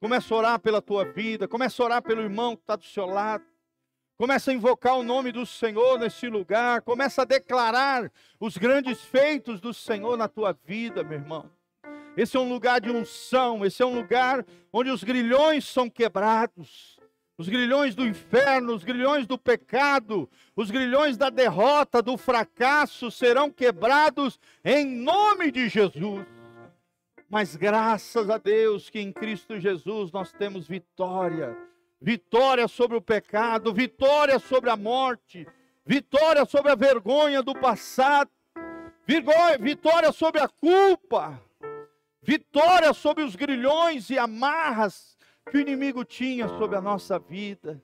Começa 0.00 0.34
a 0.34 0.38
orar 0.38 0.58
pela 0.58 0.80
tua 0.80 1.04
vida, 1.04 1.46
começa 1.46 1.82
a 1.82 1.84
orar 1.84 2.02
pelo 2.02 2.22
irmão 2.22 2.56
que 2.56 2.62
está 2.62 2.74
do 2.74 2.84
seu 2.84 3.04
lado. 3.04 3.44
Começa 4.20 4.50
a 4.50 4.54
invocar 4.54 4.98
o 4.98 5.02
nome 5.02 5.32
do 5.32 5.46
Senhor 5.46 5.98
nesse 5.98 6.28
lugar. 6.28 6.82
Começa 6.82 7.22
a 7.22 7.24
declarar 7.24 8.12
os 8.38 8.58
grandes 8.58 9.00
feitos 9.00 9.62
do 9.62 9.72
Senhor 9.72 10.14
na 10.14 10.28
tua 10.28 10.52
vida, 10.52 11.02
meu 11.02 11.18
irmão. 11.18 11.50
Esse 12.14 12.36
é 12.36 12.40
um 12.40 12.52
lugar 12.52 12.82
de 12.82 12.90
unção, 12.90 13.64
esse 13.64 13.82
é 13.82 13.86
um 13.86 13.94
lugar 13.94 14.44
onde 14.70 14.90
os 14.90 15.02
grilhões 15.02 15.66
são 15.66 15.88
quebrados 15.88 17.00
os 17.38 17.48
grilhões 17.48 17.94
do 17.94 18.06
inferno, 18.06 18.74
os 18.74 18.84
grilhões 18.84 19.26
do 19.26 19.38
pecado, 19.38 20.28
os 20.54 20.70
grilhões 20.70 21.16
da 21.16 21.30
derrota, 21.30 22.02
do 22.02 22.18
fracasso 22.18 23.10
serão 23.10 23.50
quebrados 23.50 24.38
em 24.62 24.84
nome 24.84 25.50
de 25.50 25.66
Jesus. 25.66 26.26
Mas 27.30 27.56
graças 27.56 28.28
a 28.28 28.36
Deus 28.36 28.90
que 28.90 29.00
em 29.00 29.10
Cristo 29.10 29.58
Jesus 29.58 30.12
nós 30.12 30.30
temos 30.30 30.68
vitória 30.68 31.69
vitória 32.00 32.66
sobre 32.66 32.96
o 32.96 33.02
pecado, 33.02 33.74
vitória 33.74 34.38
sobre 34.38 34.70
a 34.70 34.76
morte, 34.76 35.46
vitória 35.84 36.44
sobre 36.46 36.72
a 36.72 36.74
vergonha 36.74 37.42
do 37.42 37.54
passado, 37.54 38.30
vitória 39.06 40.12
sobre 40.12 40.40
a 40.40 40.48
culpa, 40.48 41.40
vitória 42.22 42.92
sobre 42.92 43.22
os 43.22 43.36
grilhões 43.36 44.08
e 44.08 44.18
amarras 44.18 45.18
que 45.50 45.58
o 45.58 45.60
inimigo 45.60 46.04
tinha 46.04 46.48
sobre 46.48 46.76
a 46.76 46.80
nossa 46.80 47.18
vida. 47.18 47.82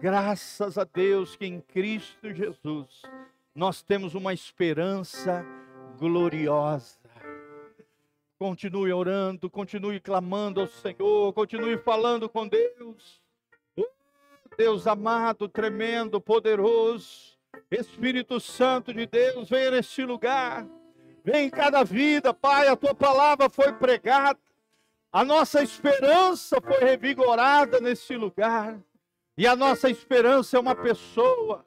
Graças 0.00 0.78
a 0.78 0.84
Deus 0.84 1.36
que 1.36 1.46
em 1.46 1.60
Cristo 1.60 2.32
Jesus 2.32 3.02
nós 3.54 3.82
temos 3.82 4.14
uma 4.14 4.32
esperança 4.32 5.44
gloriosa. 5.98 6.98
Continue 8.38 8.92
orando, 8.92 9.48
continue 9.48 10.00
clamando 10.00 10.60
ao 10.60 10.66
Senhor, 10.66 11.32
continue 11.32 11.78
falando 11.78 12.28
com 12.28 12.46
Deus. 12.46 13.23
Deus 14.56 14.86
amado, 14.86 15.48
tremendo, 15.48 16.20
poderoso, 16.20 17.34
Espírito 17.70 18.38
Santo 18.40 18.92
de 18.92 19.06
Deus, 19.06 19.48
venha 19.48 19.70
neste 19.72 20.04
lugar. 20.04 20.66
Vem 21.24 21.46
em 21.46 21.50
cada 21.50 21.82
vida, 21.82 22.34
Pai, 22.34 22.68
a 22.68 22.76
tua 22.76 22.94
palavra 22.94 23.48
foi 23.48 23.72
pregada. 23.72 24.38
A 25.10 25.24
nossa 25.24 25.62
esperança 25.62 26.60
foi 26.60 26.78
revigorada 26.80 27.80
nesse 27.80 28.16
lugar. 28.16 28.78
E 29.36 29.46
a 29.46 29.56
nossa 29.56 29.88
esperança 29.88 30.56
é 30.56 30.60
uma 30.60 30.74
pessoa. 30.74 31.64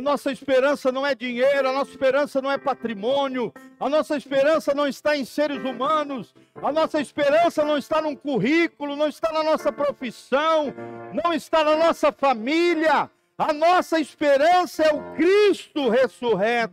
A 0.00 0.02
nossa 0.02 0.32
esperança 0.32 0.90
não 0.90 1.06
é 1.06 1.14
dinheiro, 1.14 1.68
a 1.68 1.72
nossa 1.74 1.90
esperança 1.90 2.40
não 2.40 2.50
é 2.50 2.56
patrimônio, 2.56 3.52
a 3.78 3.86
nossa 3.86 4.16
esperança 4.16 4.72
não 4.72 4.88
está 4.88 5.14
em 5.14 5.26
seres 5.26 5.62
humanos, 5.62 6.34
a 6.54 6.72
nossa 6.72 7.02
esperança 7.02 7.62
não 7.66 7.76
está 7.76 8.00
num 8.00 8.16
currículo, 8.16 8.96
não 8.96 9.08
está 9.08 9.30
na 9.30 9.42
nossa 9.42 9.70
profissão, 9.70 10.72
não 11.12 11.34
está 11.34 11.62
na 11.62 11.76
nossa 11.76 12.10
família. 12.10 13.10
A 13.36 13.52
nossa 13.52 14.00
esperança 14.00 14.84
é 14.84 14.90
o 14.90 15.02
Cristo 15.12 15.90
ressurreto 15.90 16.72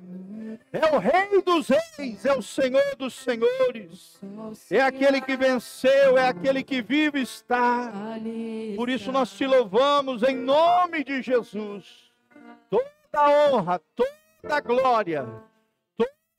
é 0.72 0.94
o 0.94 0.98
Rei 0.98 1.42
dos 1.42 1.70
Reis, 1.70 2.26
é 2.26 2.34
o 2.34 2.42
Senhor 2.42 2.96
dos 2.98 3.14
Senhores, 3.14 4.20
é 4.70 4.82
aquele 4.82 5.22
que 5.22 5.38
venceu, 5.38 6.18
é 6.18 6.28
aquele 6.28 6.64
que 6.64 6.82
vive 6.82 7.22
está. 7.22 7.92
Por 8.76 8.90
isso 8.90 9.12
nós 9.12 9.32
te 9.32 9.46
louvamos 9.46 10.24
em 10.24 10.36
nome 10.36 11.04
de 11.04 11.22
Jesus. 11.22 12.07
Toda 13.18 13.30
honra, 13.32 13.82
toda 13.96 14.60
glória, 14.60 15.26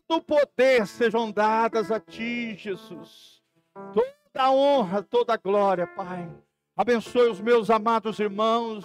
todo 0.07 0.23
poder 0.23 0.87
sejam 0.87 1.29
dadas 1.29 1.91
a 1.91 1.99
ti, 1.99 2.55
Jesus. 2.55 3.43
Toda 3.93 4.53
honra, 4.53 5.03
toda 5.03 5.37
glória, 5.37 5.89
Pai. 5.89 6.31
Abençoe 6.77 7.31
os 7.31 7.41
meus 7.41 7.69
amados 7.69 8.21
irmãos. 8.21 8.85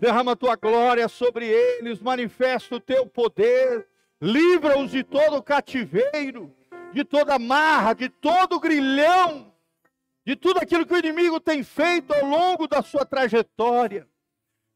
Derrama 0.00 0.32
a 0.32 0.36
tua 0.36 0.56
glória 0.56 1.06
sobre 1.06 1.46
eles, 1.46 2.00
manifesta 2.00 2.74
o 2.74 2.80
teu 2.80 3.06
poder, 3.06 3.86
livra-os 4.20 4.90
de 4.90 5.04
todo 5.04 5.40
cativeiro, 5.40 6.52
de 6.92 7.04
toda 7.04 7.38
marra, 7.38 7.92
de 7.92 8.08
todo 8.08 8.58
grilhão, 8.58 9.54
de 10.26 10.34
tudo 10.34 10.58
aquilo 10.58 10.84
que 10.84 10.94
o 10.94 10.98
inimigo 10.98 11.38
tem 11.38 11.62
feito 11.62 12.12
ao 12.12 12.24
longo 12.24 12.66
da 12.66 12.82
sua 12.82 13.06
trajetória. 13.06 14.09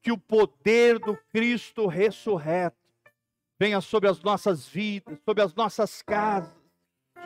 Que 0.05 0.13
o 0.13 0.19
poder 0.19 0.99
do 0.99 1.17
Cristo 1.33 1.87
ressurreto 1.87 2.77
venha 3.59 3.81
sobre 3.81 4.09
as 4.11 4.21
nossas 4.23 4.69
vidas, 4.69 5.19
sobre 5.25 5.43
as 5.43 5.55
nossas 5.55 6.03
casas, 6.03 6.53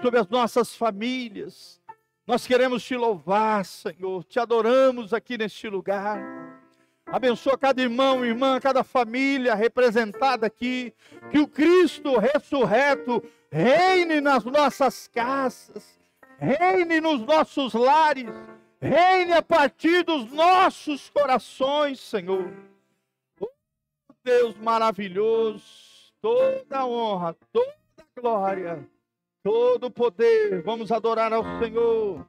sobre 0.01 0.21
as 0.21 0.29
nossas 0.29 0.77
famílias. 0.77 1.83
Nós 2.25 2.47
queremos 2.47 2.85
te 2.85 2.95
louvar, 2.95 3.65
Senhor, 3.65 4.23
te 4.23 4.39
adoramos 4.39 5.13
aqui 5.13 5.37
neste 5.37 5.69
lugar. 5.69 6.21
Abençoa 7.05 7.59
cada 7.59 7.83
irmão, 7.83 8.25
irmã, 8.25 8.61
cada 8.61 8.85
família 8.85 9.57
representada 9.57 10.47
aqui. 10.47 10.95
Que 11.33 11.41
o 11.41 11.49
Cristo 11.49 12.17
ressurreto 12.17 13.21
reine 13.51 14.21
nas 14.21 14.45
nossas 14.45 15.09
casas, 15.09 15.99
reine 16.39 17.01
nos 17.01 17.23
nossos 17.23 17.75
lares, 17.75 18.31
reine 18.81 19.33
a 19.33 19.43
partir 19.43 20.05
dos 20.05 20.31
nossos 20.33 21.11
corações, 21.11 22.01
Senhor. 22.01 22.53
Oh, 23.41 23.51
Deus 24.25 24.57
maravilhoso, 24.59 25.65
toda 26.21 26.87
honra, 26.87 27.37
toda 27.53 27.77
glória, 28.17 28.89
todo 29.43 29.91
poder. 29.91 30.63
Vamos 30.63 30.91
adorar 30.93 31.33
ao 31.33 31.45
Senhor. 31.59 32.27